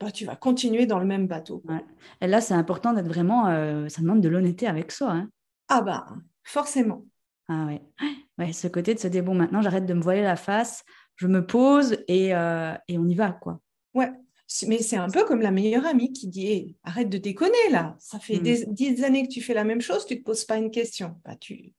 bah, 0.00 0.10
tu 0.10 0.24
vas 0.24 0.34
continuer 0.36 0.86
dans 0.86 0.98
le 0.98 1.04
même 1.06 1.26
bateau. 1.26 1.62
Ouais. 1.68 1.84
Et 2.20 2.26
là, 2.26 2.40
c'est 2.40 2.54
important 2.54 2.92
d'être 2.94 3.06
vraiment. 3.08 3.48
euh, 3.48 3.88
ça 3.88 4.00
demande 4.02 4.20
de 4.22 4.28
l'honnêteté 4.28 4.66
avec 4.66 4.90
soi. 4.92 5.10
hein. 5.12 5.30
Ah 5.68 5.82
bah, 5.82 6.06
forcément. 6.42 7.04
Ah 7.48 7.66
ouais. 7.66 7.82
ouais. 8.38 8.52
Ce 8.52 8.66
côté 8.68 8.94
de 8.94 8.98
se 8.98 9.08
dire 9.08 9.22
bon, 9.24 9.34
maintenant, 9.34 9.60
j'arrête 9.62 9.86
de 9.86 9.94
me 9.94 10.00
voiler 10.02 10.22
la 10.22 10.36
face, 10.36 10.84
je 11.16 11.26
me 11.26 11.46
pose 11.46 11.98
et, 12.08 12.34
euh, 12.34 12.72
et 12.88 12.96
on 12.98 13.06
y 13.06 13.14
va, 13.14 13.32
quoi. 13.32 13.60
Ouais. 13.94 14.10
Mais 14.66 14.78
c'est 14.78 14.96
un 14.96 15.08
peu 15.08 15.24
comme 15.24 15.42
la 15.42 15.52
meilleure 15.52 15.86
amie 15.86 16.12
qui 16.12 16.26
dit 16.26 16.76
arrête 16.82 17.08
de 17.08 17.18
déconner 17.18 17.52
là, 17.70 17.94
ça 18.00 18.18
fait 18.18 18.38
Mm. 18.38 18.42
des 18.42 18.64
dix 18.66 19.04
années 19.04 19.22
que 19.28 19.32
tu 19.32 19.40
fais 19.42 19.54
la 19.54 19.62
même 19.62 19.80
chose, 19.80 20.06
tu 20.06 20.14
ne 20.14 20.18
te 20.18 20.24
poses 20.24 20.44
pas 20.44 20.56
une 20.56 20.72
question. 20.72 21.20
Bah, 21.24 21.36
tu... 21.36 21.72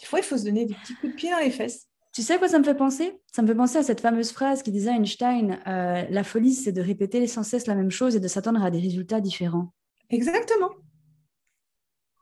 Des 0.00 0.06
fois, 0.06 0.18
il 0.18 0.24
faut 0.24 0.36
se 0.36 0.44
donner 0.44 0.64
des 0.64 0.74
petits 0.74 0.94
coups 0.96 1.12
de 1.12 1.16
pied 1.16 1.30
dans 1.30 1.38
les 1.38 1.50
fesses. 1.52 1.86
Tu 2.18 2.24
sais 2.24 2.34
à 2.34 2.38
quoi 2.38 2.48
ça 2.48 2.58
me 2.58 2.64
fait 2.64 2.74
penser? 2.74 3.22
Ça 3.30 3.42
me 3.42 3.46
fait 3.46 3.54
penser 3.54 3.78
à 3.78 3.84
cette 3.84 4.00
fameuse 4.00 4.32
phrase 4.32 4.64
qui 4.64 4.72
disait 4.72 4.90
Einstein 4.90 5.60
euh, 5.68 6.04
La 6.10 6.24
folie, 6.24 6.52
c'est 6.52 6.72
de 6.72 6.80
répéter 6.80 7.24
sans 7.28 7.44
cesse 7.44 7.68
la 7.68 7.76
même 7.76 7.92
chose 7.92 8.16
et 8.16 8.18
de 8.18 8.26
s'attendre 8.26 8.60
à 8.60 8.72
des 8.72 8.80
résultats 8.80 9.20
différents. 9.20 9.72
Exactement. 10.10 10.70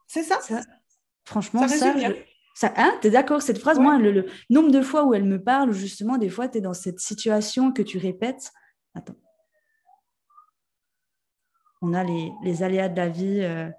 C'est 0.06 0.22
ça? 0.22 0.38
Ça, 0.42 0.60
franchement, 1.24 1.66
Ça 1.66 1.78
ça, 1.78 1.96
je- 1.96 2.12
ça 2.54 2.74
hein, 2.76 2.92
t'es 3.00 3.08
d'accord? 3.08 3.40
Cette 3.40 3.56
phrase, 3.58 3.78
Ouais. 3.78 3.84
moi, 3.84 3.96
le, 3.96 4.12
le 4.12 4.26
nombre 4.50 4.70
de 4.70 4.82
fois 4.82 5.06
où 5.06 5.14
elle 5.14 5.24
me 5.24 5.42
parle, 5.42 5.72
justement, 5.72 6.18
des 6.18 6.28
fois, 6.28 6.46
tu 6.46 6.58
es 6.58 6.60
dans 6.60 6.74
cette 6.74 7.00
situation 7.00 7.72
que 7.72 7.80
tu 7.80 7.96
répètes. 7.96 8.52
Attends. 8.94 9.16
On 11.80 11.94
a 11.94 12.04
les, 12.04 12.30
les 12.44 12.62
aléas 12.62 12.90
de 12.90 12.96
la 12.98 13.08
vie 13.08 13.40
euh, 13.40 13.70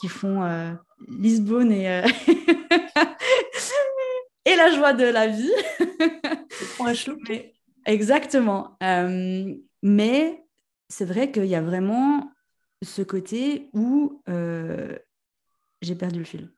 qui 0.00 0.06
font 0.06 0.44
euh, 0.44 0.72
Lisbonne 1.08 1.72
et, 1.72 2.04
et 4.46 4.56
la 4.56 4.70
joie 4.70 4.94
de 4.94 5.04
la 5.04 5.26
vie. 5.26 5.52
Un. 6.80 6.94
Mais- 7.28 7.54
exactement. 7.84 8.76
Euh, 8.82 9.54
mais 9.82 10.44
c'est 10.88 11.04
vrai 11.04 11.30
qu'il 11.30 11.46
y 11.46 11.54
a 11.54 11.60
vraiment 11.62 12.32
ce 12.82 13.02
côté 13.02 13.68
où 13.72 14.22
euh, 14.28 14.96
j'ai 15.82 15.94
perdu 15.94 16.20
le 16.20 16.24
fil. 16.24 16.50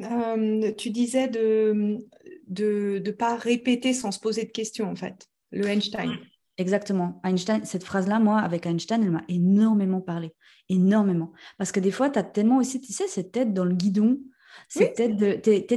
Euh, 0.00 0.72
tu 0.76 0.90
disais 0.90 1.28
de 1.28 1.72
ne 1.74 1.98
de, 2.46 2.98
de 2.98 3.10
pas 3.10 3.36
répéter 3.36 3.92
sans 3.92 4.12
se 4.12 4.20
poser 4.20 4.44
de 4.44 4.50
questions, 4.50 4.88
en 4.90 4.94
fait. 4.96 5.26
Le 5.50 5.66
Einstein. 5.66 6.18
Exactement. 6.56 7.20
Einstein, 7.24 7.64
cette 7.64 7.84
phrase-là, 7.84 8.18
moi, 8.18 8.38
avec 8.40 8.66
Einstein, 8.66 9.02
elle 9.02 9.10
m'a 9.10 9.24
énormément 9.28 10.00
parlé. 10.00 10.34
Énormément. 10.68 11.32
Parce 11.56 11.72
que 11.72 11.80
des 11.80 11.90
fois, 11.90 12.10
tu 12.10 12.18
as 12.18 12.22
tellement 12.24 12.58
aussi, 12.58 12.80
tu 12.80 12.92
sais, 12.92 13.08
cette 13.08 13.32
tête 13.32 13.52
dans 13.54 13.64
le 13.64 13.74
guidon. 13.74 14.18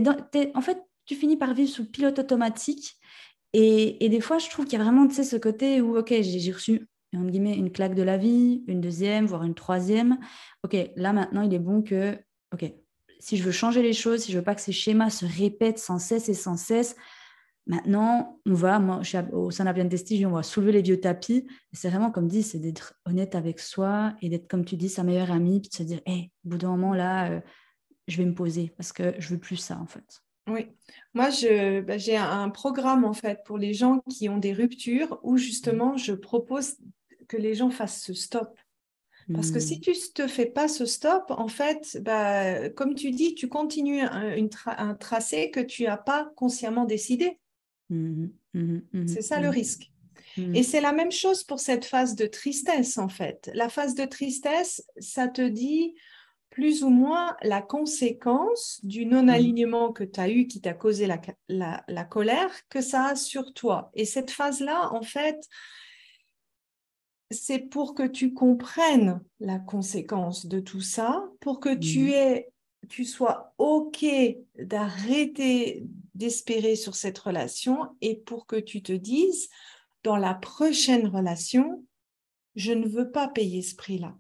Dans- 0.01 0.15
t'es- 0.31 0.51
en 0.55 0.61
fait, 0.61 0.77
tu 1.05 1.15
finis 1.15 1.37
par 1.37 1.53
vivre 1.53 1.69
sous 1.69 1.89
pilote 1.89 2.19
automatique. 2.19 2.95
Et, 3.53 4.03
et 4.05 4.09
des 4.09 4.21
fois, 4.21 4.37
je 4.37 4.49
trouve 4.49 4.65
qu'il 4.65 4.77
y 4.79 4.81
a 4.81 4.83
vraiment, 4.83 5.09
ce 5.09 5.35
côté 5.35 5.81
où, 5.81 5.97
OK, 5.97 6.13
j'ai 6.21 6.51
reçu, 6.51 6.87
entre 7.15 7.29
guillemets, 7.29 7.55
une 7.55 7.71
claque 7.71 7.95
de 7.95 8.03
la 8.03 8.17
vie, 8.17 8.63
une 8.67 8.79
deuxième, 8.79 9.25
voire 9.25 9.43
une 9.43 9.55
troisième. 9.55 10.17
OK, 10.63 10.77
là, 10.95 11.13
maintenant, 11.13 11.41
il 11.41 11.53
est 11.53 11.59
bon 11.59 11.81
que. 11.81 12.17
OK, 12.53 12.71
si 13.19 13.37
je 13.37 13.43
veux 13.43 13.51
changer 13.51 13.81
les 13.81 13.93
choses, 13.93 14.21
si 14.21 14.31
je 14.31 14.37
veux 14.37 14.43
pas 14.43 14.55
que 14.55 14.61
ces 14.61 14.71
schémas 14.71 15.09
se 15.09 15.25
répètent 15.25 15.79
sans 15.79 15.99
cesse 15.99 16.29
et 16.29 16.33
sans 16.33 16.57
cesse, 16.57 16.95
Maintenant, 17.67 18.39
on 18.47 18.53
va, 18.53 18.79
moi, 18.79 18.99
je 19.03 19.09
suis 19.09 19.17
au 19.33 19.51
sein 19.51 19.63
de 19.63 19.69
la 19.69 19.73
Bien 19.73 19.87
Testige, 19.87 20.25
on 20.25 20.31
va 20.31 20.41
soulever 20.43 20.71
les 20.71 20.81
vieux 20.81 20.99
tapis. 20.99 21.47
C'est 21.73 21.89
vraiment, 21.89 22.11
comme 22.11 22.27
dit, 22.27 22.41
c'est 22.41 22.57
d'être 22.59 22.95
honnête 23.05 23.35
avec 23.35 23.59
soi 23.59 24.13
et 24.21 24.29
d'être, 24.29 24.47
comme 24.47 24.65
tu 24.65 24.75
dis, 24.77 24.89
sa 24.89 25.03
meilleure 25.03 25.31
amie, 25.31 25.61
puis 25.61 25.69
de 25.69 25.75
se 25.75 25.83
dire, 25.83 26.01
hé, 26.07 26.31
au 26.43 26.49
bout 26.49 26.57
d'un 26.57 26.69
moment, 26.69 26.93
là, 26.95 27.29
euh, 27.31 27.39
je 28.07 28.17
vais 28.17 28.25
me 28.25 28.33
poser 28.35 28.71
parce 28.77 28.91
que 28.91 29.13
je 29.19 29.29
veux 29.29 29.39
plus 29.39 29.57
ça, 29.57 29.77
en 29.79 29.85
fait. 29.87 30.23
Oui, 30.47 30.67
moi 31.13 31.29
bah, 31.85 31.97
j'ai 31.97 32.17
un 32.17 32.49
programme 32.49 33.05
en 33.05 33.13
fait 33.13 33.41
pour 33.45 33.57
les 33.57 33.73
gens 33.73 33.99
qui 34.09 34.27
ont 34.27 34.37
des 34.37 34.53
ruptures 34.53 35.19
où 35.23 35.37
justement 35.37 35.97
je 35.97 36.13
propose 36.13 36.77
que 37.27 37.37
les 37.37 37.53
gens 37.53 37.69
fassent 37.69 38.01
ce 38.03 38.13
stop. 38.13 38.57
Parce 39.33 39.51
que 39.51 39.59
Hmm. 39.59 39.61
si 39.61 39.79
tu 39.79 39.91
ne 39.91 40.13
te 40.13 40.27
fais 40.27 40.47
pas 40.47 40.67
ce 40.67 40.85
stop, 40.85 41.25
en 41.29 41.47
fait, 41.47 41.99
bah, 42.01 42.69
comme 42.71 42.95
tu 42.95 43.11
dis, 43.11 43.33
tu 43.35 43.47
continues 43.47 44.01
un, 44.01 44.35
une 44.35 44.47
tra- 44.47 44.75
un 44.77 44.93
tracé 44.95 45.51
que 45.51 45.61
tu 45.61 45.83
n'as 45.83 45.95
pas 45.95 46.31
consciemment 46.35 46.85
décidé. 46.85 47.39
Mhm, 47.89 48.33
mhm, 48.53 49.07
C'est 49.07 49.21
ça 49.21 49.39
le 49.39 49.49
risque. 49.49 49.91
Et 50.53 50.63
c'est 50.63 50.81
la 50.81 50.91
même 50.91 51.11
chose 51.11 51.43
pour 51.43 51.59
cette 51.59 51.85
phase 51.85 52.15
de 52.15 52.25
tristesse, 52.25 52.97
en 52.97 53.09
fait. 53.09 53.49
La 53.53 53.69
phase 53.69 53.95
de 53.95 54.05
tristesse, 54.05 54.83
ça 54.97 55.27
te 55.27 55.41
dit 55.47 55.93
plus 56.51 56.83
ou 56.83 56.89
moins 56.89 57.35
la 57.41 57.61
conséquence 57.61 58.79
du 58.83 59.05
non-alignement 59.05 59.91
que 59.93 60.03
tu 60.03 60.19
as 60.19 60.29
eu 60.29 60.47
qui 60.47 60.61
t'a 60.61 60.73
causé 60.73 61.07
la, 61.07 61.19
ca- 61.23 61.33
la- 61.47 61.83
la 61.87 62.03
colère 62.03 62.51
que 62.69 62.81
ça 62.81 63.05
a 63.05 63.15
sur 63.15 63.53
toi. 63.53 63.89
Et 63.95 64.05
cette 64.05 64.29
phase-là, 64.29 64.93
en 64.93 65.01
fait, 65.01 65.47
c'est 67.31 67.59
pour 67.59 67.95
que 67.95 68.05
tu 68.05 68.33
comprennes 68.33 69.21
la 69.39 69.59
conséquence 69.59 70.45
de 70.45 70.59
tout 70.59 70.81
ça, 70.81 71.23
pour 71.39 71.61
que 71.61 71.73
tu 71.73 72.11
aies, 72.11 72.51
tu 72.89 73.05
sois 73.05 73.53
OK 73.57 74.05
d'arrêter 74.59 75.85
d'espérer 76.13 76.75
sur 76.75 76.95
cette 76.95 77.17
relation 77.17 77.95
et 78.01 78.17
pour 78.17 78.45
que 78.45 78.57
tu 78.57 78.83
te 78.83 78.91
dises, 78.91 79.47
dans 80.03 80.17
la 80.17 80.33
prochaine 80.33 81.07
relation, 81.07 81.85
je 82.55 82.73
ne 82.73 82.87
veux 82.87 83.09
pas 83.09 83.29
payer 83.29 83.61
ce 83.61 83.75
prix-là. 83.75 84.17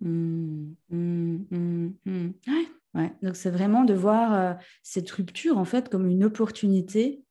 Mhm, 0.00 0.74
mhm, 0.90 1.94
mhm. 2.04 2.34
Ouais, 2.46 2.66
ouais. 2.94 3.12
Donc, 3.22 3.36
c'est 3.36 3.50
vraiment 3.50 3.84
de 3.84 3.94
voir 3.94 4.34
euh, 4.34 4.54
cette 4.82 5.10
rupture, 5.10 5.58
en 5.58 5.64
fait, 5.64 5.88
comme 5.88 6.08
une 6.08 6.24
opportunité, 6.24 7.22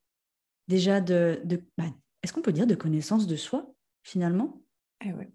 déjà 0.67 1.01
de, 1.01 1.41
de 1.45 1.61
bah, 1.77 1.85
est-ce 2.23 2.33
qu'on 2.33 2.41
peut 2.41 2.53
dire 2.53 2.67
de 2.67 2.75
connaissance 2.75 3.27
de 3.27 3.35
soi, 3.35 3.73
finalement? 4.03 4.61
Eh 5.05 5.13
ouais. 5.13 5.31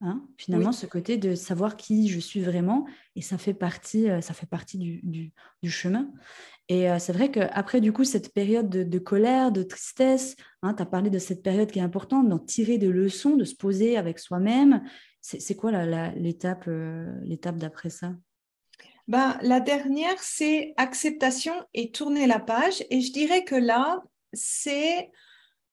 Hein, 0.00 0.26
finalement, 0.36 0.68
Oui. 0.70 0.74
ce 0.74 0.86
côté 0.86 1.16
de 1.16 1.34
savoir 1.34 1.76
qui 1.76 2.08
je 2.08 2.18
suis 2.18 2.40
vraiment, 2.40 2.86
et 3.16 3.22
ça 3.22 3.38
fait 3.38 3.54
partie, 3.54 4.10
euh, 4.10 4.20
ça 4.20 4.34
fait 4.34 4.44
partie 4.46 4.76
du, 4.76 5.00
du- 5.02 5.32
du 5.62 5.70
chemin. 5.70 6.10
Et 6.68 6.90
euh, 6.90 6.98
c'est 6.98 7.12
vrai 7.12 7.30
qu'après, 7.30 7.80
du 7.80 7.92
coup, 7.92 8.04
cette 8.04 8.34
période 8.34 8.68
de, 8.68 8.82
de 8.82 8.98
colère, 8.98 9.52
de 9.52 9.62
tristesse, 9.62 10.36
tu 10.36 10.42
as 10.82 10.86
parlé 10.86 11.10
de 11.10 11.18
cette 11.18 11.42
période 11.42 11.70
qui 11.70 11.78
est 11.78 11.82
importante, 11.82 12.28
d'en 12.28 12.38
tirer 12.38 12.76
des 12.76 12.88
leçons, 12.88 13.36
de 13.36 13.44
se 13.44 13.54
poser 13.54 13.96
avec 13.96 14.18
soi-même. 14.18 14.82
C'est 15.26 15.56
quoi 15.56 15.72
l'étape 16.16 16.64
euh, 16.68 17.10
l'étape 17.22 17.56
d'après 17.56 17.88
ça? 17.88 18.12
Ben, 19.08 19.38
la 19.42 19.60
dernière, 19.60 20.18
c'est 20.18 20.74
acceptation 20.76 21.54
et 21.72 21.90
tourner 21.90 22.26
la 22.26 22.38
page. 22.38 22.84
Et 22.90 23.00
je 23.00 23.10
dirais 23.12 23.42
que 23.42 23.54
là, 23.54 24.02
c'est 24.34 25.10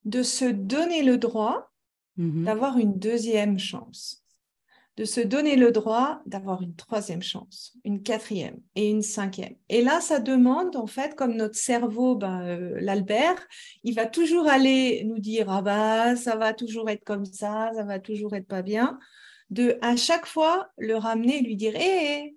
de 0.05 0.23
se 0.23 0.45
donner 0.45 1.03
le 1.03 1.17
droit 1.17 1.71
Mhm. 2.17 2.43
d'avoir 2.45 2.77
une 2.77 2.99
deuxième 2.99 3.57
chance, 3.57 4.23
de 4.97 5.05
se 5.05 5.21
donner 5.21 5.55
le 5.55 5.71
droit 5.71 6.21
d'avoir 6.25 6.61
une 6.61 6.75
troisième 6.75 7.21
chance, 7.21 7.77
une 7.83 8.03
quatrième 8.03 8.59
et 8.75 8.89
une 8.89 9.01
cinquième. 9.01 9.55
Et 9.69 9.81
là, 9.81 10.01
ça 10.01 10.19
demande, 10.19 10.75
en 10.75 10.87
fait, 10.87 11.15
comme 11.15 11.35
notre 11.35 11.55
cerveau, 11.55 12.15
ben, 12.15 12.41
euh, 12.41 12.77
l'Albert, 12.81 13.47
il 13.83 13.95
va 13.95 14.05
toujours 14.05 14.47
aller 14.47 15.03
nous 15.05 15.19
dire, 15.19 15.49
ah 15.49 15.61
bah, 15.61 16.15
ça 16.15 16.35
va 16.35 16.53
toujours 16.53 16.89
être 16.89 17.03
comme 17.03 17.25
ça, 17.25 17.71
ça 17.73 17.83
va 17.83 17.99
toujours 17.99 18.35
être 18.35 18.47
pas 18.47 18.61
bien, 18.61 18.99
de 19.51 19.77
à 19.81 19.95
chaque 19.95 20.25
fois 20.25 20.69
le 20.77 20.95
ramener 20.95 21.39
et 21.39 21.41
lui 21.41 21.55
dire, 21.55 21.75
hé, 21.75 22.35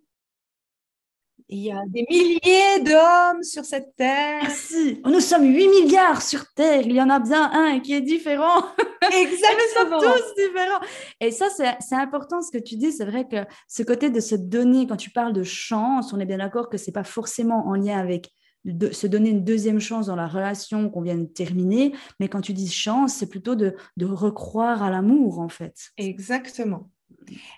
il 1.49 1.59
y 1.59 1.70
a 1.70 1.82
des 1.86 2.07
milliers 2.09 2.82
d'hommes 2.82 3.43
sur 3.43 3.64
cette 3.64 3.95
terre. 3.97 4.41
Merci. 4.43 5.01
Nous 5.05 5.20
sommes 5.20 5.45
8 5.45 5.68
milliards 5.68 6.22
sur 6.22 6.47
Terre. 6.55 6.82
Il 6.86 6.93
y 6.93 7.03
en 7.03 7.11
a 7.11 7.20
bien 7.20 7.51
un 7.53 7.80
qui 7.80 7.93
est 7.93 8.01
différent. 8.01 8.64
Et 9.12 9.24
nous 9.24 9.36
sommes 9.36 9.59
Exactement. 9.62 10.01
tous 10.01 10.34
différents. 10.43 10.80
Et 11.20 11.30
ça, 11.30 11.49
c'est 11.51 11.95
important 11.95 12.41
ce 12.41 12.51
que 12.51 12.62
tu 12.62 12.76
dis. 12.76 12.93
C'est 12.93 13.05
vrai 13.05 13.28
que 13.28 13.45
ce 13.68 13.82
côté 13.82 14.09
de 14.09 14.20
se 14.20 14.34
donner, 14.34 14.86
quand 14.86 14.97
tu 14.97 15.11
parles 15.11 15.34
de 15.34 15.43
chance, 15.43 16.14
on 16.14 16.18
est 16.18 16.24
bien 16.24 16.38
d'accord 16.38 16.70
que 16.70 16.78
c'est 16.78 16.93
pas 16.93 17.05
forcément 17.05 17.66
en 17.66 17.74
lien 17.74 17.99
avec 17.99 18.30
de, 18.64 18.91
se 18.93 19.07
donner 19.07 19.28
une 19.28 19.45
deuxième 19.45 19.80
chance 19.80 20.07
dans 20.07 20.16
la 20.16 20.26
relation 20.26 20.88
qu'on 20.88 21.03
vient 21.03 21.18
de 21.18 21.26
terminer. 21.26 21.95
Mais 22.20 22.28
quand 22.28 22.41
tu 22.41 22.55
dis 22.55 22.70
chance, 22.70 23.12
c'est 23.12 23.28
plutôt 23.28 23.55
de, 23.55 23.76
de 23.99 24.07
recroire 24.07 24.82
à 24.82 24.88
l'amour, 24.91 25.41
en 25.41 25.51
fait. 25.51 25.74
Exactement. 25.99 26.88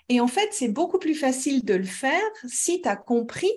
Et 0.09 0.19
en 0.19 0.27
fait, 0.27 0.49
c'est 0.51 0.69
beaucoup 0.69 0.99
plus 0.99 1.15
facile 1.15 1.63
de 1.65 1.73
le 1.73 1.85
faire 1.85 2.21
si 2.47 2.81
tu 2.81 2.87
as 2.87 2.95
compris 2.95 3.51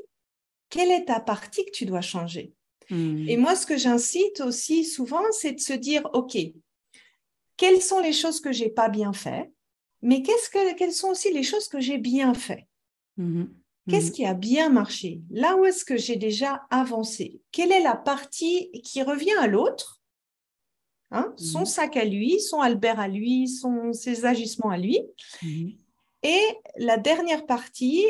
quelle 0.68 0.90
est 0.90 1.06
ta 1.06 1.20
partie 1.20 1.64
que 1.64 1.70
tu 1.70 1.84
dois 1.84 2.00
changer. 2.00 2.52
Hmm. 2.90 3.28
Et 3.28 3.36
moi, 3.36 3.56
ce 3.56 3.66
que 3.66 3.76
j'incite 3.76 4.40
aussi 4.40 4.84
souvent, 4.84 5.22
c'est 5.32 5.52
de 5.52 5.60
se 5.60 5.72
dire, 5.72 6.08
OK, 6.12 6.36
quelles 7.56 7.82
sont 7.82 8.00
les 8.00 8.12
choses 8.12 8.40
que 8.40 8.52
j'ai 8.52 8.70
pas 8.70 8.88
bien 8.88 9.12
fait 9.12 9.50
mais 10.02 10.22
que, 10.22 10.74
quelles 10.76 10.92
sont 10.92 11.08
aussi 11.08 11.32
les 11.32 11.42
choses 11.42 11.68
que 11.68 11.80
j'ai 11.80 11.98
bien 11.98 12.34
fait? 12.34 12.66
Mmh 13.16 13.44
Qu'est-ce 13.88 14.10
mmh 14.10 14.12
qui 14.12 14.26
a 14.26 14.34
bien 14.34 14.68
marché? 14.68 15.20
Là 15.30 15.56
où 15.56 15.64
est-ce 15.64 15.84
que 15.84 15.96
j'ai 15.96 16.16
déjà 16.16 16.62
avancé? 16.70 17.40
Quelle 17.50 17.72
est 17.72 17.82
la 17.82 17.96
partie 17.96 18.70
qui 18.84 19.02
revient 19.02 19.34
à 19.40 19.46
l'autre 19.46 20.00
hein? 21.10 21.32
Son 21.36 21.64
sac 21.64 21.96
à 21.96 22.04
lui, 22.04 22.40
son 22.40 22.60
Albert 22.60 23.00
à 23.00 23.08
lui, 23.08 23.48
son, 23.48 23.92
ses 23.92 24.26
agissements 24.26 24.70
à 24.70 24.78
lui. 24.78 25.00
Et 26.22 26.42
la 26.76 26.96
dernière 26.98 27.46
partie, 27.46 28.04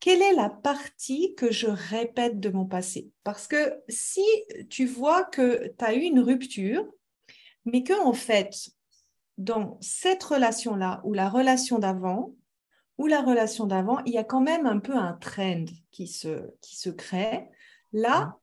quelle 0.00 0.22
est 0.22 0.34
la 0.34 0.50
partie 0.50 1.34
que 1.34 1.50
je 1.50 1.66
répète 1.66 2.40
de 2.40 2.50
mon 2.50 2.66
passé? 2.66 3.10
Parce 3.24 3.46
que 3.46 3.74
si 3.88 4.24
tu 4.68 4.86
vois 4.86 5.24
que 5.24 5.68
tu 5.78 5.84
as 5.84 5.94
eu 5.94 6.00
une 6.00 6.20
rupture, 6.20 6.86
mais 7.64 7.82
que 7.82 7.98
en 7.98 8.12
fait, 8.12 8.70
dans 9.38 9.78
cette 9.80 10.22
relation-là 10.22 11.00
ou 11.04 11.12
la 11.12 11.28
relation 11.28 11.78
d'avant, 11.78 12.34
ou 12.98 13.06
la 13.06 13.22
relation 13.22 13.66
d'avant, 13.66 13.98
il 14.04 14.12
y 14.12 14.18
a 14.18 14.24
quand 14.24 14.40
même 14.40 14.66
un 14.66 14.78
peu 14.78 14.94
un 14.94 15.14
trend 15.14 15.64
qui 15.90 16.06
se, 16.06 16.50
qui 16.60 16.76
se 16.76 16.90
crée. 16.90 17.48
Là, 17.92 18.38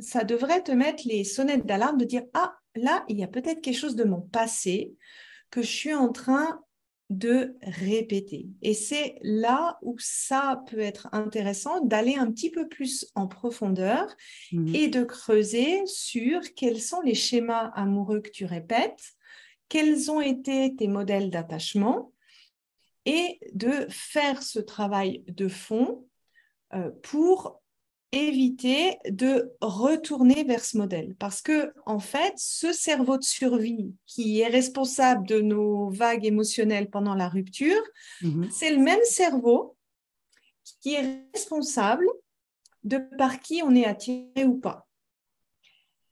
ça 0.00 0.24
devrait 0.24 0.62
te 0.62 0.72
mettre 0.72 1.04
les 1.06 1.24
sonnettes 1.24 1.66
d'alarme 1.66 1.98
de 1.98 2.04
dire, 2.04 2.24
ah, 2.34 2.56
là, 2.74 3.04
il 3.08 3.18
y 3.18 3.24
a 3.24 3.28
peut-être 3.28 3.60
quelque 3.60 3.78
chose 3.78 3.96
de 3.96 4.04
mon 4.04 4.20
passé 4.20 4.94
que 5.50 5.62
je 5.62 5.70
suis 5.70 5.94
en 5.94 6.10
train 6.10 6.63
de 7.10 7.56
répéter. 7.62 8.48
Et 8.62 8.72
c'est 8.74 9.16
là 9.22 9.78
où 9.82 9.96
ça 9.98 10.62
peut 10.68 10.80
être 10.80 11.08
intéressant 11.12 11.80
d'aller 11.80 12.14
un 12.14 12.30
petit 12.30 12.50
peu 12.50 12.66
plus 12.66 13.06
en 13.14 13.28
profondeur 13.28 14.14
mmh 14.52 14.74
et 14.74 14.88
de 14.88 15.04
creuser 15.04 15.84
sur 15.86 16.40
quels 16.54 16.80
sont 16.80 17.02
les 17.02 17.14
schémas 17.14 17.70
amoureux 17.74 18.20
que 18.20 18.30
tu 18.30 18.46
répètes, 18.46 19.12
quels 19.68 20.10
ont 20.10 20.20
été 20.20 20.74
tes 20.76 20.88
modèles 20.88 21.30
d'attachement 21.30 22.12
et 23.04 23.38
de 23.52 23.86
faire 23.90 24.42
ce 24.42 24.58
travail 24.58 25.24
de 25.28 25.48
fond 25.48 26.06
euh, 26.72 26.90
pour 27.02 27.62
éviter 28.14 28.96
de 29.08 29.52
retourner 29.60 30.44
vers 30.44 30.64
ce 30.64 30.76
modèle. 30.76 31.14
Parce 31.18 31.42
que, 31.42 31.72
en 31.86 31.98
fait, 31.98 32.34
ce 32.36 32.72
cerveau 32.72 33.18
de 33.18 33.24
survie 33.24 33.92
qui 34.06 34.40
est 34.40 34.48
responsable 34.48 35.26
de 35.26 35.40
nos 35.40 35.90
vagues 35.90 36.24
émotionnelles 36.24 36.90
pendant 36.90 37.14
la 37.14 37.28
rupture, 37.28 37.82
mhm. 38.22 38.48
c'est 38.50 38.70
le 38.70 38.78
même 38.78 39.02
cerveau 39.04 39.76
qui 40.80 40.94
est 40.94 41.26
responsable 41.34 42.06
de 42.84 42.98
par 43.18 43.40
qui 43.40 43.62
on 43.62 43.74
est 43.74 43.86
attiré 43.86 44.44
ou 44.44 44.58
pas. 44.58 44.86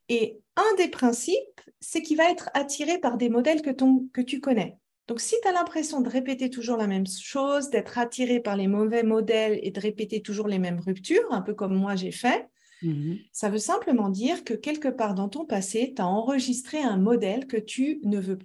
Et 0.09 0.39
un 0.55 0.75
des 0.77 0.89
principes, 0.89 1.61
c'est 1.79 2.01
qu'il 2.01 2.17
va 2.17 2.29
être 2.29 2.49
attiré 2.53 2.99
par 2.99 3.17
des 3.17 3.29
modèles 3.29 3.61
que, 3.61 3.71
que 4.11 4.21
tu 4.21 4.39
connais. 4.39 4.77
Donc, 5.07 5.19
si 5.19 5.35
tu 5.41 5.47
as 5.47 5.51
l'impression 5.51 6.01
de 6.01 6.09
répéter 6.09 6.49
toujours 6.49 6.77
la 6.77 6.87
même 6.87 7.07
chose, 7.07 7.69
d'être 7.69 7.97
attiré 7.97 8.39
par 8.39 8.55
les 8.55 8.67
mauvais 8.67 9.03
modèles 9.03 9.59
et 9.61 9.71
de 9.71 9.79
répéter 9.79 10.21
toujours 10.21 10.47
les 10.47 10.59
mêmes 10.59 10.79
ruptures, 10.79 11.31
un 11.31 11.41
peu 11.41 11.53
comme 11.53 11.75
moi 11.75 11.95
j'ai 11.95 12.11
fait, 12.11 12.47
mhm. 12.81 13.17
ça 13.33 13.49
veut 13.49 13.57
simplement 13.57 14.09
dire 14.09 14.45
que 14.45 14.53
quelque 14.53 14.87
part 14.87 15.13
dans 15.13 15.27
ton 15.27 15.45
passé, 15.45 15.93
tu 15.93 16.01
as 16.01 16.07
enregistré 16.07 16.81
un 16.81 16.97
modèle 16.97 17.47
que 17.47 17.57
tu 17.57 17.99
ne 18.03 18.17
veux 18.17 18.39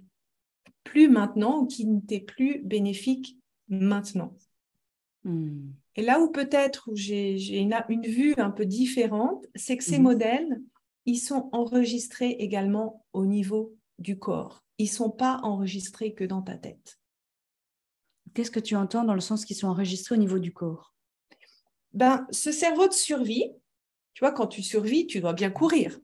plus 0.83 1.07
maintenant 1.07 1.59
ou 1.61 1.65
qui 1.65 1.85
ne 1.85 2.01
t'est 2.01 2.19
plus 2.19 2.61
bénéfique 2.63 3.37
maintenant. 3.69 4.35
Hmm. 5.23 5.71
Et 5.95 6.01
là 6.01 6.19
où 6.19 6.31
peut-être 6.31 6.89
j'ai 6.93 7.59
une, 7.59 7.75
une, 7.89 8.07
vue 8.07 8.33
un 8.37 8.51
peu 8.51 8.65
différente, 8.65 9.45
c'est 9.55 9.77
que 9.77 9.83
ces 9.83 9.97
mhm. 9.97 10.03
modèles, 10.03 10.61
ils 11.05 11.19
sont 11.19 11.49
enregistrés 11.53 12.31
également 12.39 13.05
au 13.13 13.25
niveau 13.25 13.73
du 13.97 14.17
corps 14.17 14.63
ils 14.79 14.87
sont 14.87 15.11
pas 15.11 15.39
enregistrés 15.43 16.13
que 16.13 16.23
dans 16.23 16.41
ta 16.41 16.55
tête. 16.55 16.99
Qu'est-ce 18.33 18.51
que 18.51 18.59
tu 18.59 18.75
entends 18.75 19.03
dans 19.03 19.13
le 19.13 19.21
sens 19.21 19.45
qu'ils 19.45 19.57
sont 19.57 19.67
enregistrés 19.67 20.15
au 20.15 20.17
niveau 20.17 20.39
du 20.39 20.53
corps? 20.53 20.93
Ben, 21.93 22.25
ce 22.31 22.51
cerveau 22.51 22.87
de 22.87 22.93
survie, 22.93 23.51
tu 24.13 24.23
vois, 24.23 24.31
quand 24.31 24.47
tu 24.47 24.63
survis, 24.63 25.05
tu 25.07 25.19
dois 25.19 25.33
bien 25.33 25.49
courir. 25.49 25.99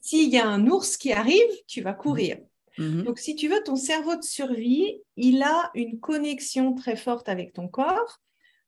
S'il 0.00 0.28
y 0.28 0.38
a 0.38 0.48
un 0.48 0.66
ours 0.66 0.96
qui 0.96 1.12
arrive, 1.12 1.50
tu 1.68 1.82
vas 1.82 1.92
courir. 1.92 2.38
Mhm. 2.78 3.04
Donc, 3.04 3.18
si 3.18 3.36
tu 3.36 3.48
veux, 3.48 3.62
ton 3.62 3.76
cerveau 3.76 4.16
de 4.16 4.22
survie, 4.22 5.00
il 5.16 5.42
a 5.42 5.70
une 5.74 6.00
connexion 6.00 6.74
très 6.74 6.96
forte 6.96 7.28
avec 7.28 7.52
ton 7.52 7.68
corps, 7.68 8.20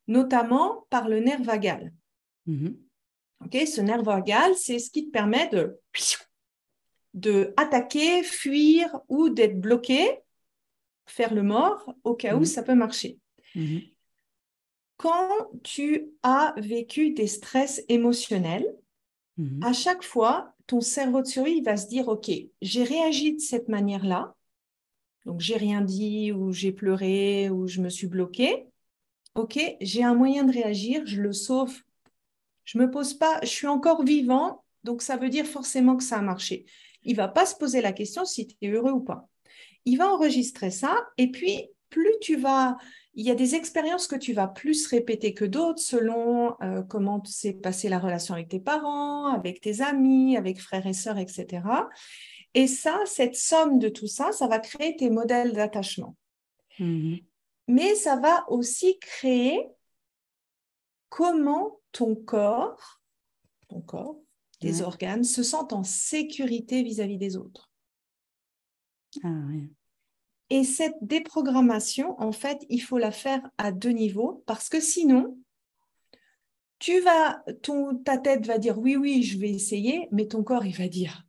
notamment 0.06 0.86
par 0.90 1.08
le 1.08 1.20
nerf 1.20 1.42
vagal. 1.42 1.92
Mhm. 2.46 2.76
ce 3.52 3.80
nerf 3.80 4.02
vagal, 4.02 4.54
c'est 4.56 4.78
ce 4.78 4.90
qui 4.90 5.06
te 5.06 5.10
permet 5.10 5.48
de 5.48 5.80
de 7.14 7.54
attaquer, 7.56 8.24
fuir 8.24 9.00
ou 9.08 9.28
d'être 9.28 9.60
bloqué, 9.60 10.18
faire 11.06 11.32
le 11.32 11.42
mort 11.42 11.94
au 12.02 12.14
cas 12.14 12.34
où 12.34 12.40
mhm. 12.40 12.44
ça 12.44 12.62
peut 12.62 12.74
marcher. 12.74 13.18
Mhm. 13.54 13.82
Quand 14.96 15.30
tu 15.62 16.10
as 16.22 16.54
vécu 16.56 17.10
des 17.10 17.26
stress 17.26 17.82
émotionnels, 17.88 18.66
mhm. 19.36 19.62
à 19.62 19.72
chaque 19.72 20.02
fois, 20.02 20.54
ton 20.66 20.80
cerveau 20.80 21.22
de 21.22 21.26
survie 21.26 21.60
va 21.60 21.76
se 21.76 21.88
dire, 21.88 22.08
OK, 22.08 22.30
j'ai 22.60 22.84
réagi 22.84 23.34
de 23.34 23.40
cette 23.40 23.68
manière-là, 23.68 24.34
donc 25.24 25.40
j'ai 25.40 25.56
rien 25.56 25.80
dit 25.80 26.32
ou 26.32 26.52
j'ai 26.52 26.72
pleuré 26.72 27.48
ou 27.48 27.66
je 27.66 27.80
me 27.80 27.88
suis 27.88 28.06
bloqué. 28.06 28.66
OK, 29.34 29.58
j'ai 29.80 30.04
un 30.04 30.14
moyen 30.14 30.44
de 30.44 30.52
réagir, 30.52 31.02
je 31.06 31.20
le 31.20 31.32
sauve. 31.32 31.74
Je 32.64 32.78
me 32.78 32.90
pose 32.90 33.14
pas, 33.14 33.40
je 33.42 33.48
suis 33.48 33.66
encore 33.66 34.04
vivant, 34.04 34.64
donc 34.84 35.02
ça 35.02 35.16
veut 35.16 35.28
dire 35.28 35.46
forcément 35.46 35.96
que 35.96 36.04
ça 36.04 36.18
a 36.18 36.22
marché 36.22 36.66
il 37.04 37.16
va 37.16 37.28
pas 37.28 37.46
se 37.46 37.54
poser 37.56 37.80
la 37.80 37.92
question 37.92 38.24
si 38.24 38.46
tu 38.46 38.56
es 38.62 38.68
heureux 38.68 38.92
ou 38.92 39.00
pas. 39.00 39.28
Il 39.84 39.98
va 39.98 40.10
enregistrer 40.10 40.70
ça 40.70 41.06
et 41.18 41.30
puis 41.30 41.68
plus 41.90 42.14
tu 42.20 42.36
vas, 42.36 42.76
il 43.14 43.24
y 43.24 43.30
a 43.30 43.36
des 43.36 43.54
expériences 43.54 44.08
que 44.08 44.16
tu 44.16 44.32
vas 44.32 44.48
plus 44.48 44.86
répéter 44.88 45.32
que 45.32 45.44
d'autres 45.44 45.80
selon 45.80 46.60
euh, 46.60 46.82
comment 46.82 47.22
s'est 47.24 47.52
passée 47.52 47.88
la 47.88 48.00
relation 48.00 48.34
avec 48.34 48.48
tes 48.48 48.58
parents, 48.58 49.26
avec 49.26 49.60
tes 49.60 49.80
amis, 49.80 50.36
avec 50.36 50.60
frères 50.60 50.86
et 50.86 50.92
sœurs, 50.92 51.18
etc. 51.18 51.62
Et 52.54 52.66
ça, 52.66 52.98
cette 53.06 53.36
somme 53.36 53.78
de 53.78 53.88
tout 53.88 54.08
ça, 54.08 54.32
ça 54.32 54.48
va 54.48 54.58
créer 54.58 54.96
tes 54.96 55.10
modèles 55.10 55.52
d'attachement. 55.52 56.16
Mmh 56.80 57.18
Mais 57.68 57.94
ça 57.94 58.16
va 58.16 58.44
aussi 58.48 58.98
créer 58.98 59.68
comment 61.08 61.80
ton 61.92 62.16
corps, 62.16 63.00
ton 63.68 63.80
corps, 63.80 64.23
les 64.64 64.82
organes 64.82 65.24
se 65.24 65.42
sentent 65.42 65.72
en 65.72 65.84
sécurité 65.84 66.82
vis-à-vis 66.82 67.18
des 67.18 67.36
autres. 67.36 67.70
Ah, 69.22 69.28
Et 70.50 70.64
cette 70.64 70.96
déprogrammation, 71.02 72.20
en 72.20 72.32
fait, 72.32 72.64
il 72.68 72.80
faut 72.80 72.98
la 72.98 73.12
faire 73.12 73.48
à 73.58 73.72
deux 73.72 73.90
niveaux 73.90 74.42
parce 74.46 74.68
que 74.68 74.80
sinon, 74.80 75.38
tu 76.78 77.00
vas, 77.00 77.42
ton, 77.62 77.96
ta 77.96 78.18
tête 78.18 78.46
va 78.46 78.58
dire 78.58 78.78
oui, 78.78 78.96
oui, 78.96 79.22
je 79.22 79.38
vais 79.38 79.50
essayer, 79.50 80.08
mais 80.10 80.26
ton 80.26 80.42
corps, 80.42 80.66
il 80.66 80.76
va 80.76 80.88
dire. 80.88 81.24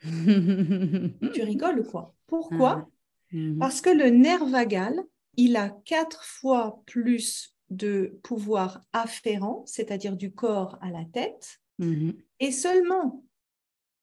Tu 0.02 1.42
rigoles 1.42 1.86
quoi? 1.86 2.14
Pourquoi? 2.26 2.86
Ah, 2.86 2.88
mhm. 3.32 3.58
Parce 3.58 3.80
que 3.80 3.90
le 3.90 4.10
nerf 4.10 4.44
vagal, 4.46 5.02
il 5.36 5.56
a 5.56 5.70
quatre 5.84 6.24
fois 6.24 6.82
plus 6.86 7.56
de 7.70 8.18
pouvoir 8.22 8.82
afférent, 8.92 9.62
c'est-à-dire 9.66 10.16
du 10.16 10.32
corps 10.32 10.78
à 10.80 10.90
la 10.90 11.04
tête, 11.04 11.60
mhm 11.80 12.14
et 12.40 12.50
seulement 12.50 13.22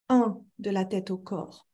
un 0.08 0.40
de 0.58 0.70
la 0.70 0.84
tête 0.84 1.10
au 1.10 1.18
corps. 1.18 1.68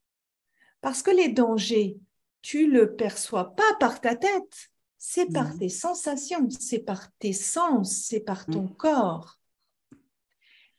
Parce 0.80 1.02
que 1.02 1.10
les 1.10 1.28
dangers, 1.28 1.98
tu 2.42 2.70
le 2.70 2.96
perçois 2.96 3.54
pas 3.54 3.74
par 3.78 4.00
ta 4.00 4.16
tête, 4.16 4.70
c'est 4.98 5.30
par 5.32 5.56
tes 5.56 5.68
sensations, 5.68 6.48
c'est 6.50 6.80
par 6.80 7.12
tes 7.18 7.34
sens, 7.34 8.04
c'est 8.06 8.20
par 8.20 8.46
ton 8.46 8.64
mm. 8.64 8.76
corps. 8.76 9.38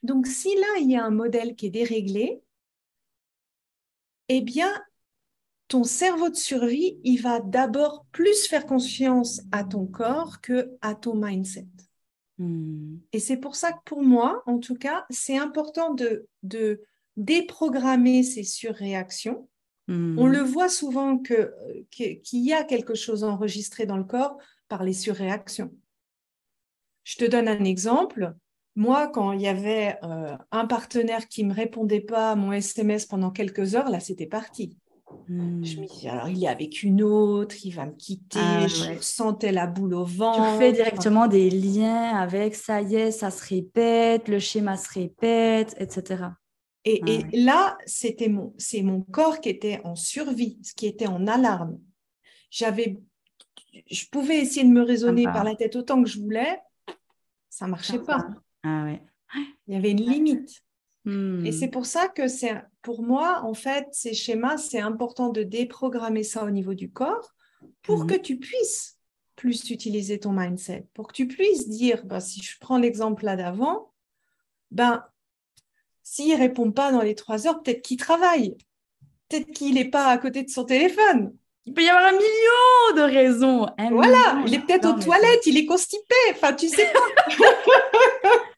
Donc 0.02 0.26
si 0.26 0.54
là, 0.54 0.78
il 0.80 0.90
y 0.90 0.96
a 0.96 1.04
un 1.04 1.10
modèle 1.10 1.54
qui 1.56 1.66
est 1.66 1.70
déréglé, 1.70 2.42
eh 4.28 4.40
bien, 4.40 4.72
ton 5.68 5.84
cerveau 5.84 6.28
de 6.28 6.36
survie, 6.36 7.00
il 7.04 7.22
va 7.22 7.40
d'abord 7.40 8.06
plus 8.12 8.46
faire 8.46 8.66
confiance 8.66 9.40
à 9.52 9.64
ton 9.64 9.86
corps 9.86 10.40
que 10.40 10.76
à 10.80 10.94
ton 10.94 11.14
mindset. 11.14 11.66
Hmm. 12.38 12.98
Et 13.12 13.18
c'est 13.18 13.36
pour 13.36 13.56
ça 13.56 13.72
que 13.72 13.82
pour 13.84 14.02
moi, 14.02 14.42
en 14.46 14.58
tout 14.58 14.74
cas, 14.74 15.06
c'est 15.10 15.38
important 15.38 15.94
de, 15.94 16.26
de 16.42 16.82
déprogrammer 17.16 18.22
ces 18.22 18.42
surréactions. 18.42 19.48
Hmm. 19.88 20.18
On 20.18 20.26
le 20.26 20.40
voit 20.40 20.68
souvent 20.68 21.18
que, 21.18 21.54
qu'il 21.90 22.20
y 22.32 22.52
a 22.52 22.64
quelque 22.64 22.94
chose 22.94 23.24
enregistré 23.24 23.86
dans 23.86 23.96
le 23.96 24.04
corps 24.04 24.38
par 24.68 24.82
les 24.82 24.92
surréactions. 24.92 25.72
Je 27.04 27.16
te 27.16 27.24
donne 27.24 27.48
un 27.48 27.64
exemple. 27.64 28.34
Moi, 28.74 29.08
quand 29.08 29.32
il 29.32 29.40
y 29.40 29.48
avait 29.48 29.96
euh, 30.02 30.36
un 30.50 30.66
partenaire 30.66 31.28
qui 31.28 31.44
ne 31.44 31.50
me 31.50 31.54
répondait 31.54 32.00
pas 32.00 32.32
à 32.32 32.34
mon 32.34 32.52
SMS 32.52 33.06
pendant 33.06 33.30
quelques 33.30 33.74
heures, 33.74 33.88
là, 33.88 34.00
c'était 34.00 34.26
parti. 34.26 34.76
Je 35.28 35.32
me 35.32 35.40
hmm. 35.40 35.60
dis, 35.86 36.08
alors 36.08 36.28
il 36.28 36.42
est 36.42 36.48
avec 36.48 36.82
une 36.82 37.02
autre, 37.02 37.54
il 37.64 37.70
va 37.70 37.86
me 37.86 37.92
quitter, 37.92 38.40
ah, 38.40 38.66
je 38.66 39.00
sentais 39.00 39.52
la 39.52 39.66
boule 39.66 39.94
au 39.94 40.04
ventre. 40.04 40.52
Tu 40.52 40.58
fais 40.58 40.72
directement 40.72 41.28
des 41.28 41.48
liens 41.48 42.16
avec 42.16 42.54
ça 42.56 42.82
y 42.82 42.96
est, 42.96 43.10
ça 43.12 43.30
se 43.30 43.44
répète, 43.48 44.28
le 44.28 44.38
schéma 44.38 44.76
se 44.76 44.92
répète, 44.92 45.76
etc. 45.78 46.24
Et, 46.84 47.00
ah, 47.04 47.26
là, 47.32 47.78
c'était 47.86 48.28
mon, 48.28 48.52
c'est 48.58 48.82
mon 48.82 49.00
corps 49.00 49.40
qui 49.40 49.48
était 49.48 49.80
en 49.84 49.94
survie, 49.94 50.58
ce 50.62 50.74
qui 50.74 50.86
était 50.86 51.08
en 51.08 51.26
alarme. 51.26 51.78
j'avais, 52.50 52.98
je 53.90 54.04
pouvais 54.10 54.38
essayer 54.38 54.64
de 54.64 54.72
me 54.72 54.82
raisonner 54.82 55.24
par 55.24 55.44
la 55.44 55.54
tête 55.54 55.76
autant 55.76 56.02
que 56.02 56.08
je 56.08 56.18
voulais, 56.20 56.60
ça 57.48 57.66
marchait 57.68 58.00
pas. 58.00 58.26
Ah 58.64 58.84
ouais. 58.84 59.02
Il 59.66 59.74
y 59.74 59.76
avait 59.76 59.92
une 59.92 60.02
limite. 60.02 60.62
Et 61.06 61.08
Hmm. 61.08 61.52
c'est 61.52 61.68
pour 61.68 61.86
ça 61.86 62.08
que 62.08 62.26
c'est, 62.26 62.54
pour 62.82 63.02
moi, 63.02 63.40
en 63.44 63.54
fait, 63.54 63.86
ces 63.92 64.12
schémas, 64.12 64.56
c'est 64.58 64.80
important 64.80 65.28
de 65.28 65.44
déprogrammer 65.44 66.24
ça 66.24 66.44
au 66.44 66.50
niveau 66.50 66.74
du 66.74 66.90
corps 66.90 67.32
pour 67.82 68.00
Mhm. 68.00 68.06
que 68.08 68.14
tu 68.16 68.38
puisses 68.38 68.98
plus 69.36 69.70
utiliser 69.70 70.18
ton 70.18 70.32
mindset, 70.32 70.86
pour 70.94 71.06
que 71.08 71.12
tu 71.12 71.28
puisses 71.28 71.68
dire, 71.68 72.04
bah, 72.06 72.20
si 72.20 72.42
je 72.42 72.56
prends 72.58 72.78
l'exemple 72.78 73.24
là 73.24 73.36
d'avant, 73.36 73.92
ben, 74.72 75.04
s'il 76.02 76.32
ne 76.34 76.38
répond 76.38 76.72
pas 76.72 76.90
dans 76.90 77.02
les 77.02 77.14
trois 77.14 77.46
heures, 77.46 77.62
peut-être 77.62 77.82
qu'il 77.82 77.98
travaille, 77.98 78.56
peut-être 79.28 79.50
qu'il 79.52 79.74
n'est 79.74 79.90
pas 79.90 80.06
à 80.06 80.18
côté 80.18 80.42
de 80.42 80.50
son 80.50 80.64
téléphone. 80.64 81.36
Il 81.66 81.72
peut 81.74 81.82
y 81.82 81.88
avoir 81.88 82.06
un 82.06 82.12
million 82.12 82.96
de 82.96 83.02
raisons. 83.12 83.66
un 83.78 83.90
Voilà, 83.90 84.34
million. 84.34 84.46
il 84.46 84.54
est 84.54 84.58
peut-être 84.60 84.84
Non, 84.88 84.96
aux 84.96 85.00
toilettes, 85.00 85.46
il 85.46 85.56
est 85.58 85.66
constipé, 85.66 86.14
enfin, 86.30 86.52
tu 86.54 86.68
sais 86.68 86.88
pas. 86.92 87.26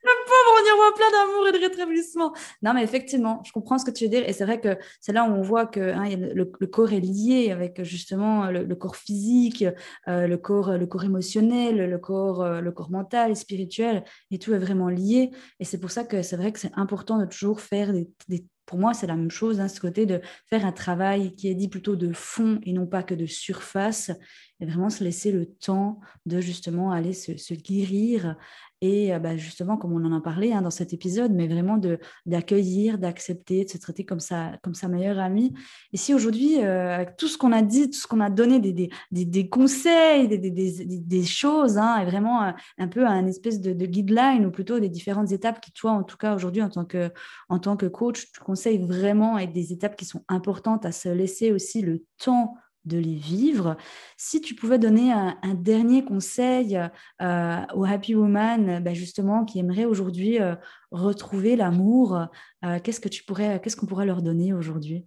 y 0.69 0.75
voit 0.75 0.93
plein 0.95 1.11
d'amour 1.11 1.47
et 1.47 1.51
de 1.51 1.57
rétablissement. 1.57 2.33
Non, 2.61 2.73
mais 2.73 2.83
effectivement, 2.83 3.41
je 3.45 3.51
comprends 3.51 3.77
ce 3.77 3.85
que 3.85 3.91
tu 3.91 4.05
veux 4.05 4.09
dire. 4.09 4.27
Et 4.27 4.33
c'est 4.33 4.45
vrai 4.45 4.59
que 4.59 4.77
c'est 5.01 5.13
là 5.13 5.23
où 5.23 5.33
on 5.33 5.41
voit 5.41 5.65
que 5.65 5.79
hein, 5.79 6.09
le, 6.15 6.45
corps 6.67 6.93
est 6.93 6.99
lié 6.99 7.51
avec 7.51 7.83
justement 7.83 8.49
le, 8.51 8.75
corps 8.75 8.95
physique, 8.95 9.65
euh, 10.07 10.27
le, 10.27 10.37
corps, 10.37 10.77
le 10.77 10.85
corps 10.85 11.03
émotionnel, 11.03 11.89
le 11.89 11.97
corps, 11.97 12.41
euh, 12.41 12.61
le 12.61 12.71
corps 12.71 12.91
mental, 12.91 13.35
spirituel, 13.35 14.03
et 14.31 14.39
tout 14.39 14.53
est 14.53 14.59
vraiment 14.59 14.89
lié. 14.89 15.31
Et 15.59 15.65
c'est 15.65 15.79
pour 15.79 15.91
ça 15.91 16.03
que 16.03 16.21
c'est 16.21 16.37
vrai 16.37 16.51
que 16.51 16.59
c'est 16.59 16.71
important 16.75 17.19
de 17.19 17.25
toujours 17.25 17.61
faire 17.61 17.93
des, 17.93 18.45
pour 18.65 18.77
moi, 18.77 18.93
c'est 18.93 19.07
la 19.07 19.15
même 19.15 19.31
chose, 19.31 19.59
hein, 19.59 19.67
ce 19.67 19.79
côté 19.79 20.05
de 20.05 20.21
faire 20.45 20.63
un 20.63 20.71
travail 20.71 21.35
qui 21.35 21.47
est 21.47 21.55
dit 21.55 21.69
plutôt 21.69 21.95
de 21.95 22.13
fond 22.13 22.59
et 22.63 22.71
non 22.71 22.85
pas 22.85 23.01
que 23.01 23.15
de 23.15 23.25
surface, 23.25 24.11
et 24.59 24.65
vraiment 24.67 24.91
se 24.91 25.03
laisser 25.03 25.31
le 25.31 25.47
temps 25.47 25.99
de 26.27 26.39
justement 26.39 26.91
aller 26.91 27.13
se 27.13 27.53
guérir 27.55 28.35
et 28.81 29.11
bah, 29.19 29.35
justement, 29.35 29.75
comme 29.75 29.91
on 29.91 30.05
en 30.05 30.15
a 30.15 30.21
parlé 30.21 30.53
hein, 30.53 30.61
dans 30.61 30.69
cet 30.69 30.93
épisode, 30.93 31.33
mais 31.33 31.47
vraiment 31.47 31.77
de, 31.77 31.99
d'accueillir, 32.25 32.97
d'accepter, 32.97 33.65
de 33.65 33.69
se 33.69 33.77
traiter 33.77 34.05
comme 34.05 34.21
sa, 34.21 34.53
comme 34.63 34.73
sa 34.73 34.87
meilleure 34.87 35.19
amie. 35.19 35.53
Et 35.91 35.97
si 35.97 36.13
aujourd'hui, 36.13 36.63
euh, 36.63 36.95
avec 36.95 37.17
tout 37.17 37.27
ce 37.27 37.37
qu'on 37.37 37.51
a 37.51 37.61
dit, 37.61 37.89
tout 37.89 37.99
ce 37.99 38.07
qu'on 38.07 38.21
a 38.21 38.29
donné, 38.29 38.59
des, 38.59 38.71
des, 38.71 38.89
des, 39.11 39.25
des 39.25 39.49
conseils, 39.49 40.29
des, 40.29 41.25
choses, 41.25 41.77
hein, 41.77 41.97
et 42.01 42.05
vraiment 42.05 42.41
un, 42.41 42.55
un 42.77 42.87
peu 42.87 43.05
un 43.05 43.27
espèce 43.27 43.59
de, 43.59 43.73
de, 43.73 43.85
guideline, 43.85 44.45
ou 44.45 44.51
plutôt 44.51 44.79
des 44.79 44.89
différentes 44.89 45.33
étapes 45.33 45.59
qui, 45.59 45.73
toi, 45.73 45.91
en 45.91 46.03
tout 46.03 46.17
cas, 46.17 46.33
aujourd'hui, 46.33 46.61
en, 46.61 46.69
tant 46.69 46.85
que, 46.85 47.11
en 47.49 47.59
tant 47.59 47.75
que 47.75 47.85
coach, 47.85 48.31
tu 48.31 48.39
conseilles 48.39 48.85
vraiment, 48.85 49.37
et 49.37 49.47
des 49.47 49.73
étapes 49.73 49.97
qui 49.97 50.05
sont 50.05 50.23
importantes 50.29 50.85
à 50.85 50.93
se 50.93 51.09
laisser 51.09 51.51
aussi 51.51 51.81
le 51.81 52.05
temps 52.17 52.55
de 52.85 52.97
les 52.97 53.15
vivre. 53.15 53.77
Si 54.17 54.41
tu 54.41 54.55
pouvais 54.55 54.79
donner 54.79 55.11
un, 55.11 55.37
un 55.41 55.53
dernier 55.53 56.03
conseil 56.03 56.77
euh, 57.21 57.65
aux 57.75 57.85
happy 57.85 58.15
woman, 58.15 58.81
ben 58.83 58.93
justement, 58.93 59.45
qui 59.45 59.59
aimeraient 59.59 59.85
aujourd'hui 59.85 60.39
euh, 60.39 60.55
retrouver 60.91 61.55
l'amour, 61.55 62.27
euh, 62.65 62.79
qu'est-ce 62.83 62.99
que 62.99 63.09
tu 63.09 63.23
pourrais, 63.23 63.59
qu'est-ce 63.61 63.75
qu'on 63.75 63.85
pourrait 63.85 64.05
leur 64.05 64.21
donner 64.21 64.53
aujourd'hui? 64.53 65.05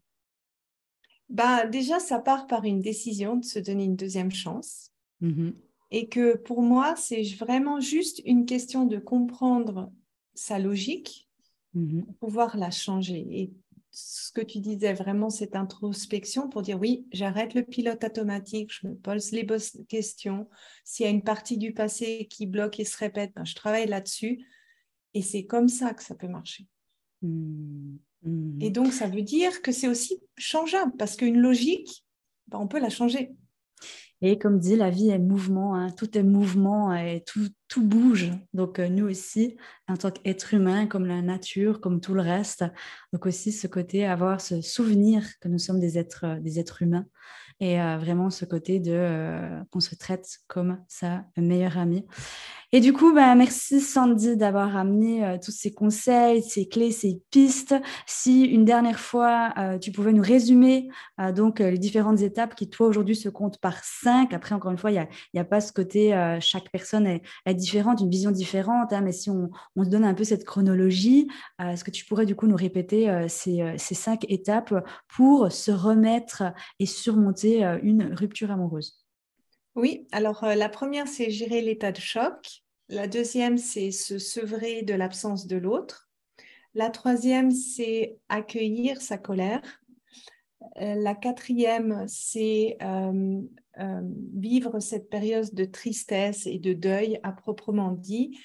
Bah, 1.29 1.66
déjà, 1.66 1.99
ça 1.99 2.18
part 2.18 2.47
par 2.47 2.64
une 2.64 2.81
décision 2.81 3.37
de 3.37 3.45
se 3.45 3.59
donner 3.59 3.85
une 3.85 3.97
deuxième 3.97 4.31
chance. 4.33 4.91
Mm-hmm. 5.23 5.29
Mm 5.29 5.49
-hmm. 5.49 5.55
Et 5.95 6.09
que 6.09 6.37
pour 6.39 6.62
moi, 6.62 6.95
c'est 6.97 7.23
vraiment 7.39 7.79
juste 7.81 8.23
une 8.25 8.47
question 8.47 8.87
de 8.87 8.99
comprendre 8.99 9.93
sa 10.35 10.59
logique 10.59 11.29
mm-hmm. 11.75 11.81
mm 11.81 12.01
-hmm. 12.01 12.05
pour 12.05 12.14
pouvoir 12.14 12.57
la 12.57 12.70
changer. 12.70 13.27
Et 13.41 13.53
ce 13.93 14.32
que 14.32 14.40
tu 14.40 14.59
disais, 14.59 14.95
vraiment 14.95 15.28
cette 15.28 15.55
introspection 15.55 16.49
pour 16.49 16.62
dire 16.62 16.80
oui, 16.80 17.07
j'arrête 17.12 17.53
le 17.53 17.62
pilote 17.62 18.03
automatique, 18.03 18.72
je 18.72 18.88
me 18.88 18.95
pose 18.95 19.32
les 19.32 19.45
bonnes 19.45 19.61
questions. 19.88 20.49
S'il 20.84 21.05
y 21.05 21.09
a 21.09 21.12
une 21.12 21.22
partie 21.22 21.59
du 21.59 21.74
passé 21.74 22.26
qui 22.30 22.47
bloque 22.47 22.80
et 22.80 22.84
se 22.86 22.97
répète, 22.97 23.32
ben, 23.36 23.45
je 23.45 23.55
travaille 23.55 23.86
là-dessus. 23.86 24.47
Et 25.12 25.20
c'est 25.20 25.45
comme 25.45 25.68
ça 25.68 25.93
que 25.93 26.03
ça 26.03 26.14
peut 26.14 26.28
marcher. 26.28 26.66
Mm 27.20 27.99
-hmm. 28.24 28.64
Et 28.64 28.70
donc, 28.70 28.93
ça 28.93 29.09
veut 29.09 29.22
dire 29.22 29.62
que 29.62 29.72
c'est 29.72 29.88
aussi 29.88 30.22
changeable 30.36 30.97
parce 30.97 31.16
qu'une 31.16 31.38
logique, 31.38 32.07
ben, 32.49 32.59
on 32.59 32.68
peut 32.68 32.80
la 32.80 32.90
changer. 32.90 33.32
Et 34.25 34.39
comme 34.39 34.61
dit, 34.61 34.77
la 34.77 34.89
vie 34.89 35.11
est 35.11 35.18
mouvement, 35.18 35.75
hein. 35.75 35.91
tout 35.91 36.16
est 36.16 36.23
mouvement 36.23 36.95
et 36.95 37.25
tout, 37.27 37.49
tout 37.66 37.85
bouge. 37.85 38.31
Donc, 38.55 38.79
euh, 38.79 38.89
nous 38.89 39.07
aussi, 39.09 39.57
en 39.89 39.97
tant 39.97 40.12
qu'être 40.12 40.55
humain, 40.55 40.87
comme 40.87 41.07
la 41.07 41.23
nature, 41.23 41.81
comme 41.81 42.01
tout 42.01 42.14
le 42.14 42.23
reste, 42.23 42.64
donc 43.12 43.27
aussi 43.27 43.51
ce 43.51 43.66
côté, 43.66 44.07
avoir 44.07 44.41
ce 44.41 44.61
souvenir 44.61 45.25
que 45.41 45.49
nous 45.49 45.59
sommes 45.59 45.81
des 45.81 45.99
êtres, 45.99 46.39
des 46.41 46.61
êtres 46.61 46.83
humains 46.83 47.07
et 47.62 47.81
euh, 47.81 47.97
vraiment 47.97 48.29
ce 48.29 48.45
côté 48.45 48.81
de 48.81 48.93
euh, 48.93 49.62
qu'on 49.70 49.81
se 49.81 49.95
traite 49.95 50.39
comme 50.49 50.79
sa 50.89 51.25
meilleure 51.37 51.79
amie. 51.79 52.05
Et 52.75 52.81
du 52.81 52.95
coup, 52.95 53.12
bah, 53.12 53.35
merci 53.35 53.83
Sandy 53.83 54.35
d'avoir 54.35 54.79
amené 54.79 55.27
euh, 55.27 55.37
tous 55.37 55.51
ces 55.51 55.75
conseils, 55.75 56.43
ces 56.43 56.66
clés, 56.66 56.91
ces 56.91 57.20
pistes. 57.31 57.75
Si 58.07 58.45
une 58.45 58.64
dernière 58.64 58.99
fois, 58.99 59.53
euh, 59.59 59.79
tu 59.79 59.93
pouvais 59.93 60.14
nous 60.14 60.23
résumer 60.23 60.89
euh, 61.20 61.33
donc 61.33 61.59
les 61.59 61.77
différentes 61.77 62.23
étapes 62.23 62.55
qui, 62.55 62.70
toi, 62.70 62.87
aujourd'hui, 62.87 63.14
se 63.14 63.29
comptent 63.29 63.59
par 63.59 63.85
cinq. 63.85 64.33
Après, 64.33 64.55
encore 64.55 64.70
une 64.70 64.79
fois, 64.79 64.91
il 64.91 64.95
n'y 65.35 65.41
a, 65.41 65.43
a, 65.43 65.45
pas 65.45 65.61
ce 65.61 65.70
côté, 65.70 66.12
chaque 66.41 66.70
personne 66.70 67.07
est, 67.07 67.55
différente, 67.55 68.01
une 68.01 68.09
vision 68.09 68.31
différente. 68.31 68.95
Hein, 68.95 69.03
mais 69.03 69.12
si 69.12 69.29
on, 69.29 69.51
on, 69.77 69.85
se 69.85 69.91
donne 69.91 70.05
un 70.05 70.14
peu 70.14 70.25
cette 70.25 70.45
chronologie, 70.45 71.29
est-ce 71.59 71.85
que 71.85 71.91
tu 71.91 72.07
pourrais 72.07 72.25
du 72.25 72.35
coup 72.35 72.47
nous 72.47 72.57
répéter 72.57 73.27
ces, 73.29 73.77
cinq 73.77 74.25
étapes 74.31 74.75
pour 75.14 75.53
se 75.53 75.70
remettre 75.70 76.45
et 76.79 76.87
surmonter 76.87 77.64
une 77.83 78.14
rupture 78.14 78.51
amoureuse? 78.51 79.01
Oui, 79.75 80.07
alors 80.12 80.45
euh, 80.45 80.55
la 80.55 80.68
première, 80.68 81.09
c'est 81.09 81.31
gérer 81.31 81.62
l'état 81.62 81.93
de 81.93 82.01
choc. 82.01 82.62
La 82.89 83.07
deuxième, 83.07 83.57
c'est 83.57 83.91
se 83.91 84.18
sevrer 84.18 84.83
de 84.83 84.93
l'absence 84.93 85.47
de 85.47 85.57
l'autre. 85.57 86.11
La 86.75 86.91
troisième, 86.91 87.51
c'est 87.51 88.18
accueillir 88.29 89.01
sa 89.01 89.16
colère. 89.16 89.62
Euh, 90.79 90.95
la 90.95 91.14
quatrième, 91.14 92.05
c'est 92.07 92.77
euh, 92.83 93.41
vivre 94.35 94.79
cette 94.79 95.09
période 95.09 95.53
de 95.55 95.64
tristesse 95.64 96.47
et 96.47 96.59
de 96.59 96.75
deuil 96.75 97.18
à 97.23 97.33
proprement 97.33 97.93
dit. 97.93 98.39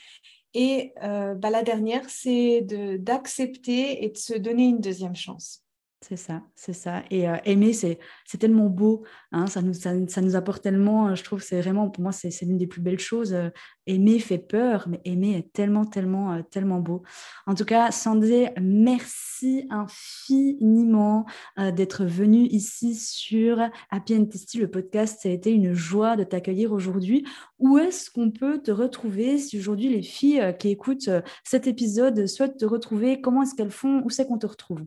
Et 0.54 0.94
bah, 1.04 1.52
la 1.52 1.62
dernière, 1.62 2.10
c'est 2.10 2.62
d'accepter 2.62 4.04
et 4.04 4.10
de 4.10 4.18
se 4.18 4.34
donner 4.34 4.64
une 4.64 4.80
deuxième 4.80 5.16
chance. 5.16 5.67
C'est 6.08 6.16
ça, 6.16 6.42
c'est 6.56 6.72
ça. 6.72 7.04
Et 7.12 7.28
euh, 7.28 7.36
aimer, 7.44 7.74
c'est 7.74 8.00
tellement 8.40 8.68
beau. 8.68 9.04
Hein, 9.34 9.46
ça, 9.48 9.62
nous, 9.62 10.36
apporte 10.38 10.64
tellement, 10.64 11.14
je 11.16 11.22
trouve, 11.22 11.42
c'est 11.42 11.60
vraiment, 11.60 11.90
pour 11.90 12.02
moi, 12.02 12.14
c'est 12.14 12.32
l'une 12.44 12.58
des 12.58 12.66
plus 12.66 12.80
belles 12.80 12.98
choses. 12.98 13.34
Euh, 13.34 13.50
aimer 13.88 14.18
fait 14.20 14.38
peur, 14.38 14.88
mais 14.88 15.02
aimer 15.04 15.36
est 15.36 15.52
tellement, 15.52 15.84
tellement, 15.84 16.32
euh, 16.32 16.44
tellement 16.50 16.80
beau. 16.80 17.04
En 17.46 17.56
tout 17.56 17.66
cas, 17.66 17.92
Sandy, 17.92 18.46
merci 18.62 19.68
infiniment 19.70 21.26
d'être 21.58 22.06
venue 22.06 22.46
ici 22.46 22.96
sur 22.96 23.60
Happy 23.92 24.16
and 24.16 24.28
Tasty, 24.28 24.60
le 24.60 24.72
podcast. 24.72 25.20
Ça 25.24 25.28
a 25.28 25.34
été 25.34 25.52
une 25.52 25.74
joie 25.74 26.16
de 26.16 26.24
t'accueillir 26.24 26.72
aujourd'hui. 26.72 27.28
Où 27.60 27.78
est-ce 27.80 28.10
qu'on 28.10 28.32
peut 28.32 28.62
te 28.62 28.72
retrouver 28.72 29.38
si 29.40 29.60
aujourd'hui 29.60 29.90
les 29.90 30.04
filles 30.04 30.56
qui 30.58 30.70
écoutent 30.70 31.10
cet 31.44 31.68
épisode 31.68 32.28
souhaitent 32.28 32.58
te 32.58 32.66
retrouver? 32.66 33.20
Comment 33.20 33.44
est-ce 33.44 33.56
qu'elles 33.56 33.72
font? 33.72 34.02
Où 34.06 34.10
c'est 34.10 34.26
qu'on 34.26 34.38
te 34.38 34.48
retrouve? 34.48 34.86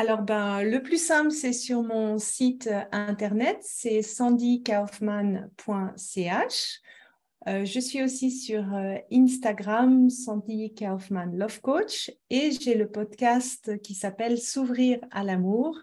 Alors, 0.00 0.22
ben, 0.22 0.62
le 0.62 0.82
plus 0.82 0.96
simple, 0.96 1.30
c'est 1.30 1.52
sur 1.52 1.82
mon 1.82 2.18
site 2.18 2.70
internet, 2.90 3.58
c'est 3.60 4.00
sandykaufman.ch. 4.00 6.80
Euh, 7.46 7.66
je 7.66 7.80
suis 7.80 8.02
aussi 8.02 8.30
sur 8.30 8.74
euh, 8.74 8.94
Instagram, 9.12 10.08
Sandy 10.08 10.72
Kaufman 10.72 11.26
Love 11.34 11.60
Coach, 11.60 12.10
et 12.30 12.50
j'ai 12.50 12.76
le 12.76 12.90
podcast 12.90 13.78
qui 13.82 13.94
s'appelle 13.94 14.38
S'ouvrir 14.38 15.00
à 15.10 15.22
l'amour 15.22 15.78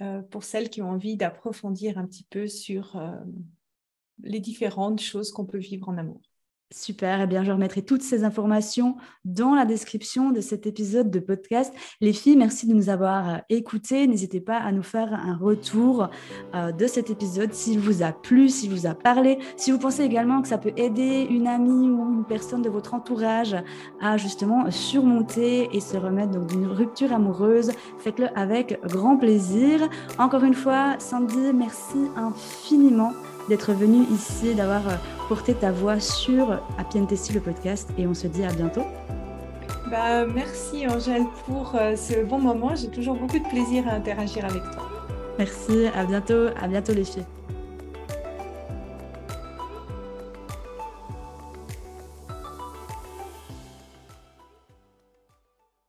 euh, 0.00 0.22
pour 0.22 0.44
celles 0.44 0.70
qui 0.70 0.80
ont 0.80 0.90
envie 0.90 1.16
d'approfondir 1.16 1.98
un 1.98 2.06
petit 2.06 2.28
peu 2.30 2.46
sur 2.46 2.94
euh, 2.94 3.16
les 4.22 4.38
différentes 4.38 5.00
choses 5.00 5.32
qu'on 5.32 5.46
peut 5.46 5.58
vivre 5.58 5.88
en 5.88 5.98
amour. 5.98 6.20
Super, 6.72 7.20
eh 7.20 7.26
bien 7.26 7.42
je 7.42 7.50
remettrai 7.50 7.82
toutes 7.82 8.02
ces 8.02 8.22
informations 8.22 8.94
dans 9.24 9.56
la 9.56 9.64
description 9.64 10.30
de 10.30 10.40
cet 10.40 10.68
épisode 10.68 11.10
de 11.10 11.18
podcast. 11.18 11.74
Les 12.00 12.12
filles, 12.12 12.36
merci 12.36 12.68
de 12.68 12.74
nous 12.74 12.90
avoir 12.90 13.42
écoutés. 13.48 14.06
N'hésitez 14.06 14.40
pas 14.40 14.58
à 14.58 14.70
nous 14.70 14.84
faire 14.84 15.12
un 15.12 15.36
retour 15.36 16.10
euh, 16.54 16.70
de 16.70 16.86
cet 16.86 17.10
épisode 17.10 17.52
s'il 17.54 17.80
vous 17.80 18.04
a 18.04 18.12
plu, 18.12 18.48
s'il 18.48 18.70
vous 18.70 18.86
a 18.86 18.94
parlé. 18.94 19.40
Si 19.56 19.72
vous 19.72 19.80
pensez 19.80 20.04
également 20.04 20.42
que 20.42 20.46
ça 20.46 20.58
peut 20.58 20.72
aider 20.76 21.26
une 21.28 21.48
amie 21.48 21.90
ou 21.90 22.18
une 22.18 22.24
personne 22.24 22.62
de 22.62 22.70
votre 22.70 22.94
entourage 22.94 23.56
à 24.00 24.16
justement 24.16 24.70
surmonter 24.70 25.68
et 25.72 25.80
se 25.80 25.96
remettre 25.96 26.38
d'une 26.46 26.68
rupture 26.68 27.12
amoureuse, 27.12 27.72
faites-le 27.98 28.28
avec 28.38 28.80
grand 28.84 29.16
plaisir. 29.16 29.88
Encore 30.18 30.44
une 30.44 30.54
fois, 30.54 30.94
Sandy, 31.00 31.52
merci 31.52 31.98
infiniment 32.14 33.12
d'être 33.50 33.72
venu 33.72 34.06
ici, 34.12 34.54
d'avoir 34.54 34.82
porté 35.28 35.54
ta 35.54 35.72
voix 35.72 36.00
sur 36.00 36.58
Tasty, 36.92 37.32
le 37.34 37.40
podcast. 37.40 37.90
Et 37.98 38.06
on 38.06 38.14
se 38.14 38.28
dit 38.28 38.44
à 38.44 38.52
bientôt. 38.52 38.84
Bah, 39.90 40.24
merci 40.24 40.86
Angèle 40.86 41.24
pour 41.46 41.74
euh, 41.74 41.96
ce 41.96 42.24
bon 42.24 42.38
moment. 42.38 42.74
J'ai 42.76 42.88
toujours 42.88 43.16
beaucoup 43.16 43.40
de 43.40 43.48
plaisir 43.48 43.88
à 43.88 43.94
interagir 43.94 44.44
avec 44.44 44.62
toi. 44.62 44.88
Merci, 45.36 45.88
à 45.94 46.04
bientôt. 46.04 46.46
À 46.62 46.68
bientôt 46.68 46.92
les 46.92 47.04
filles. 47.04 47.26